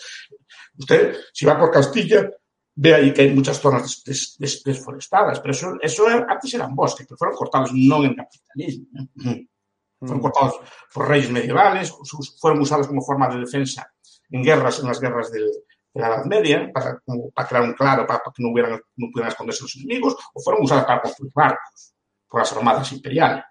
Usted, 0.78 1.16
si 1.32 1.44
va 1.46 1.58
por 1.58 1.70
Castilla, 1.70 2.30
ve 2.74 2.94
ahí 2.94 3.12
que 3.12 3.22
hay 3.22 3.30
muchas 3.34 3.58
zonas 3.58 4.02
des- 4.04 4.36
des- 4.38 4.62
desforestadas, 4.62 5.40
pero 5.40 5.52
eso, 5.52 5.74
eso 5.80 6.06
antes 6.06 6.54
eran 6.54 6.74
bosques, 6.74 7.06
pero 7.08 7.16
fueron 7.18 7.36
cortados 7.36 7.70
no 7.74 8.04
en 8.04 8.10
el 8.10 8.16
capitalismo. 8.16 8.86
¿eh? 9.24 9.46
Fueron 9.98 10.18
Mm. 10.18 10.20
cortados 10.20 10.54
por 10.92 11.08
reyes 11.08 11.30
medievales, 11.30 11.92
fueron 12.38 12.60
usados 12.60 12.86
como 12.86 13.02
forma 13.02 13.28
de 13.28 13.40
defensa 13.40 13.90
en 14.30 14.42
guerras, 14.44 14.78
en 14.80 14.86
las 14.88 15.00
guerras 15.00 15.32
del- 15.32 15.50
de 15.94 16.00
la 16.02 16.08
Edad 16.08 16.24
Media, 16.26 16.70
para, 16.74 17.00
para 17.34 17.48
crear 17.48 17.64
un 17.64 17.72
claro, 17.72 18.06
para, 18.06 18.18
para 18.18 18.30
que 18.34 18.42
no, 18.42 18.50
hubieran, 18.52 18.78
no 18.96 19.06
pudieran 19.10 19.30
esconderse 19.32 19.62
los 19.62 19.74
enemigos, 19.76 20.14
o 20.34 20.40
fueron 20.42 20.62
usadas 20.62 20.84
para 20.84 21.00
construir 21.00 21.32
barcos 21.34 21.94
por 22.28 22.40
las 22.40 22.52
armadas 22.52 22.92
imperiales. 22.92 23.42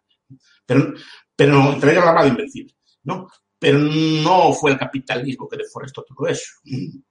Pero, 0.63 0.93
pero 1.35 1.71
entre 1.73 1.91
ellas 1.91 2.03
la 2.03 2.09
Armada 2.11 2.27
Invencible, 2.27 2.75
¿no? 3.03 3.27
Pero 3.59 3.79
no 3.79 4.53
fue 4.53 4.71
el 4.71 4.77
capitalismo 4.77 5.47
que 5.47 5.57
deforestó 5.57 6.03
todo 6.03 6.27
eso. 6.27 6.53
Un 6.65 7.03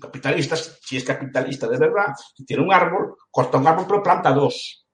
capitalista, 0.00 0.56
si 0.56 0.96
es 0.96 1.04
capitalista 1.04 1.68
de 1.68 1.78
verdad, 1.78 2.06
si 2.36 2.44
tiene 2.44 2.62
un 2.62 2.72
árbol, 2.72 3.16
corta 3.30 3.58
un 3.58 3.66
árbol, 3.66 3.86
pero 3.88 4.02
planta 4.02 4.32
dos. 4.32 4.86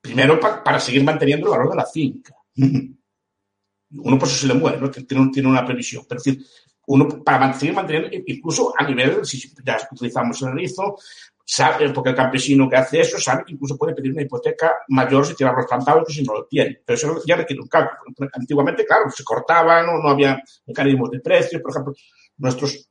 Primero, 0.00 0.38
pa- 0.40 0.62
para 0.64 0.80
seguir 0.80 1.02
manteniendo 1.04 1.46
el 1.46 1.52
valor 1.52 1.70
de 1.70 1.76
la 1.76 1.86
finca. 1.86 2.34
Uno 2.56 4.18
por 4.18 4.26
eso 4.28 4.38
se 4.38 4.46
le 4.46 4.54
muere, 4.54 4.80
¿no? 4.80 4.90
Tiene, 4.90 5.22
un- 5.22 5.30
tiene 5.30 5.48
una 5.48 5.64
previsión. 5.64 6.04
Pero 6.08 6.18
es 6.18 6.24
decir, 6.24 6.46
uno 6.86 7.22
para 7.22 7.52
seguir 7.52 7.74
manteniendo, 7.74 8.08
incluso 8.26 8.72
a 8.76 8.86
nivel, 8.86 9.24
si 9.24 9.52
ya 9.64 9.76
utilizamos 9.92 10.40
el 10.42 10.48
erizo, 10.50 10.96
sabe, 11.54 11.90
porque 11.90 12.10
el 12.10 12.16
campesino 12.16 12.68
que 12.68 12.76
hace 12.76 13.00
eso 13.00 13.18
sabe 13.20 13.44
que 13.44 13.52
incluso 13.52 13.76
puede 13.76 13.94
pedir 13.94 14.12
una 14.12 14.22
hipoteca 14.22 14.72
mayor 14.88 15.26
si 15.26 15.34
tiene 15.34 15.50
arroz 15.52 15.66
plantado 15.68 16.04
que 16.04 16.12
si 16.12 16.22
no 16.22 16.34
lo 16.34 16.46
tiene. 16.46 16.80
Pero 16.84 16.94
eso 16.96 17.22
ya 17.26 17.36
requiere 17.36 17.60
un 17.62 17.68
cálculo. 17.68 18.00
Antiguamente, 18.32 18.86
claro, 18.86 19.10
se 19.10 19.24
cortaba, 19.24 19.82
no, 19.82 19.98
no 20.02 20.08
había 20.10 20.40
mecanismos 20.66 21.10
de 21.10 21.20
precios. 21.20 21.60
Por 21.60 21.70
ejemplo, 21.72 21.94
nuestros 22.38 22.88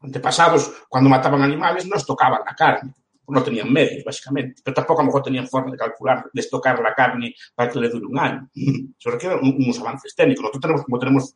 antepasados, 0.00 0.70
cuando 0.88 1.08
mataban 1.10 1.42
animales, 1.42 1.86
no 1.86 1.96
estocaban 1.96 2.40
la 2.46 2.54
carne. 2.54 2.94
No 3.26 3.42
tenían 3.42 3.72
medios, 3.72 4.04
básicamente. 4.04 4.60
Pero 4.62 4.74
tampoco 4.74 5.00
a 5.00 5.02
lo 5.02 5.06
mejor 5.06 5.22
tenían 5.22 5.48
forma 5.48 5.70
de 5.70 5.78
calcular, 5.78 6.26
de 6.30 6.40
estocar 6.40 6.78
la 6.80 6.94
carne 6.94 7.34
para 7.54 7.70
que 7.70 7.80
le 7.80 7.88
dure 7.88 8.04
un 8.06 8.18
año. 8.18 8.50
Eso 8.98 9.10
requiere 9.10 9.36
un- 9.36 9.56
unos 9.64 9.78
avances 9.80 10.14
técnicos. 10.14 10.42
Nosotros 10.42 10.60
tenemos, 10.60 10.84
como 10.84 10.98
tenemos 10.98 11.34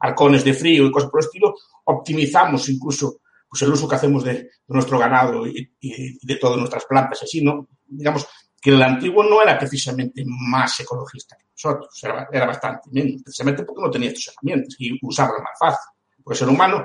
halcones 0.00 0.44
de 0.44 0.52
frío 0.52 0.86
y 0.86 0.90
cosas 0.90 1.10
por 1.10 1.20
el 1.20 1.26
estilo, 1.26 1.54
optimizamos 1.84 2.68
incluso 2.68 3.20
pues, 3.48 3.62
el 3.62 3.72
uso 3.72 3.88
que 3.88 3.96
hacemos 3.96 4.24
de, 4.24 4.32
de 4.34 4.50
nuestro 4.66 4.98
ganado 4.98 5.46
y, 5.46 5.74
y 5.80 6.26
de 6.26 6.36
todas 6.36 6.58
nuestras 6.58 6.84
plantas. 6.84 7.22
Así, 7.22 7.42
¿no? 7.42 7.68
Digamos 7.86 8.26
que 8.60 8.70
el 8.70 8.82
antiguo 8.82 9.22
no 9.22 9.42
era 9.42 9.58
precisamente 9.58 10.24
más 10.26 10.80
ecologista 10.80 11.36
que 11.36 11.46
nosotros, 11.50 11.88
era, 12.02 12.28
era 12.32 12.46
bastante 12.46 12.90
menos, 12.90 13.22
precisamente 13.22 13.62
porque 13.62 13.82
no 13.82 13.90
tenía 13.90 14.10
estas 14.10 14.34
herramientas 14.34 14.74
y 14.78 14.98
usaba 15.02 15.32
lo 15.36 15.44
más 15.44 15.58
fácil. 15.58 15.90
Porque 16.22 16.34
el 16.34 16.38
ser 16.38 16.48
humano, 16.48 16.84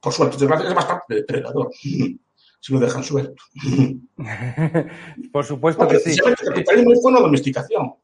por 0.00 0.12
suerte, 0.12 0.36
es 0.36 0.74
bastante 0.74 1.14
depredador, 1.14 1.70
si 1.82 2.72
lo 2.72 2.80
dejan 2.80 3.04
suelto. 3.04 3.42
Por 5.32 5.44
supuesto 5.44 5.86
que 5.86 6.00
sí. 6.00 6.18
El 6.24 6.34
capitalismo 6.34 6.92
fue 7.00 7.12
una 7.12 7.20
domesticación. 7.20 7.94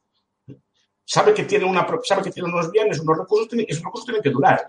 Sabe 1.06 1.34
que 1.34 1.44
tiene 1.44 1.66
una, 1.66 1.86
sabe 2.02 2.22
que 2.22 2.30
tiene 2.30 2.48
unos 2.48 2.70
bienes, 2.70 2.98
unos 3.00 3.18
recursos, 3.18 3.48
esos 3.52 3.84
recursos 3.84 4.06
tienen 4.06 4.22
que 4.22 4.30
durar. 4.30 4.66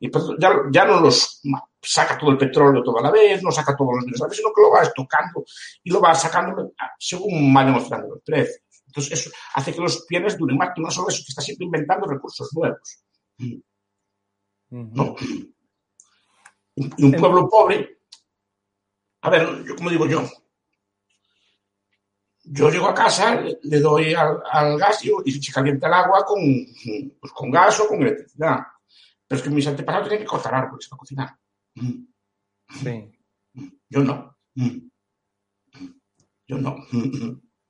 Y 0.00 0.08
pues 0.08 0.24
ya, 0.38 0.50
ya 0.70 0.84
no 0.86 1.00
los 1.00 1.42
saca 1.82 2.16
todo 2.18 2.30
el 2.30 2.38
petróleo 2.38 2.82
toda 2.82 3.02
la 3.02 3.10
vez, 3.10 3.42
no 3.42 3.52
saca 3.52 3.76
todos 3.76 3.96
los 3.96 4.04
bienes 4.04 4.20
a 4.20 4.24
la 4.24 4.28
vez, 4.28 4.38
sino 4.38 4.52
que 4.54 4.62
lo 4.62 4.70
va 4.70 4.82
estocando 4.82 5.44
y 5.82 5.90
lo 5.90 6.00
va 6.00 6.14
sacando 6.14 6.72
según 6.98 7.52
vaya 7.52 7.72
mostrando 7.72 8.08
los 8.08 8.22
precios. 8.22 8.62
Entonces, 8.86 9.12
eso 9.12 9.30
hace 9.54 9.74
que 9.74 9.80
los 9.80 10.06
bienes 10.08 10.38
duren 10.38 10.56
más, 10.56 10.70
que 10.74 10.80
no 10.80 10.90
solo 10.90 11.08
eso, 11.08 11.18
que 11.18 11.28
está 11.28 11.42
siempre 11.42 11.66
inventando 11.66 12.06
recursos 12.06 12.48
nuevos. 12.54 13.04
Y 13.36 13.62
un 17.04 17.12
pueblo 17.12 17.48
pobre, 17.48 18.00
a 19.22 19.30
ver, 19.30 19.64
yo 19.64 19.76
como 19.76 19.90
digo 19.90 20.06
yo, 20.06 20.22
yo 22.48 22.70
llego 22.70 22.88
a 22.88 22.94
casa, 22.94 23.42
le, 23.62 23.80
doy 23.80 24.14
al, 24.14 24.40
al 24.50 24.78
gas 24.78 25.04
y, 25.04 25.10
y 25.24 25.42
se 25.42 25.52
calienta 25.52 25.88
el 25.88 25.94
agua 25.94 26.24
con, 26.24 26.38
pues, 27.20 27.32
con 27.32 27.50
gas 27.50 27.80
o 27.80 27.88
con 27.88 28.02
electricidad. 28.02 28.60
Pero 29.26 29.38
es 29.38 29.42
que 29.42 29.50
mis 29.50 29.66
antepasados 29.66 30.08
tienen 30.08 30.24
que 30.24 30.30
cortar 30.30 30.54
árboles 30.54 30.88
para 30.88 30.98
cocinar. 30.98 31.36
Sí. 32.82 33.10
Yo 33.88 34.00
no. 34.04 34.36
Yo 36.46 36.58
no. 36.58 36.76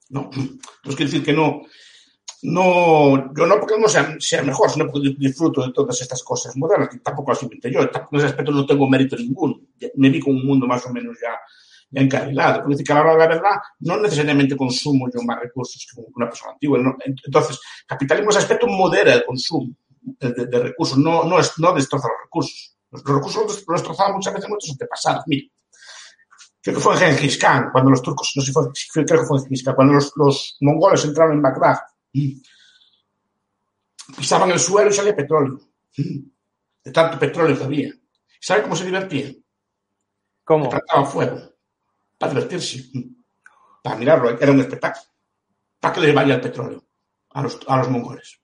No. 0.08 0.30
Entonces 0.32 0.96
quiero 0.96 1.10
decir 1.10 1.24
que 1.24 1.32
no. 1.32 1.62
No, 2.42 3.34
yo 3.34 3.46
no 3.46 3.58
porque 3.58 3.78
no 3.78 3.88
sea, 3.88 4.14
sea 4.20 4.42
mejor, 4.42 4.70
sino 4.70 4.86
porque 4.86 5.16
disfruto 5.18 5.66
de 5.66 5.72
todas 5.72 6.00
estas 6.02 6.22
cosas 6.22 6.54
modernas, 6.56 6.90
que 6.90 6.98
tampoco 6.98 7.32
las 7.32 7.42
inventé 7.42 7.72
yo. 7.72 7.80
En 7.80 7.88
ese 8.12 8.26
aspecto 8.26 8.52
no 8.52 8.66
tengo 8.66 8.88
mérito 8.88 9.16
ninguno. 9.16 9.58
Me 9.94 10.10
vi 10.10 10.20
con 10.20 10.36
un 10.36 10.46
mundo 10.46 10.66
más 10.66 10.84
o 10.84 10.92
menos 10.92 11.16
ya 11.20 11.30
encarrilado. 11.92 12.54
Quiero 12.54 12.70
decir 12.70 12.86
que 12.86 12.92
a 12.92 12.96
la 12.96 13.00
hora 13.02 13.12
de 13.12 13.18
la 13.18 13.26
verdad 13.28 13.56
no 13.80 13.96
necesariamente 13.98 14.56
consumo 14.56 15.08
yo 15.12 15.22
más 15.22 15.40
recursos 15.40 15.86
que 15.92 16.02
una 16.14 16.28
persona 16.28 16.52
antigua. 16.52 16.78
¿no? 16.78 16.96
Entonces, 17.04 17.60
capitalismo 17.86 18.30
en 18.30 18.36
ese 18.36 18.44
aspecto 18.44 18.66
modera 18.66 19.14
el 19.14 19.24
consumo 19.24 19.74
de, 20.00 20.32
de, 20.32 20.46
de 20.46 20.58
recursos, 20.60 20.98
no, 20.98 21.24
no, 21.24 21.38
es, 21.38 21.52
no 21.58 21.72
destroza 21.74 22.08
los 22.08 22.24
recursos. 22.24 22.76
Los, 22.90 23.02
los 23.04 23.16
recursos 23.16 23.66
los 23.66 23.76
destrozaban 23.76 24.14
muchas 24.14 24.34
veces 24.34 24.48
nuestros 24.48 24.72
antepasados. 24.72 25.24
Mira, 25.26 25.48
creo 26.62 26.76
que 26.76 26.82
fue 26.82 26.94
en 26.94 27.00
Genghis 27.00 27.38
Khan, 27.38 27.70
cuando 27.72 27.90
los 27.90 28.02
turcos, 28.02 28.32
no 28.36 28.42
sé 28.42 28.46
si 28.46 28.52
fue, 28.52 29.04
creo 29.04 29.20
que 29.20 29.26
fue 29.26 29.38
en 29.38 29.44
Genghis 29.44 29.64
Khan, 29.64 29.74
cuando 29.74 29.94
los, 29.94 30.12
los 30.16 30.56
mongoles 30.60 31.04
entraron 31.04 31.36
en 31.36 31.42
Bagdad, 31.42 31.78
pisaban 34.16 34.50
el 34.50 34.58
suelo 34.58 34.90
y 34.90 34.92
salía 34.92 35.14
petróleo. 35.14 35.60
De 35.96 36.92
tanto 36.92 37.18
petróleo 37.18 37.58
que 37.58 37.64
había. 37.64 37.92
¿Saben 38.40 38.64
cómo 38.64 38.76
se 38.76 38.84
divertían? 38.84 39.36
¿Cómo? 40.44 40.68
Trataban 40.68 41.06
fuego. 41.06 41.55
Para 42.18 42.32
divertirse. 42.32 42.84
Para 43.82 43.96
mirarlo, 43.96 44.30
era 44.30 44.52
un 44.52 44.60
espectáculo. 44.60 45.04
Para 45.80 45.94
que 45.94 46.00
les 46.00 46.14
vaya 46.14 46.34
el 46.34 46.40
petróleo 46.40 46.82
a 47.30 47.42
los, 47.42 47.60
a 47.66 47.76
los 47.76 47.90
mongoles. 47.90 48.40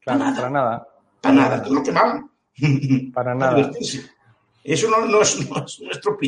Claro, 0.00 0.20
para 0.20 0.20
nada. 0.20 0.34
Para 0.40 0.50
nada, 0.50 0.86
para 1.20 1.34
nada. 1.34 1.62
todo 1.62 1.74
lo 1.74 1.82
quemaban. 1.82 2.30
Para 3.14 3.34
nada. 3.34 3.70
Eso 4.64 4.90
no, 4.90 5.06
no, 5.06 5.22
es, 5.22 5.48
no, 5.48 5.64
es, 5.64 5.80
nuestro. 5.80 6.18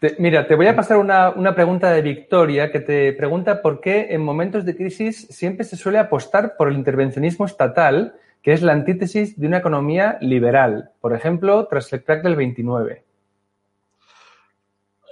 Te, 0.00 0.16
mira, 0.18 0.46
te 0.46 0.54
voy 0.54 0.66
a 0.66 0.76
pasar 0.76 0.96
una, 0.96 1.30
una, 1.30 1.54
pregunta 1.54 1.90
de 1.90 2.02
Victoria 2.02 2.70
que 2.72 2.80
te 2.80 3.12
pregunta 3.12 3.60
por 3.60 3.80
qué 3.80 4.08
en 4.10 4.22
momentos 4.22 4.64
de 4.64 4.76
crisis 4.76 5.26
siempre 5.30 5.64
se 5.64 5.76
suele 5.76 5.98
apostar 5.98 6.56
por 6.56 6.68
el 6.68 6.76
intervencionismo 6.76 7.46
estatal, 7.46 8.14
que 8.42 8.52
es 8.52 8.62
la 8.62 8.72
antítesis 8.72 9.38
de 9.38 9.46
una 9.46 9.58
economía 9.58 10.18
liberal. 10.20 10.90
Por 11.00 11.14
ejemplo, 11.14 11.66
tras 11.66 11.92
el 11.92 12.02
crack 12.02 12.22
del 12.22 12.36
29. 12.36 13.04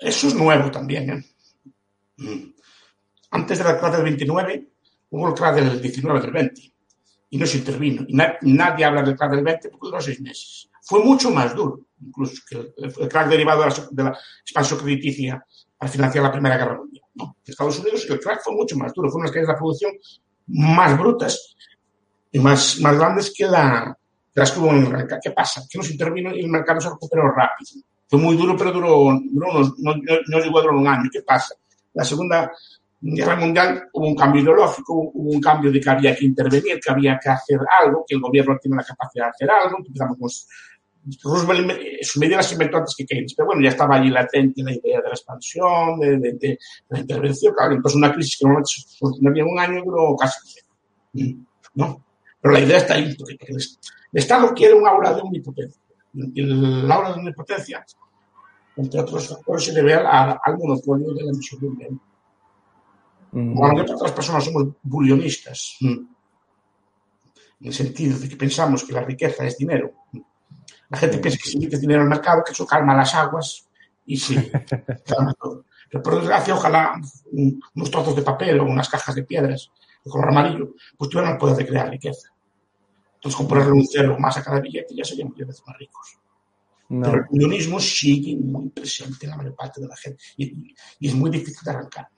Eso 0.02 0.28
es 0.28 0.34
nuevo 0.34 0.70
también. 0.70 1.10
¿eh? 1.10 2.52
Antes 3.30 3.58
del 3.58 3.78
crack 3.78 3.92
del 3.92 4.02
29 4.02 4.68
hubo 5.10 5.28
el 5.28 5.34
crack 5.34 5.54
del 5.54 5.80
19 5.80 6.20
del 6.20 6.30
20 6.30 6.72
y 7.30 7.38
no 7.38 7.46
se 7.46 7.58
intervino. 7.58 8.04
Y 8.08 8.14
na 8.14 8.36
nadie 8.42 8.84
habla 8.84 9.02
del 9.02 9.16
crack 9.16 9.30
del 9.30 9.44
20 9.44 9.68
porque 9.70 9.86
duró 9.86 10.00
seis 10.00 10.20
meses. 10.20 10.68
Fue 10.82 11.02
mucho 11.04 11.30
más 11.30 11.54
duro, 11.54 11.86
incluso 12.00 12.42
que 12.48 12.56
el, 12.56 12.74
el 12.98 13.08
crack 13.08 13.28
derivado 13.28 13.62
de 13.62 13.68
la, 13.68 13.74
de 13.90 14.04
la, 14.04 14.18
expansión 14.42 14.80
crediticia 14.80 15.46
al 15.78 15.88
financiar 15.88 16.24
la 16.24 16.32
Primera 16.32 16.58
Guerra 16.58 16.76
Mundial. 16.78 17.04
¿no? 17.14 17.36
En 17.44 17.50
Estados 17.50 17.78
Unidos 17.78 18.06
el 18.10 18.18
crack 18.18 18.42
fue 18.42 18.54
mucho 18.54 18.76
más 18.76 18.92
duro, 18.92 19.08
fue 19.08 19.20
unas 19.20 19.30
caídas 19.30 19.48
de 19.48 19.52
la 19.52 19.58
producción 19.58 19.92
más 20.48 20.98
brutas 20.98 21.54
y 22.32 22.40
más, 22.40 22.80
más 22.80 22.98
grandes 22.98 23.32
que, 23.34 23.46
la, 23.46 23.96
que 24.34 24.40
las 24.40 24.50
que 24.50 24.58
hubo 24.58 24.70
en 24.70 24.84
el 24.84 24.90
mercado. 24.90 25.20
¿Qué 25.22 25.30
pasa? 25.30 25.62
Que 25.70 25.78
no 25.78 25.84
se 25.84 25.92
intervino 25.92 26.34
y 26.34 26.40
el 26.40 26.48
mercado 26.48 26.80
se 26.80 26.90
recuperó 26.90 27.30
rápido. 27.30 27.82
Fue 28.12 28.20
muy 28.20 28.36
duro, 28.36 28.54
pero 28.58 28.72
duró, 28.72 29.18
duró 29.24 29.50
unos, 29.52 29.78
no, 29.78 29.94
no, 29.94 30.38
llegó 30.38 30.58
a 30.58 30.60
durar 30.60 30.76
un 30.76 30.86
año. 30.86 31.08
¿Qué 31.10 31.22
pasa? 31.22 31.54
La 31.94 32.04
Segunda 32.04 32.52
Guerra 33.00 33.36
Mundial 33.36 33.88
hubo 33.90 34.06
un 34.06 34.14
cambio 34.14 34.42
ideológico, 34.42 34.92
hubo 35.14 35.30
un 35.30 35.40
cambio 35.40 35.72
de 35.72 35.80
que 35.80 35.88
había 35.88 36.14
que 36.14 36.26
intervenir, 36.26 36.78
que 36.78 36.92
había 36.92 37.18
que 37.18 37.30
hacer 37.30 37.58
algo, 37.80 38.04
que 38.06 38.14
el 38.14 38.20
gobierno 38.20 38.58
tiene 38.60 38.76
la 38.76 38.84
capacidad 38.84 39.24
de 39.24 39.30
hacer 39.30 39.50
algo. 39.50 39.78
Empezamos 39.78 40.18
con 40.18 41.32
Roosevelt, 41.32 41.80
sus 42.02 42.18
medidas 42.18 42.46
se 42.48 42.52
inventó 42.52 42.76
antes 42.76 42.94
que 42.94 43.06
Keynes, 43.06 43.32
pero 43.34 43.46
bueno, 43.46 43.62
ya 43.62 43.70
estaba 43.70 43.96
allí 43.96 44.10
latente 44.10 44.62
la 44.62 44.72
idea 44.72 45.00
de 45.00 45.08
la 45.08 45.14
expansión, 45.14 45.98
de, 45.98 46.18
de, 46.18 46.32
de 46.34 46.58
la 46.90 46.98
intervención. 46.98 47.54
Claro, 47.54 47.76
entonces 47.76 47.96
una 47.96 48.12
crisis 48.12 48.36
que 48.36 48.44
normalmente 48.44 48.72
solucionaría 48.88 49.44
un 49.46 49.58
año 49.58 49.82
duró 49.86 50.14
casi 50.16 50.60
¿no? 51.76 52.04
Pero 52.42 52.52
la 52.52 52.60
idea 52.60 52.76
está 52.76 52.92
ahí, 52.92 53.16
el, 53.38 53.56
Estado 54.12 54.52
quiere 54.52 54.74
un 54.74 54.86
aura 54.86 55.14
de 55.14 55.22
omnipotencia. 55.22 55.81
El 56.14 56.90
aura 56.90 57.12
de 57.12 57.20
omnipotencia, 57.20 57.84
entre 58.76 59.00
otros 59.00 59.28
factores, 59.28 59.64
se 59.64 59.72
debe 59.72 59.94
al, 59.94 60.38
al 60.42 60.58
monopolio 60.58 61.12
de 61.14 61.22
la 61.22 61.30
emisión 61.30 61.60
de 61.60 61.68
dinero. 61.68 62.00
Mm. 63.32 63.54
Cuando 63.54 63.82
otras 63.82 64.12
personas 64.12 64.44
somos 64.44 64.68
bulionistas, 64.82 65.78
en 65.80 66.08
el 67.60 67.72
sentido 67.72 68.18
de 68.18 68.28
que 68.28 68.36
pensamos 68.36 68.84
que 68.84 68.92
la 68.92 69.02
riqueza 69.02 69.46
es 69.46 69.56
dinero, 69.56 69.92
la 70.90 70.98
gente 70.98 71.18
piensa 71.18 71.38
que 71.42 71.48
si 71.48 71.58
metes 71.58 71.80
dinero 71.80 72.02
al 72.02 72.08
mercado, 72.08 72.42
que 72.44 72.52
eso 72.52 72.66
calma 72.66 72.94
las 72.94 73.14
aguas 73.14 73.66
y 74.04 74.16
sí, 74.18 74.36
calma 75.06 75.32
todo. 75.34 75.64
Pero 75.90 76.02
por 76.02 76.16
desgracia, 76.16 76.54
ojalá 76.54 77.00
unos 77.74 77.90
trozos 77.90 78.16
de 78.16 78.22
papel 78.22 78.60
o 78.60 78.64
unas 78.64 78.88
cajas 78.88 79.14
de 79.14 79.24
piedras 79.24 79.70
de 80.04 80.10
color 80.10 80.28
amarillo, 80.28 80.74
pues 80.98 81.10
tuvieran 81.10 81.32
el 81.32 81.38
poder 81.38 81.56
de 81.56 81.66
crear 81.66 81.88
riqueza. 81.88 82.31
Entonces, 83.22 83.46
ponerle 83.46 83.72
un 83.72 83.86
cero 83.86 84.16
más 84.18 84.36
a 84.36 84.42
cada 84.42 84.58
billete, 84.58 84.96
ya 84.96 85.04
seríamos 85.04 85.36
10 85.36 85.46
veces 85.46 85.62
más 85.64 85.78
ricos. 85.78 86.18
No. 86.88 87.08
Pero 87.08 87.22
el 87.22 87.28
unionismo 87.30 87.78
sigue 87.78 88.36
muy 88.36 88.68
presente 88.70 89.26
en 89.26 89.30
la 89.30 89.36
mayor 89.36 89.54
parte 89.54 89.80
de 89.80 89.86
la 89.86 89.96
gente 89.96 90.20
y, 90.36 90.74
y 90.98 91.08
es 91.08 91.14
muy 91.14 91.30
difícil 91.30 91.62
de 91.64 91.70
arrancar. 91.70 92.08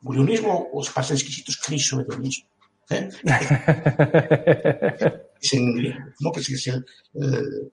Bulionismo 0.00 0.68
o 0.72 0.84
para 0.94 1.04
ser 1.04 1.16
exquisitos, 1.16 1.56
crisohedonismo. 1.56 2.48
¿eh? 2.90 3.08
es 5.40 5.52
en 5.52 5.74
griego, 5.74 5.98
¿no? 6.20 6.30
Que 6.30 6.40
es 6.40 6.66
el, 6.68 6.86
el, 7.14 7.72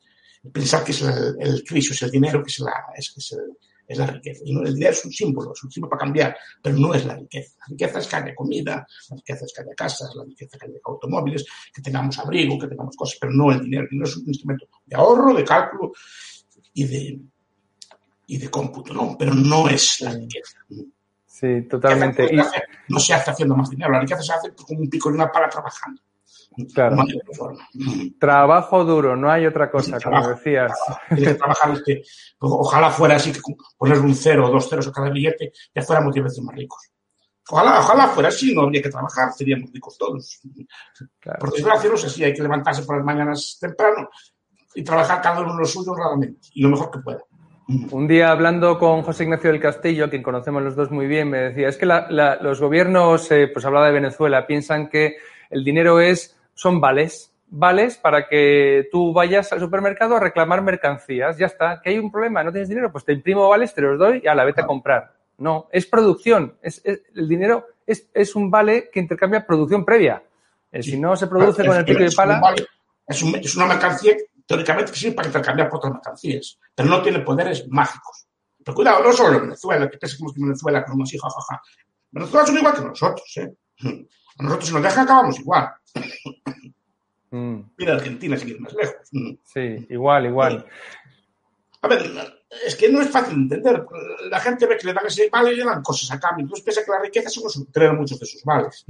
pensar 0.52 0.84
que 0.84 0.94
es 0.94 1.02
el, 1.04 1.36
el 1.40 1.64
criso, 1.64 1.94
es 1.94 2.02
el 2.02 2.10
dinero, 2.10 2.42
que 2.42 2.50
es 2.50 2.60
la, 2.60 2.74
es, 2.96 3.14
es, 3.16 3.34
el, 3.34 3.56
es 3.88 3.98
la 3.98 4.08
riqueza. 4.08 4.42
Y 4.46 4.54
no, 4.54 4.64
el 4.64 4.74
dinero 4.74 4.92
es 4.92 5.06
un 5.06 5.12
símbolo, 5.12 5.54
es 5.54 5.64
un 5.64 5.72
símbolo 5.72 5.92
para 5.92 6.02
cambiar, 6.02 6.38
pero 6.62 6.76
no 6.78 6.94
es 6.94 7.06
la 7.06 7.16
riqueza. 7.16 7.56
La 7.60 7.66
riqueza 7.70 8.00
es 8.00 8.08
que 8.08 8.16
haya 8.16 8.36
comida, 8.36 8.88
la 9.10 9.16
riqueza 9.16 9.46
es 9.46 9.54
que 9.54 9.62
haya 9.62 9.76
casas, 9.76 10.16
la 10.16 10.24
riqueza 10.26 10.58
es 10.58 10.62
que 10.62 10.68
haya 10.68 10.80
automóviles, 10.84 11.46
que 11.74 11.82
tengamos 11.82 12.20
abrigo, 12.20 12.60
que 12.60 12.68
tengamos 12.68 12.96
cosas, 12.96 13.18
pero 13.20 13.32
no 13.32 13.52
el 13.52 13.62
dinero. 13.62 13.84
El 13.84 13.90
dinero 13.90 14.10
es 14.10 14.18
un 14.18 14.28
instrumento 14.28 14.68
de 14.86 14.96
ahorro, 14.96 15.34
de 15.34 15.44
cálculo 15.44 15.94
y 16.74 16.84
de, 16.84 17.20
y 18.28 18.38
de 18.38 18.50
cómputo, 18.50 18.94
¿no? 18.94 19.16
Pero 19.18 19.34
no 19.34 19.70
es 19.70 20.02
la 20.02 20.12
riqueza. 20.12 20.60
Sí, 21.26 21.62
totalmente. 21.70 22.26
Y... 22.34 22.38
No 22.90 23.00
se 23.00 23.14
hace 23.14 23.32
haciendo 23.32 23.56
más 23.56 23.70
dinero, 23.70 23.92
la 23.92 24.02
riqueza 24.02 24.22
se 24.22 24.34
hace 24.34 24.54
con 24.54 24.78
un 24.78 24.90
pico 24.90 25.10
de 25.10 25.16
una 25.16 25.32
pala 25.32 25.50
trabajando. 25.50 26.02
Claro. 26.74 26.96
No 26.96 27.06
Trabajo 28.20 28.84
duro, 28.84 29.16
no 29.16 29.30
hay 29.30 29.46
otra 29.46 29.70
cosa, 29.70 30.00
como 30.00 30.28
decías. 30.28 30.72
Tienes 31.08 31.30
que 31.30 31.34
trabajar, 31.36 31.74
es 31.74 31.84
que, 31.84 32.02
ojalá 32.40 32.90
fuera 32.90 33.16
así, 33.16 33.32
que 33.32 33.42
poner 33.78 34.00
un 34.00 34.16
cero 34.16 34.48
o 34.48 34.52
dos 34.52 34.70
ceros 34.70 34.88
a 34.88 34.92
cada 34.92 35.10
billete, 35.10 35.52
ya 35.74 35.82
fuéramos 35.82 36.14
diez 36.14 36.24
veces 36.24 36.44
más 36.44 36.56
ricos. 36.56 36.90
Ojalá, 37.50 37.80
ojalá 37.80 38.08
fuera 38.08 38.30
así, 38.30 38.54
no 38.54 38.64
habría 38.64 38.82
que 38.82 38.90
trabajar, 38.90 39.32
seríamos 39.34 39.72
ricos 39.72 39.98
todos. 39.98 40.42
Claro. 41.20 41.40
Por 41.40 41.52
desgracia, 41.52 41.90
no 41.90 41.96
es 41.96 42.06
así, 42.06 42.24
hay 42.24 42.34
que 42.34 42.42
levantarse 42.42 42.84
por 42.84 42.98
las 42.98 43.06
mañanas 43.06 43.58
temprano 43.60 44.10
y 44.76 44.84
trabajar 44.84 45.22
cada 45.22 45.42
uno 45.42 45.58
lo 45.58 45.66
suyo 45.66 45.96
raramente 45.96 46.50
y 46.54 46.62
lo 46.62 46.70
mejor 46.70 46.92
que 46.92 47.00
pueda. 47.00 47.20
Un 47.92 48.08
día 48.08 48.32
hablando 48.32 48.80
con 48.80 49.02
José 49.02 49.24
Ignacio 49.26 49.52
del 49.52 49.60
Castillo, 49.60 50.06
a 50.06 50.10
quien 50.10 50.24
conocemos 50.24 50.64
los 50.64 50.76
dos 50.76 50.90
muy 50.90 51.06
bien, 51.06 51.30
me 51.30 51.40
decía, 51.40 51.68
es 51.68 51.78
que 51.78 51.86
la, 51.86 52.08
la, 52.10 52.38
los 52.42 52.62
gobiernos, 52.62 53.30
eh, 53.32 53.50
pues 53.52 53.66
hablaba 53.66 53.88
de 53.88 53.94
Venezuela, 53.94 54.48
piensan 54.48 54.88
que 54.88 55.18
el 55.50 55.66
dinero 55.66 56.00
es, 56.00 56.37
son 56.58 56.82
vales, 56.82 57.32
vales 57.48 57.98
para 57.98 58.28
que 58.28 58.90
tú 58.92 59.14
vayas 59.14 59.54
al 59.54 59.60
supermercado 59.60 60.16
a 60.16 60.20
reclamar 60.20 60.62
mercancías, 60.64 61.38
ya 61.38 61.46
está, 61.46 61.80
que 61.82 61.92
hay 61.92 62.00
un 62.00 62.12
problema, 62.12 62.44
no 62.44 62.52
tienes 62.52 62.68
dinero, 62.68 62.92
pues 62.92 63.06
te 63.06 63.14
imprimo 63.14 63.48
vales, 63.48 63.74
te 63.74 63.82
los 63.82 63.98
doy 63.98 64.22
y 64.24 64.28
a 64.28 64.36
la 64.36 64.44
vete 64.44 64.62
a 64.62 64.66
comprar. 64.66 65.14
No, 65.38 65.70
es 65.72 65.86
producción, 65.86 66.58
es, 66.62 66.82
es 66.84 67.04
el 67.16 67.30
dinero 67.30 67.68
es, 67.86 68.10
es, 68.14 68.36
un 68.36 68.50
vale 68.50 68.90
que 68.92 69.00
intercambia 69.00 69.46
producción 69.46 69.86
previa. 69.86 70.22
Eh, 70.72 70.82
si 70.82 71.00
no 71.00 71.16
se 71.16 71.28
produce 71.28 71.66
con 71.66 71.78
el 71.78 71.86
pico 71.86 72.04
de 72.04 72.12
pala... 72.12 72.36
Un 72.36 72.42
vale, 72.42 72.66
es, 73.08 73.24
un, 73.24 73.36
es 73.36 73.56
una 73.56 73.68
mercancía 73.68 74.16
teóricamente 74.46 74.96
sirve 74.96 75.16
para 75.16 75.28
intercambiar 75.28 75.70
por 75.70 75.78
otras 75.78 75.94
mercancías, 75.94 76.58
pero 76.74 76.90
no 76.90 77.02
tiene 77.02 77.20
poderes 77.20 77.68
mágicos. 77.70 78.28
Pero 78.64 78.76
cuidado, 78.76 79.04
no 79.04 79.14
solo 79.14 79.38
en 79.38 79.44
Venezuela, 79.44 79.90
que 79.90 79.98
pensamos 79.98 80.34
que 80.34 80.42
Venezuela 80.42 80.84
como 80.84 81.04
así, 81.04 81.18
jajaja. 81.18 81.62
Venezuela 82.12 82.46
son 82.48 82.58
igual 82.58 82.74
que 82.74 82.82
nosotros, 82.82 83.38
¿eh? 83.38 83.54
A 84.38 84.44
nosotros 84.44 84.68
si 84.68 84.74
nos 84.74 84.84
dejan 84.84 85.06
acabamos 85.06 85.40
igual. 85.40 85.70
Mm. 87.32 87.60
Mira 87.78 87.94
Argentina, 87.94 88.38
ir 88.38 88.60
más 88.62 88.74
lejos. 88.74 89.10
Sí, 89.44 89.86
igual, 89.90 90.28
igual. 90.28 90.66
A 91.82 91.88
ver, 91.88 92.10
es 92.66 92.76
que 92.76 92.90
no 92.90 93.02
es 93.02 93.10
fácil 93.10 93.36
entender. 93.36 93.86
La 94.30 94.40
gente 94.40 94.66
ve 94.66 94.78
que 94.78 94.88
le 94.88 94.94
dan 94.94 95.06
ese 95.06 95.30
vale 95.30 95.54
y 95.54 95.58
le 95.58 95.66
dan 95.66 95.82
cosas 95.82 96.12
a 96.12 96.20
cambio. 96.20 96.44
Entonces 96.44 96.64
piensa 96.64 96.84
que 96.84 96.92
la 96.92 97.02
riqueza 97.02 97.30
son 97.30 97.66
tener 97.72 97.94
muchos 97.94 98.20
de 98.20 98.26
sus 98.26 98.44
vales. 98.44 98.86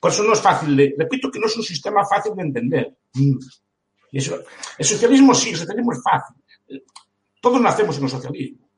Por 0.00 0.10
eso 0.10 0.22
no 0.22 0.32
es 0.32 0.40
fácil 0.40 0.76
de, 0.76 0.94
repito 0.96 1.30
que 1.30 1.40
no 1.40 1.46
es 1.46 1.56
un 1.56 1.62
sistema 1.62 2.04
fácil 2.04 2.34
de 2.36 2.42
entender. 2.42 2.96
Y 3.14 4.18
eso, 4.18 4.38
el 4.78 4.84
socialismo 4.84 5.34
sí, 5.34 5.50
el 5.50 5.56
socialismo 5.56 5.92
es 5.92 6.02
fácil. 6.02 6.36
todos 7.40 7.60
nacemos 7.60 7.98
en 7.98 8.04
el 8.04 8.10
socialismo. 8.10 8.68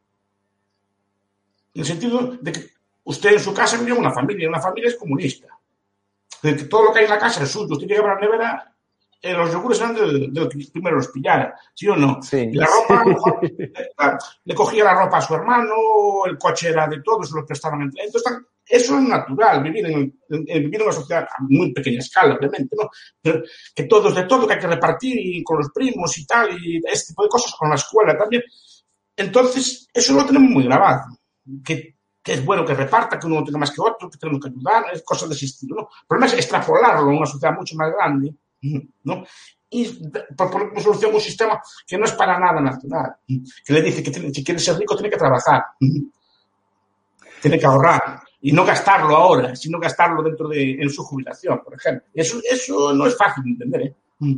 En 1.74 1.80
el 1.80 1.86
sentido 1.86 2.36
de 2.40 2.52
que 2.52 2.70
usted 3.04 3.32
en 3.32 3.40
su 3.40 3.54
casa 3.54 3.76
vive 3.76 3.92
en 3.92 3.98
una 3.98 4.12
familia, 4.12 4.48
una 4.48 4.60
familia 4.60 4.88
es 4.88 4.96
comunista. 4.96 5.59
De 6.42 6.56
que 6.56 6.64
todo 6.64 6.84
lo 6.84 6.92
que 6.92 7.00
hay 7.00 7.04
en 7.04 7.10
la 7.10 7.18
casa 7.18 7.42
es 7.44 7.50
suyo, 7.50 7.72
usted 7.74 7.86
llega 7.86 8.02
a 8.04 8.14
la 8.14 8.20
nevera, 8.20 8.74
eh, 9.22 9.34
los 9.34 9.52
yogures 9.52 9.78
eran 9.80 9.94
del, 9.94 10.32
del 10.32 10.48
que 10.48 10.58
primero 10.72 10.96
los 10.96 11.08
pillara, 11.08 11.54
¿sí 11.74 11.86
o 11.88 11.96
no? 11.96 12.22
Sí. 12.22 12.38
Y 12.38 12.54
la 12.54 12.66
ropa, 12.66 13.04
le 14.44 14.54
cogía 14.54 14.84
la 14.84 14.94
ropa 14.94 15.18
a 15.18 15.22
su 15.22 15.34
hermano, 15.34 15.74
el 16.26 16.38
coche 16.38 16.70
era 16.70 16.86
de 16.86 17.02
todos, 17.02 17.28
se 17.28 17.34
lo 17.36 17.44
prestaban. 17.44 17.82
Entonces, 17.82 18.38
eso 18.66 18.96
es 18.98 19.02
natural, 19.02 19.62
vivir 19.62 19.84
en, 19.86 20.18
en- 20.30 20.44
vivir 20.44 20.76
en 20.76 20.82
una 20.82 20.92
sociedad 20.92 21.24
a 21.24 21.42
muy 21.42 21.72
pequeña 21.72 21.98
escala, 21.98 22.34
obviamente, 22.36 22.74
¿no? 22.80 22.88
Pero 23.20 23.42
que 23.74 23.84
todos 23.84 24.14
de 24.14 24.22
todo, 24.24 24.46
que 24.46 24.54
hay 24.54 24.60
que 24.60 24.66
repartir 24.68 25.16
y 25.18 25.42
con 25.42 25.58
los 25.58 25.70
primos 25.74 26.16
y 26.16 26.24
tal, 26.24 26.56
y 26.58 26.80
este 26.90 27.08
tipo 27.12 27.22
de 27.24 27.28
cosas, 27.28 27.54
con 27.58 27.68
la 27.68 27.74
escuela 27.74 28.16
también. 28.16 28.42
Entonces, 29.16 29.86
eso 29.92 30.14
lo 30.14 30.24
tenemos 30.24 30.50
muy 30.50 30.64
grabado. 30.64 31.02
Que, 31.64 31.96
que 32.30 32.34
es 32.34 32.44
bueno 32.44 32.64
que 32.64 32.74
reparta, 32.74 33.18
que 33.18 33.26
uno 33.26 33.40
no 33.40 33.44
tenga 33.44 33.58
más 33.58 33.72
que 33.72 33.80
otro, 33.80 34.08
que 34.08 34.16
tenemos 34.18 34.40
que 34.40 34.48
ayudar, 34.50 34.84
es 34.92 35.02
cosas 35.02 35.28
de 35.28 35.34
ese 35.34 35.46
estilo, 35.46 35.74
¿no? 35.74 35.82
El 35.82 36.06
problema 36.06 36.26
es 36.26 36.34
extrapolarlo 36.34 37.10
a 37.10 37.16
una 37.16 37.26
sociedad 37.26 37.56
mucho 37.56 37.74
más 37.74 37.90
grande, 37.92 38.32
¿no? 39.04 39.24
Y 39.70 39.84
de- 40.08 40.24
por 40.36 40.48
poner 40.50 40.68
como 40.68 40.80
solución 40.80 41.12
un 41.14 41.20
sistema 41.20 41.60
que 41.86 41.98
no 41.98 42.04
es 42.04 42.12
para 42.12 42.38
nada 42.38 42.60
natural, 42.60 43.16
que 43.26 43.72
le 43.72 43.82
dice 43.82 44.02
que 44.02 44.10
tiene- 44.12 44.32
si 44.32 44.44
quiere 44.44 44.60
ser 44.60 44.76
rico 44.78 44.94
tiene 44.96 45.10
que 45.10 45.16
trabajar, 45.16 45.64
tiene 47.42 47.58
que 47.58 47.66
ahorrar 47.66 48.20
y 48.42 48.52
no 48.52 48.64
gastarlo 48.64 49.16
ahora, 49.16 49.54
sino 49.56 49.78
gastarlo 49.80 50.22
dentro 50.22 50.48
de 50.48 50.72
en 50.72 50.90
su 50.90 51.02
jubilación, 51.02 51.60
por 51.64 51.74
ejemplo. 51.74 52.04
Eso, 52.14 52.38
eso 52.48 52.92
no 52.94 53.06
es 53.06 53.16
fácil 53.16 53.42
de 53.44 53.50
entender, 53.50 53.82
¿eh? 53.82 53.94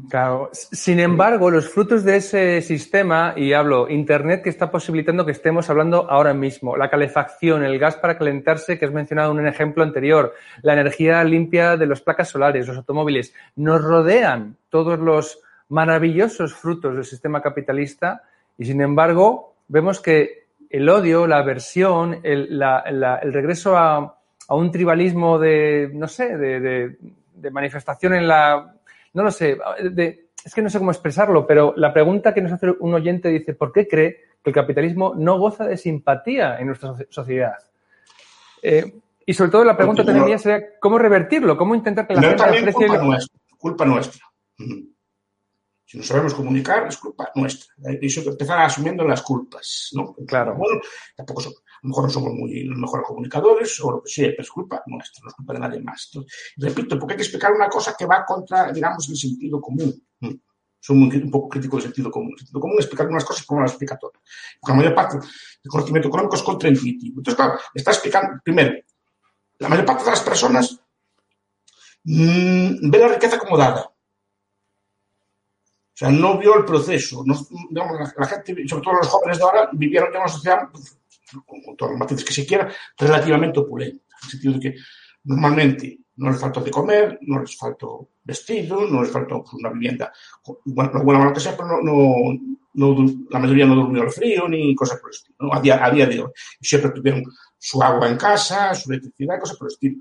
Claro. 0.09 0.51
Sin 0.53 1.01
embargo, 1.01 1.51
los 1.51 1.68
frutos 1.68 2.05
de 2.05 2.16
ese 2.16 2.62
sistema, 2.62 3.35
y 3.37 3.53
hablo, 3.53 3.89
Internet 3.91 4.43
que 4.45 4.51
está 4.51 4.70
posibilitando 4.70 5.26
que 5.26 5.33
estemos 5.33 5.68
hablando 5.70 6.09
ahora 6.09 6.33
mismo, 6.35 6.76
la 6.76 6.89
calefacción, 6.89 7.64
el 7.64 7.80
gas 7.80 7.97
para 7.97 8.16
calentarse, 8.16 8.78
que 8.78 8.85
has 8.85 8.93
mencionado 8.93 9.33
en 9.33 9.41
un 9.41 9.49
ejemplo 9.49 9.83
anterior, 9.83 10.35
la 10.62 10.74
energía 10.74 11.24
limpia 11.24 11.76
de 11.76 11.87
las 11.87 12.01
placas 12.01 12.28
solares, 12.28 12.68
los 12.68 12.76
automóviles, 12.76 13.35
nos 13.57 13.83
rodean 13.83 14.57
todos 14.68 15.01
los 15.01 15.41
maravillosos 15.68 16.55
frutos 16.55 16.95
del 16.95 17.05
sistema 17.05 17.43
capitalista 17.43 18.22
y, 18.57 18.66
sin 18.66 18.80
embargo, 18.83 19.57
vemos 19.66 20.01
que 20.01 20.45
el 20.70 20.89
odio, 20.89 21.26
la 21.26 21.39
aversión, 21.39 22.20
el, 22.22 22.57
la- 22.57 22.85
la- 22.93 23.16
el 23.16 23.33
regreso 23.33 23.76
a, 23.76 24.16
un 24.49 24.70
tribalismo 24.70 25.41
de, 25.41 25.91
no 25.93 26.07
sé, 26.07 26.37
de 26.37 27.51
manifestación 27.51 28.14
en 28.14 28.28
la 28.28 28.74
no 29.15 29.23
lo 29.23 29.31
sé, 29.31 29.59
de- 29.91 30.29
es 30.45 30.55
que 30.55 30.63
no 30.63 30.71
sé 30.71 30.79
cómo 30.79 30.91
expresarlo, 30.91 31.47
pero 31.47 31.73
la 31.77 31.93
pregunta 31.93 32.35
que 32.35 32.41
nos 32.43 32.53
hace 32.53 32.71
un 32.81 32.95
oyente 32.95 33.29
dice, 33.29 33.55
¿por 33.55 33.73
qué 33.73 33.87
cree 33.87 34.17
que 34.43 34.51
el 34.51 34.55
capitalismo 34.55 35.15
no 35.17 35.39
goza 35.39 35.67
de 35.67 35.77
simpatía 35.77 36.59
en 36.59 36.67
nuestra 36.67 36.91
soci- 36.91 37.07
sociedad? 37.11 37.55
Eh, 38.63 38.93
y 39.25 39.35
sobre 39.35 39.51
todo 39.53 39.65
la 39.65 39.77
pregunta 39.77 40.03
Porque 40.03 40.17
también 40.19 40.37
no- 40.37 40.43
sería, 40.43 40.79
¿cómo 40.81 40.99
revertirlo? 40.99 41.57
¿Cómo 41.57 41.75
intentar 41.75 42.07
que 42.09 42.15
la 42.15 42.21
No 42.23 42.29
gente 42.29 42.43
aprecie... 42.45 42.73
culpa 42.73 42.99
nuestra, 43.03 43.39
culpa 43.59 43.85
nuestra. 43.85 44.21
Si 45.85 45.99
no 45.99 46.05
sabemos 46.05 46.35
comunicar, 46.35 46.87
es 46.89 46.97
culpa 46.97 47.31
nuestra. 47.35 47.75
Hay 47.87 47.99
que 48.01 48.21
empezar 48.21 48.61
asumiendo 48.63 49.05
las 49.07 49.21
culpas, 49.23 49.91
¿no? 49.93 50.15
Claro. 50.27 50.55
Bueno, 50.57 50.81
tampoco 51.15 51.41
son- 51.43 51.53
a 51.83 51.87
lo 51.87 51.89
mejor 51.89 52.05
no 52.05 52.11
somos 52.11 52.33
muy 52.35 52.62
los 52.62 52.78
mejores 52.78 53.05
comunicadores 53.05 53.80
o 53.80 53.91
lo 53.91 54.03
que 54.03 54.09
sea, 54.09 54.28
pero 54.28 54.43
es 54.43 54.51
culpa 54.51 54.85
nuestra, 54.87 55.20
no 55.24 55.28
es 55.30 55.35
culpa 55.35 55.53
de 55.53 55.59
nadie 55.59 55.80
más. 55.80 56.11
Repito, 56.57 56.97
porque 56.97 57.14
hay 57.14 57.16
que 57.16 57.24
explicar 57.24 57.53
una 57.53 57.68
cosa 57.68 57.97
que 57.99 58.07
va 58.07 58.24
contra, 58.24 58.70
digamos, 58.70 59.09
el 59.09 59.16
sentido 59.16 59.61
común. 59.61 59.93
Mm. 60.20 60.35
Soy 60.78 60.97
muy, 60.97 61.16
un 61.16 61.30
poco 61.30 61.49
crítico 61.49 61.76
del 61.76 61.87
sentido 61.87 62.09
común. 62.09 62.30
El 62.35 62.39
sentido 62.39 62.61
común 62.61 62.76
es 62.78 62.85
explicar 62.85 63.09
unas 63.09 63.24
cosas 63.24 63.45
como 63.45 63.62
las 63.62 63.72
explica 63.72 63.99
todo. 63.99 64.12
Porque 64.61 64.72
la 64.72 64.74
mayor 64.74 64.95
parte 64.95 65.16
del 65.16 65.70
conocimiento 65.70 66.07
económico 66.07 66.37
es 66.37 66.43
contraintuitivo. 66.43 67.18
Entonces, 67.18 67.35
claro, 67.35 67.59
está 67.74 67.91
explicando, 67.91 68.41
primero, 68.45 68.74
la 69.59 69.68
mayor 69.68 69.85
parte 69.85 70.05
de 70.05 70.11
las 70.11 70.20
personas 70.20 70.80
mm, 72.05 72.91
ve 72.91 72.99
la 72.99 73.09
riqueza 73.09 73.39
como 73.41 73.59
dada. 73.59 73.83
O 75.95 75.95
sea, 75.95 76.11
no 76.11 76.39
vio 76.39 76.57
el 76.57 76.64
proceso. 76.64 77.24
La, 77.70 78.12
la 78.16 78.26
gente, 78.26 78.68
sobre 78.68 78.85
todo 78.85 78.95
los 78.95 79.09
jóvenes 79.09 79.39
de 79.39 79.45
ahora, 79.45 79.68
vivieron 79.72 80.11
en 80.14 80.20
una 80.20 80.28
sociedad, 80.28 80.68
con, 81.47 81.76
todos 81.76 81.93
los 81.93 81.99
matices 82.01 82.24
que 82.24 82.35
se 82.35 82.47
quiera, 82.47 82.72
relativamente 82.99 83.61
opulenta. 83.61 84.05
En 84.05 84.24
el 84.24 84.30
sentido 84.30 84.55
de 84.55 84.61
que 84.61 84.74
normalmente 85.24 85.99
no 86.16 86.30
les 86.30 86.41
faltó 86.41 86.61
de 86.61 86.70
comer, 86.70 87.18
no 87.22 87.41
les 87.41 87.57
faltó 87.57 88.09
vestido, 88.22 88.87
no 88.87 89.03
les 89.03 89.11
faltó 89.11 89.43
pues, 89.43 89.55
una 89.55 89.70
vivienda, 89.70 90.12
bueno 90.64 91.20
o 91.20 91.24
lo 91.24 91.33
que 91.33 91.41
sea, 91.41 91.57
pero 91.57 91.83
no, 91.83 91.83
no, 91.83 92.95
no 92.95 93.07
la 93.30 93.39
mayoría 93.39 93.66
no 93.66 93.74
durmió 93.74 94.03
al 94.03 94.11
frío 94.11 94.49
ni 94.49 94.74
cosas 94.74 95.01
por 95.01 95.11
el 95.11 95.16
estilo, 95.16 95.37
¿no? 95.41 95.55
a, 95.55 95.61
día, 95.61 95.85
a 95.85 95.91
día 95.91 96.07
de 96.07 96.20
hoy. 96.20 96.30
Y 96.61 96.66
siempre 96.66 96.91
tuvieron 96.91 97.24
su 97.59 97.83
agua 97.83 98.09
en 98.09 98.16
casa, 98.16 98.74
su 98.74 98.91
electricidad, 98.91 99.41
cosas 99.41 99.57
por 99.57 99.68
el 99.68 99.72
estilo. 99.72 99.97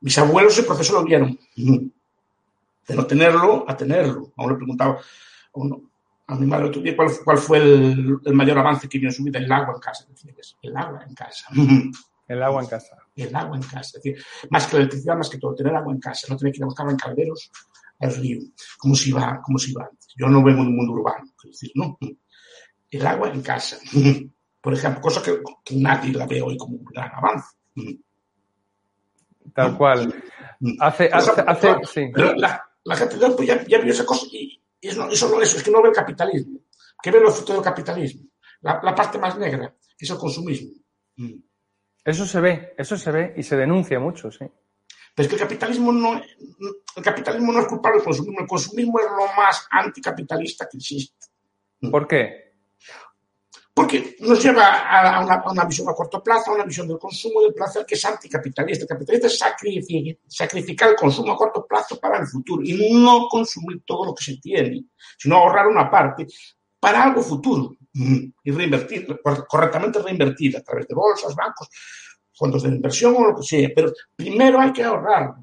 Mis 0.00 0.18
abuelos 0.18 0.52
ese 0.52 0.64
proceso 0.64 0.92
lo 0.92 1.04
vieron. 1.04 1.38
De 1.56 2.94
no 2.94 3.06
tenerlo 3.06 3.64
a 3.66 3.76
tenerlo. 3.76 4.32
Aún 4.36 4.50
le 4.52 4.56
preguntaba 4.56 4.94
a, 4.94 5.00
uno- 5.54 5.82
a 6.26 6.34
mi 6.36 6.46
madre 6.46 6.70
cuál, 6.96 7.08
cuál 7.24 7.38
fue 7.38 7.58
el, 7.58 8.16
el 8.24 8.34
mayor 8.34 8.58
avance 8.58 8.88
que 8.88 8.98
vio 8.98 9.08
en 9.08 9.14
su 9.14 9.22
vida. 9.24 9.38
El 9.38 9.50
agua 9.52 9.74
en 9.74 9.80
casa. 9.80 10.06
Decía, 10.08 10.32
"Es 10.38 10.56
el 10.62 10.76
agua 10.76 11.04
en 11.06 11.14
casa. 11.14 11.46
El 12.26 12.42
agua 12.42 12.62
en 12.62 12.68
casa. 12.68 12.96
el 13.16 13.36
agua 13.36 13.54
en 13.58 13.62
casa. 13.62 13.98
Es 13.98 14.02
decir, 14.02 14.24
más 14.48 14.66
que 14.66 14.76
la 14.76 14.80
electricidad, 14.84 15.14
más 15.18 15.28
que 15.28 15.36
todo, 15.36 15.54
tener 15.54 15.76
agua 15.76 15.92
en 15.92 16.00
casa. 16.00 16.26
No 16.30 16.38
tener 16.38 16.52
que 16.54 16.56
ir 16.56 16.62
a 16.62 16.66
buscarla 16.66 16.92
en 16.92 16.96
calderos 16.96 17.50
al 18.00 18.14
río, 18.16 18.40
como 18.78 18.94
si 18.94 19.10
iba, 19.10 19.42
como 19.42 19.58
si 19.58 19.72
iba 19.72 19.84
antes. 19.84 20.08
Yo 20.16 20.26
no 20.28 20.42
vengo 20.42 20.62
de 20.62 20.68
un 20.68 20.76
mundo 20.76 20.92
urbano. 20.94 21.26
Es 21.44 21.50
decir, 21.50 21.70
no. 21.74 21.98
El 22.90 23.06
agua 23.06 23.28
en 23.30 23.42
casa. 23.42 23.76
Por 24.62 24.72
ejemplo, 24.72 25.02
cosa 25.02 25.22
que, 25.22 25.38
que 25.62 25.76
nadie 25.76 26.14
la 26.14 26.26
ve 26.26 26.40
hoy 26.40 26.56
como 26.56 26.76
un 26.78 26.84
gran 26.86 27.10
avance. 27.14 27.48
Tal 29.54 29.76
cual. 29.76 30.14
Hace, 30.80 31.10
hace, 31.12 31.30
hace- 31.46 31.76
sí. 31.84 32.10
La, 32.38 32.64
la 32.84 32.96
gente 32.96 33.16
pues, 33.36 33.46
ya, 33.46 33.66
ya 33.66 33.78
vio 33.80 33.92
esa 33.92 34.06
cosa 34.06 34.24
y, 34.32 34.58
y 34.84 34.88
eso, 34.88 35.06
no, 35.06 35.10
eso 35.10 35.30
no 35.30 35.40
es, 35.40 35.54
es 35.54 35.62
que 35.62 35.70
no 35.70 35.80
ve 35.80 35.88
el 35.88 35.94
capitalismo. 35.94 36.60
¿Qué 37.02 37.10
ve 37.10 37.18
los 37.18 37.34
frutos 37.36 37.56
del 37.56 37.64
capitalismo? 37.64 38.28
La, 38.60 38.82
la 38.82 38.94
parte 38.94 39.18
más 39.18 39.38
negra, 39.38 39.74
es 39.98 40.10
el 40.10 40.18
consumismo. 40.18 40.72
Mm. 41.16 41.36
Eso 42.04 42.26
se 42.26 42.38
ve, 42.38 42.74
eso 42.76 42.98
se 42.98 43.10
ve 43.10 43.32
y 43.34 43.42
se 43.42 43.56
denuncia 43.56 43.98
mucho, 43.98 44.30
sí. 44.30 44.44
Pero 45.14 45.24
es 45.24 45.28
que 45.28 45.36
el 45.36 45.40
capitalismo 45.40 45.90
no, 45.90 46.20
el 46.20 47.02
capitalismo 47.02 47.50
no 47.50 47.60
es 47.60 47.66
culpable 47.66 47.96
del 47.96 48.04
consumismo. 48.04 48.40
El 48.40 48.46
consumismo 48.46 49.00
es 49.00 49.06
lo 49.06 49.26
más 49.34 49.66
anticapitalista 49.70 50.68
que 50.70 50.76
existe. 50.76 51.28
¿Por 51.90 52.06
qué? 52.06 52.43
Porque 53.76 54.14
nos 54.20 54.40
lleva 54.40 54.88
a 54.88 55.24
una, 55.24 55.34
a 55.34 55.50
una 55.50 55.64
visión 55.64 55.88
a 55.88 55.94
corto 55.94 56.22
plazo, 56.22 56.52
a 56.52 56.54
una 56.54 56.64
visión 56.64 56.86
del 56.86 56.98
consumo 56.98 57.42
del 57.42 57.52
placer 57.52 57.84
que 57.84 57.96
es 57.96 58.04
anticapitalista. 58.04 58.84
El 58.84 58.88
capitalista 58.88 59.26
es 59.26 59.36
sacrificar, 59.38 60.16
sacrificar 60.28 60.90
el 60.90 60.94
consumo 60.96 61.32
a 61.32 61.36
corto 61.36 61.66
plazo 61.66 61.98
para 61.98 62.18
el 62.18 62.26
futuro 62.28 62.62
y 62.64 62.92
no 62.92 63.26
consumir 63.28 63.82
todo 63.84 64.06
lo 64.06 64.14
que 64.14 64.22
se 64.24 64.36
tiene, 64.36 64.84
sino 65.18 65.36
ahorrar 65.38 65.66
una 65.66 65.90
parte 65.90 66.24
para 66.78 67.02
algo 67.02 67.20
futuro 67.20 67.74
mm, 67.94 68.18
y 68.44 68.50
reinvertir, 68.52 69.08
cor- 69.20 69.44
correctamente 69.48 70.00
reinvertir 70.00 70.56
a 70.56 70.62
través 70.62 70.86
de 70.86 70.94
bolsas, 70.94 71.34
bancos, 71.34 71.68
fondos 72.32 72.62
de 72.62 72.68
inversión 72.68 73.16
o 73.16 73.24
lo 73.26 73.36
que 73.36 73.42
sea. 73.42 73.68
Pero 73.74 73.92
primero 74.14 74.60
hay 74.60 74.72
que 74.72 74.84
ahorrar. 74.84 75.34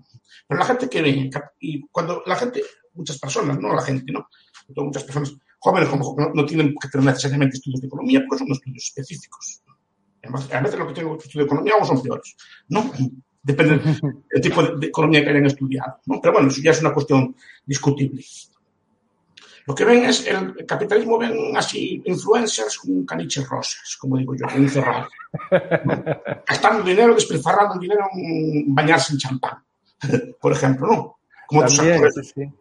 Pero 0.47 0.57
la 0.59 0.65
gente 0.65 0.87
que 0.89 1.29
y 1.59 1.81
cuando 1.89 2.23
la 2.25 2.35
gente, 2.37 2.61
muchas 2.93 3.19
personas, 3.19 3.59
no 3.59 3.73
la 3.75 3.81
gente, 3.81 4.11
¿no? 4.13 4.29
Muchas 4.69 5.03
personas 5.03 5.33
jóvenes 5.61 5.89
como 5.89 6.15
no, 6.17 6.31
no 6.33 6.45
tienen 6.45 6.75
que 6.79 6.89
tener 6.89 7.05
necesariamente 7.05 7.55
estudios 7.55 7.81
de 7.81 7.87
economía 7.87 8.23
porque 8.27 8.43
son 8.43 8.51
estudios 8.51 8.83
específicos. 8.83 9.61
Además, 10.23 10.51
a 10.51 10.59
veces 10.59 10.79
lo 10.79 10.87
que 10.87 10.93
tienen 10.93 11.13
estudios 11.13 11.35
de 11.35 11.43
economía 11.43 11.73
o 11.79 11.85
son 11.85 12.01
peores, 12.01 12.35
¿no? 12.67 12.91
Depende 13.43 13.79
del 14.31 14.41
tipo 14.41 14.63
de, 14.63 14.77
de 14.77 14.87
economía 14.87 15.23
que 15.23 15.29
hayan 15.29 15.45
estudiado, 15.45 15.99
¿no? 16.07 16.19
Pero 16.19 16.33
bueno, 16.33 16.49
eso 16.49 16.61
ya 16.61 16.71
es 16.71 16.81
una 16.81 16.93
cuestión 16.93 17.35
discutible. 17.65 18.23
Lo 19.67 19.75
que 19.75 19.85
ven 19.85 20.05
es, 20.05 20.25
el 20.25 20.65
capitalismo 20.65 21.19
ven 21.19 21.55
así 21.55 22.01
influencers 22.05 22.79
con 22.79 23.05
caniches 23.05 23.47
rosas, 23.47 23.95
como 23.99 24.17
digo 24.17 24.35
yo, 24.35 24.47
encerrados. 24.55 25.09
¿no? 25.85 26.03
Gastando 26.47 26.83
dinero, 26.83 27.13
despilfarrando 27.13 27.79
dinero 27.79 28.07
en 28.15 28.73
bañarse 28.73 29.13
en 29.13 29.19
champán, 29.19 29.63
por 30.41 30.53
ejemplo, 30.53 30.87
¿no? 30.87 31.19
Como 31.47 31.61
También, 31.65 31.93
actores 31.93 32.15
sí, 32.27 32.33
sí. 32.35 32.51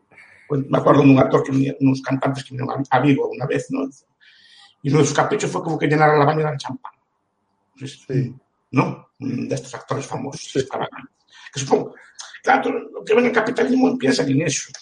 Pues, 0.51 0.68
me 0.68 0.78
acuerdo 0.78 1.03
de 1.03 1.11
un 1.11 1.18
actor, 1.20 1.44
que 1.44 1.76
unos 1.78 2.03
cantantes 2.03 2.42
que 2.42 2.57
vinieron 2.57 2.82
a, 2.90 2.98
Vigo 2.98 3.28
una 3.28 3.46
vez, 3.46 3.68
¿no? 3.70 3.88
Y 4.82 4.90
uno 4.90 4.98
de 4.98 5.05
sus 5.07 5.14
caprichos 5.14 5.48
fue 5.48 5.62
como 5.62 5.78
que 5.78 5.86
llenara 5.86 6.18
la 6.18 6.24
bañera 6.24 6.51
de 6.51 6.57
champán. 6.57 6.90
Pues, 7.78 8.05
Sí. 8.05 8.34
¿No? 8.72 9.11
De 9.16 9.55
estos 9.55 9.72
actores 9.76 10.05
famosos. 10.07 10.57
extravagantes. 10.57 11.14
Que 11.53 11.61
supongo, 11.61 11.94
claro, 12.42 12.80
lo 12.80 13.05
que 13.05 13.14
ven 13.14 13.26
el 13.26 13.32
capitalismo 13.32 13.96
piensan 13.96 14.28
en 14.28 14.42
eso. 14.42 14.72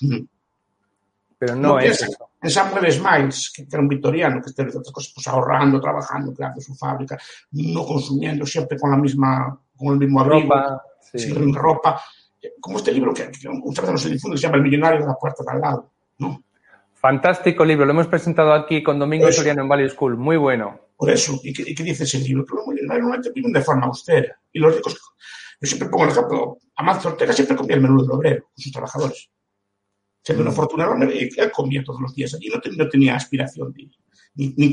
Pero 1.38 1.54
No, 1.54 1.68
no 1.68 1.80
es 1.80 2.00
eso. 2.00 2.30
en 2.40 2.50
Samuel 2.50 2.90
Smiles, 2.90 3.52
que 3.54 3.66
era 3.70 3.80
un 3.80 3.88
victoriano, 3.88 4.40
que 4.40 4.48
entre 4.48 4.68
otras 4.70 4.90
cosas, 4.90 5.12
pues 5.14 5.26
ahorrando, 5.28 5.78
trabajando, 5.82 6.32
creando 6.32 6.62
su 6.62 6.74
fábrica, 6.76 7.18
no 7.50 7.84
consumiendo 7.84 8.46
siempre 8.46 8.78
con 8.78 8.90
la 8.90 8.96
misma, 8.96 9.60
con 9.76 9.88
el 9.88 9.98
mismo 9.98 10.22
abrigo, 10.22 10.54
Ropa, 10.54 10.82
sí. 11.12 11.18
sin 11.18 11.54
ropa. 11.54 12.00
Como 12.60 12.78
este 12.78 12.92
libro 12.92 13.12
que, 13.14 13.30
que 13.30 13.48
muchas 13.48 13.82
veces 13.84 13.92
no 13.92 13.98
se 13.98 14.10
difunde, 14.10 14.34
que 14.34 14.38
se 14.40 14.46
llama 14.46 14.56
El 14.58 14.62
millonario 14.64 15.00
de 15.00 15.06
la 15.06 15.14
puerta 15.14 15.42
de 15.44 15.50
al 15.52 15.60
lado, 15.60 15.92
¿no? 16.18 16.42
Fantástico 16.94 17.64
libro, 17.64 17.84
lo 17.84 17.92
hemos 17.92 18.08
presentado 18.08 18.52
aquí 18.52 18.82
con 18.82 18.98
Domingo 18.98 19.30
Soriano 19.32 19.62
en 19.62 19.68
Value 19.68 19.88
School, 19.88 20.16
muy 20.16 20.36
bueno. 20.36 20.80
Por 20.96 21.10
eso, 21.10 21.38
¿y 21.44 21.52
qué, 21.52 21.62
y 21.70 21.74
qué 21.74 21.84
dice 21.84 22.02
ese 22.04 22.18
libro? 22.18 22.44
Que 22.44 22.56
los 22.56 22.66
millonarios 22.66 23.02
normalmente 23.04 23.30
viven 23.32 23.52
de 23.52 23.60
forma 23.62 23.86
austera 23.86 24.36
y 24.52 24.58
los 24.58 24.74
ricos, 24.74 24.94
yo 25.60 25.66
siempre 25.68 25.88
pongo 25.88 26.04
el 26.04 26.10
ejemplo, 26.10 26.58
Amancio 26.74 27.10
Ortega 27.10 27.32
siempre 27.32 27.56
comía 27.56 27.76
el 27.76 27.82
menú 27.82 28.02
del 28.02 28.10
obrero 28.10 28.42
con 28.44 28.62
sus 28.62 28.72
trabajadores. 28.72 29.30
Siempre 30.24 30.42
una 30.42 30.52
fortuna 30.52 30.84
enorme 30.84 31.06
él 31.36 31.52
comía 31.52 31.84
todos 31.84 32.00
los 32.00 32.14
días 32.14 32.34
allí, 32.34 32.48
no, 32.48 32.60
ten- 32.60 32.76
no 32.76 32.88
tenía 32.88 33.14
aspiración 33.14 33.72
ni, 33.76 33.88
ni- 34.34 34.54
ni- 34.56 34.72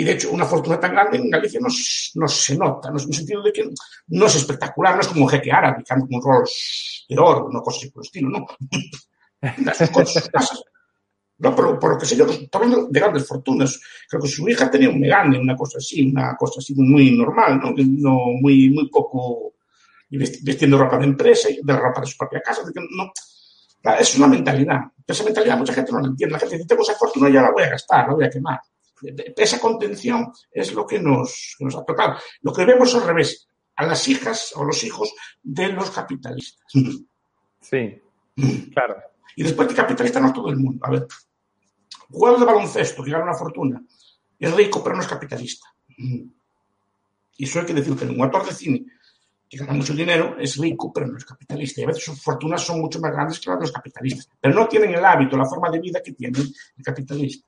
y 0.00 0.04
de 0.04 0.12
hecho, 0.12 0.30
una 0.30 0.46
fortuna 0.46 0.80
tan 0.80 0.92
grande 0.92 1.18
en 1.18 1.28
Galicia 1.30 1.60
no, 1.60 1.68
no 2.14 2.28
se 2.28 2.56
nota, 2.56 2.90
no 2.90 2.96
es 2.96 3.02
en 3.04 3.08
el 3.10 3.14
sentido 3.14 3.42
de 3.42 3.52
que 3.52 3.68
no 4.08 4.26
es 4.26 4.34
espectacular, 4.36 4.94
no 4.94 5.00
es 5.02 5.08
como 5.08 5.24
un 5.24 5.28
jeque 5.28 5.52
árabe, 5.52 5.82
que 5.86 5.94
un 5.94 6.22
Rolls 6.22 7.04
de 7.08 7.18
oro, 7.18 7.46
una 7.46 7.60
cosa 7.60 7.78
así 7.78 7.90
por 7.90 8.02
el 8.02 8.06
estilo, 8.06 8.28
no. 8.30 8.46
Cosas, 9.92 10.28
casas. 10.30 10.62
No, 11.38 11.56
pero 11.56 11.78
por 11.78 11.92
lo 11.92 11.98
que 11.98 12.04
sé 12.06 12.16
yo, 12.16 12.26
hablando 12.52 12.86
de 12.90 13.00
grandes 13.00 13.26
fortunas. 13.26 13.80
Creo 14.08 14.20
que 14.22 14.28
su 14.28 14.46
hija 14.48 14.70
tenía 14.70 14.90
un 14.90 15.00
Megane, 15.00 15.38
una 15.38 15.56
cosa 15.56 15.78
así, 15.78 16.10
una 16.10 16.36
cosa 16.36 16.60
así 16.60 16.74
muy 16.74 17.16
normal, 17.16 17.58
¿no? 17.62 17.72
No 17.76 18.18
muy, 18.40 18.68
muy 18.70 18.88
poco 18.90 19.54
y 20.10 20.18
vesti- 20.18 20.40
vistiendo 20.42 20.76
ropa 20.76 20.98
de 20.98 21.04
empresa 21.04 21.48
y 21.50 21.56
de 21.62 21.72
la 21.72 21.78
ropa 21.80 22.02
de 22.02 22.06
su 22.08 22.16
propia 22.18 22.40
casa. 22.42 22.62
de 22.62 22.72
que 22.72 22.80
no, 22.80 23.10
es 23.98 24.16
una 24.18 24.26
mentalidad. 24.26 24.80
Esa 25.06 25.24
mentalidad 25.24 25.56
mucha 25.56 25.72
gente 25.72 25.92
no 25.92 26.00
la 26.00 26.08
entiende. 26.08 26.32
La 26.34 26.38
gente 26.40 26.56
dice, 26.56 26.68
tengo 26.68 26.82
esa 26.82 26.94
fortuna, 26.94 27.30
ya 27.30 27.40
la 27.42 27.50
voy 27.52 27.62
a 27.62 27.70
gastar, 27.70 28.08
la 28.08 28.14
voy 28.14 28.24
a 28.26 28.30
quemar. 28.30 28.60
Esa 29.36 29.60
contención 29.60 30.32
es 30.50 30.72
lo 30.72 30.86
que 30.86 30.98
nos, 30.98 31.54
que 31.58 31.64
nos 31.64 31.76
ha 31.76 31.84
tocado. 31.84 32.16
Lo 32.42 32.52
que 32.52 32.64
vemos 32.64 32.94
al 32.94 33.06
revés, 33.06 33.48
a 33.76 33.86
las 33.86 34.06
hijas 34.08 34.52
o 34.56 34.64
los 34.64 34.82
hijos 34.84 35.12
de 35.42 35.68
los 35.68 35.90
capitalistas. 35.90 36.72
Sí, 37.60 38.00
claro. 38.72 38.96
Y 39.36 39.42
después 39.42 39.68
de 39.68 39.74
capitalista 39.74 40.20
no 40.20 40.28
es 40.28 40.32
todo 40.32 40.50
el 40.50 40.56
mundo. 40.56 40.84
A 40.84 40.90
ver, 40.90 41.06
jugador 42.10 42.40
de 42.40 42.46
baloncesto 42.46 43.02
que 43.02 43.10
gana 43.10 43.24
una 43.24 43.34
fortuna, 43.34 43.82
es 44.38 44.54
rico 44.54 44.82
pero 44.82 44.96
no 44.96 45.02
es 45.02 45.08
capitalista. 45.08 45.66
Y 45.96 47.44
eso 47.44 47.60
hay 47.60 47.66
que 47.66 47.74
decir 47.74 47.96
que 47.96 48.04
un 48.04 48.22
actor 48.22 48.46
de 48.46 48.54
cine 48.54 48.86
que 49.48 49.58
gana 49.58 49.72
mucho 49.72 49.94
dinero 49.94 50.36
es 50.38 50.56
rico 50.58 50.92
pero 50.92 51.06
no 51.06 51.18
es 51.18 51.24
capitalista. 51.24 51.80
Y 51.80 51.84
a 51.84 51.86
veces 51.88 52.04
sus 52.04 52.22
fortunas 52.22 52.62
son 52.62 52.80
mucho 52.80 53.00
más 53.00 53.12
grandes 53.12 53.40
que 53.40 53.50
las 53.50 53.58
de 53.58 53.64
los 53.64 53.72
capitalistas. 53.72 54.28
Pero 54.40 54.54
no 54.54 54.68
tienen 54.68 54.94
el 54.94 55.04
hábito, 55.04 55.36
la 55.36 55.46
forma 55.46 55.70
de 55.70 55.80
vida 55.80 56.00
que 56.02 56.12
tiene 56.12 56.38
el 56.38 56.84
capitalista. 56.84 57.46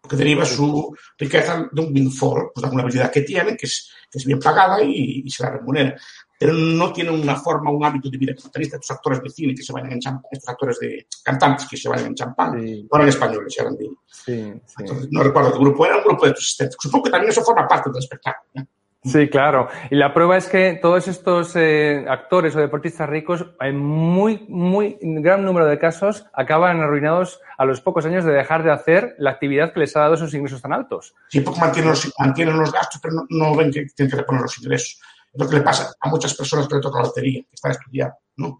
Porque 0.00 0.16
deriva 0.16 0.44
su 0.44 0.96
riqueza 1.18 1.68
de 1.70 1.80
un 1.80 1.92
windfall, 1.92 2.50
pues 2.54 2.62
de 2.62 2.66
alguna 2.66 2.82
habilidad 2.82 3.12
que 3.12 3.20
tienen, 3.22 3.56
que 3.56 3.66
es, 3.66 3.90
que 4.10 4.18
es 4.18 4.24
bien 4.24 4.38
pagada 4.40 4.82
y, 4.82 5.22
y 5.24 5.30
se 5.30 5.42
la 5.42 5.50
remunera 5.50 5.96
pero 6.40 6.54
no 6.54 6.90
tienen 6.90 7.12
una 7.12 7.36
forma, 7.36 7.70
un 7.70 7.84
hábito 7.84 8.08
de 8.08 8.16
vida 8.16 8.34
capitalista. 8.34 8.76
Estos 8.76 8.92
actores 8.92 9.22
de 9.22 9.28
cine 9.28 9.54
que 9.54 9.62
se 9.62 9.74
vayan 9.74 9.92
en 9.92 10.00
champán, 10.00 10.30
estos 10.32 10.48
actores 10.48 10.78
de 10.80 11.06
cantantes 11.22 11.68
que 11.68 11.76
se 11.76 11.86
vayan 11.86 12.06
en 12.06 12.14
champán, 12.14 12.58
Sí. 12.58 12.88
no 12.90 12.96
eran 12.96 13.08
españoles, 13.10 13.54
eran 13.58 13.76
de. 13.76 13.84
Sí, 14.06 14.50
sí. 14.64 14.74
entonces, 14.78 15.08
no 15.10 15.22
recuerdo 15.22 15.52
qué 15.52 15.58
grupo 15.58 15.84
era, 15.84 15.98
un 15.98 16.04
grupo 16.04 16.24
de 16.24 16.32
estéticos. 16.32 16.82
Supongo 16.84 17.04
que 17.04 17.10
también 17.10 17.30
eso 17.30 17.42
forma 17.42 17.68
parte 17.68 17.90
del 17.90 17.98
espectáculo. 17.98 18.48
¿eh? 18.54 18.66
Sí, 19.02 19.30
claro. 19.30 19.68
Y 19.90 19.96
la 19.96 20.12
prueba 20.12 20.36
es 20.36 20.46
que 20.46 20.78
todos 20.80 21.08
estos 21.08 21.56
eh, 21.56 22.04
actores 22.06 22.54
o 22.54 22.60
deportistas 22.60 23.08
ricos, 23.08 23.46
en 23.60 23.78
muy, 23.78 24.44
muy 24.48 24.98
gran 25.00 25.42
número 25.42 25.64
de 25.66 25.78
casos, 25.78 26.26
acaban 26.34 26.80
arruinados 26.82 27.40
a 27.56 27.64
los 27.64 27.80
pocos 27.80 28.04
años 28.04 28.26
de 28.26 28.32
dejar 28.32 28.62
de 28.62 28.72
hacer 28.72 29.14
la 29.16 29.30
actividad 29.30 29.72
que 29.72 29.80
les 29.80 29.96
ha 29.96 30.00
dado 30.00 30.14
esos 30.14 30.34
ingresos 30.34 30.60
tan 30.60 30.74
altos. 30.74 31.14
Sí, 31.28 31.40
porque 31.40 31.60
mantienen 31.60 31.90
los, 31.90 32.12
mantienen 32.18 32.58
los 32.58 32.72
gastos, 32.72 33.00
pero 33.02 33.14
no, 33.14 33.26
no 33.30 33.56
ven 33.56 33.70
que 33.72 33.86
tienen 33.96 34.10
que 34.10 34.18
reponer 34.18 34.42
los 34.42 34.58
ingresos. 34.58 35.00
Es 35.32 35.40
lo 35.40 35.48
que 35.48 35.56
le 35.56 35.62
pasa 35.62 35.94
a 35.98 36.08
muchas 36.10 36.34
personas 36.34 36.68
que 36.68 36.74
le 36.74 36.80
toca 36.82 36.98
la 36.98 37.06
lotería, 37.06 37.40
que 37.42 37.54
están 37.54 37.70
estudiando. 37.72 38.16
¿no? 38.36 38.58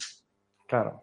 Claro. 0.67 1.03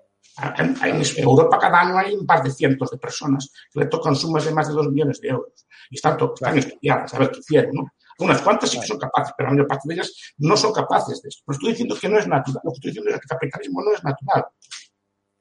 En, 0.57 0.75
en 0.83 1.01
Europa 1.17 1.57
cada 1.59 1.81
año 1.81 1.97
hay 1.97 2.15
un 2.15 2.25
par 2.25 2.41
de 2.41 2.49
cientos 2.51 2.89
de 2.91 2.97
personas 2.97 3.51
que 3.71 3.81
le 3.81 3.85
tocan 3.85 4.15
sumas 4.15 4.45
de 4.45 4.51
más 4.53 4.67
de 4.67 4.73
dos 4.73 4.88
millones 4.89 5.19
de 5.21 5.27
euros. 5.29 5.67
Y 5.89 5.95
están, 5.95 6.17
to- 6.17 6.33
están 6.33 6.57
estudiadas, 6.57 7.13
a 7.13 7.19
ver 7.19 7.31
qué 7.31 7.39
hicieron. 7.39 7.71
¿no? 7.75 7.83
Unas 8.20 8.41
cuantas 8.41 8.70
sí 8.70 8.80
que 8.80 8.88
son 8.88 8.97
capaces, 8.97 9.34
pero 9.38 9.49
la 9.49 9.53
mayor 9.53 9.68
parte 9.68 9.88
de 9.88 9.93
ellas 9.95 10.34
no 10.38 10.57
son 10.57 10.74
capaces 10.74 11.22
de 11.22 11.30
esto. 11.30 11.43
Pero 11.45 11.55
estoy 11.55 11.70
diciendo 11.72 11.95
que 11.99 12.09
no 12.09 12.18
es 12.18 12.28
natural. 12.28 12.61
Lo 12.63 12.72
que 12.72 12.78
estoy 12.78 12.91
diciendo 12.91 13.09
es 13.11 13.15
que 13.18 13.24
el 13.24 13.30
capitalismo 13.30 13.82
no 13.84 13.93
es 13.93 14.03
natural. 14.03 14.45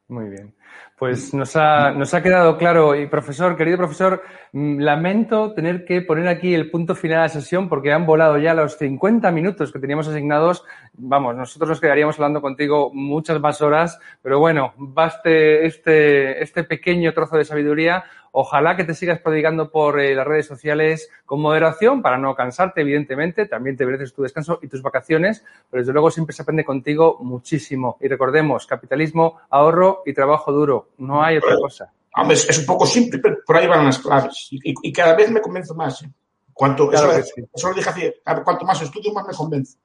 Muy 0.08 0.28
bien. 0.28 0.54
Pues 0.98 1.34
nos 1.34 1.56
ha, 1.56 1.90
nos 1.90 2.14
ha 2.14 2.22
quedado 2.22 2.56
claro. 2.56 2.94
Y 2.94 3.06
profesor, 3.06 3.54
querido 3.54 3.76
profesor, 3.76 4.22
mm, 4.52 4.80
lamento 4.80 5.52
tener 5.52 5.84
que 5.84 6.00
poner 6.00 6.26
aquí 6.26 6.54
el 6.54 6.70
punto 6.70 6.94
final 6.94 7.18
a 7.18 7.22
la 7.22 7.28
sesión 7.28 7.68
porque 7.68 7.92
han 7.92 8.06
volado 8.06 8.38
ya 8.38 8.54
los 8.54 8.78
50 8.78 9.30
minutos 9.30 9.72
que 9.72 9.78
teníamos 9.78 10.08
asignados. 10.08 10.64
Vamos, 10.94 11.36
nosotros 11.36 11.68
nos 11.68 11.80
quedaríamos 11.80 12.16
hablando 12.16 12.40
contigo 12.40 12.90
muchas 12.94 13.38
más 13.40 13.60
horas, 13.60 13.98
pero 14.22 14.38
bueno, 14.38 14.72
baste 14.78 15.66
este, 15.66 16.42
este 16.42 16.64
pequeño 16.64 17.12
trozo 17.12 17.36
de 17.36 17.44
sabiduría. 17.44 18.04
Ojalá 18.38 18.76
que 18.76 18.84
te 18.84 18.92
sigas 18.92 19.18
prodigando 19.20 19.70
por 19.70 19.98
eh, 19.98 20.14
las 20.14 20.26
redes 20.26 20.44
sociales 20.44 21.10
con 21.24 21.40
moderación 21.40 22.02
para 22.02 22.18
no 22.18 22.34
cansarte, 22.34 22.82
evidentemente. 22.82 23.46
También 23.46 23.78
te 23.78 23.86
mereces 23.86 24.12
tu 24.12 24.22
descanso 24.22 24.58
y 24.60 24.68
tus 24.68 24.82
vacaciones, 24.82 25.42
pero 25.70 25.80
desde 25.80 25.94
luego 25.94 26.10
siempre 26.10 26.34
se 26.34 26.42
aprende 26.42 26.62
contigo 26.62 27.16
muchísimo. 27.22 27.96
Y 27.98 28.08
recordemos, 28.08 28.66
capitalismo, 28.66 29.38
ahorro 29.48 30.02
y 30.04 30.12
trabajo 30.12 30.52
duro. 30.52 30.65
No 30.98 31.22
hay 31.22 31.36
otra 31.38 31.56
cosa. 31.56 31.92
Hombre, 32.16 32.34
es, 32.36 32.58
un 32.58 32.66
poco 32.66 32.86
simple, 32.86 33.18
pero 33.18 33.36
por 33.46 33.56
ahí 33.56 33.66
van 33.66 33.84
las 33.84 33.98
claves. 33.98 34.48
Y, 34.50 34.60
y- 34.88 34.92
cada 34.92 35.14
vez 35.14 35.30
me 35.30 35.40
convenzo 35.40 35.74
más. 35.74 36.02
¿eh? 36.02 36.10
Cuanto, 36.52 36.88
Claro 36.88 37.12
eso, 37.12 37.30
sí. 37.34 37.42
eso 37.54 37.68
lo 37.68 37.74
dije 37.74 37.88
hace, 37.90 38.14
cuanto 38.42 38.64
más 38.64 38.80
estudio, 38.80 39.12
más 39.12 39.26
me 39.26 39.34
convenzo. 39.34 39.76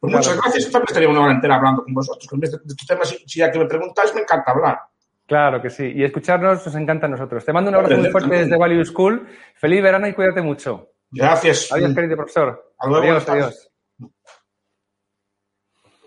Pues 0.00 0.10
Claro. 0.12 0.18
muchas 0.18 0.36
gracias. 0.42 0.64
También 0.70 0.86
estaría 0.88 1.08
una 1.08 1.22
hora 1.22 1.32
entera 1.32 1.56
hablando 1.56 1.82
con 1.82 1.92
vosotros. 1.94 2.28
De, 2.32 2.48
de 2.48 2.56
estos 2.68 2.86
temas, 2.86 3.08
si, 3.08 3.38
ya 3.38 3.50
que 3.50 3.58
me 3.58 3.66
preguntáis, 3.66 4.14
me 4.14 4.20
encanta 4.20 4.52
hablar. 4.52 4.78
Claro 5.26 5.60
que 5.62 5.70
sí. 5.70 5.90
Y 5.94 6.04
escucharnos 6.04 6.64
nos 6.64 6.74
encanta 6.76 7.06
a 7.06 7.08
nosotros. 7.08 7.44
Te 7.44 7.52
mando 7.52 7.70
un 7.70 7.76
abrazo 7.76 7.96
muy 7.96 8.10
fuerte 8.10 8.36
desde 8.36 8.56
Value 8.56 8.84
School. 8.84 9.26
Feliz 9.54 9.82
verano 9.82 10.06
y 10.06 10.12
cuídate 10.12 10.42
mucho. 10.42 10.90
Gracias. 11.10 11.72
Adiós, 11.72 11.94
querido 11.94 12.16
profesor. 12.16 12.72
Hasta 12.78 12.88
luego, 12.90 13.04
adiós, 13.06 13.28
adiós. 13.28 13.70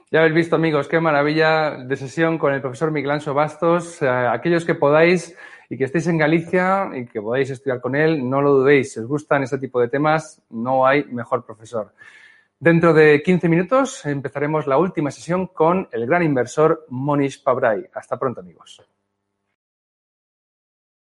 Ya 0.10 0.20
habéis 0.20 0.36
visto, 0.36 0.56
amigos, 0.56 0.88
qué 0.88 1.02
maravilla 1.02 1.72
de 1.84 1.98
sesión 1.98 2.38
con 2.38 2.54
el 2.54 2.62
profesor 2.62 2.92
Miguel 2.92 3.12
Anso 3.12 3.34
Bastos. 3.34 4.02
Eh, 4.02 4.08
aquellos 4.08 4.64
que 4.64 4.74
podáis 4.74 5.36
y 5.70 5.78
que 5.78 5.84
estéis 5.84 6.08
en 6.08 6.18
Galicia 6.18 6.90
y 6.96 7.06
que 7.08 7.22
podáis 7.22 7.50
estudiar 7.50 7.82
con 7.82 7.94
él, 7.94 8.30
no 8.30 8.42
lo 8.42 8.54
dudéis. 8.54 8.94
Si 8.94 9.02
os 9.02 9.06
gustan 9.06 9.44
este 9.44 9.58
tipo 9.58 9.82
de 9.82 9.90
temas, 9.90 10.42
no 10.50 10.88
hay 10.88 11.04
mejor 11.04 11.46
profesor. 11.46 11.94
Dentro 12.58 12.94
de 12.94 13.22
15 13.22 13.50
minutos 13.50 14.06
empezaremos 14.06 14.66
la 14.66 14.78
última 14.78 15.12
sesión 15.12 15.48
con 15.48 15.90
el 15.92 16.06
gran 16.06 16.24
inversor 16.24 16.86
Monish 16.88 17.44
Pabrai. 17.44 17.90
Hasta 17.94 18.18
pronto, 18.18 18.40
amigos. 18.40 18.82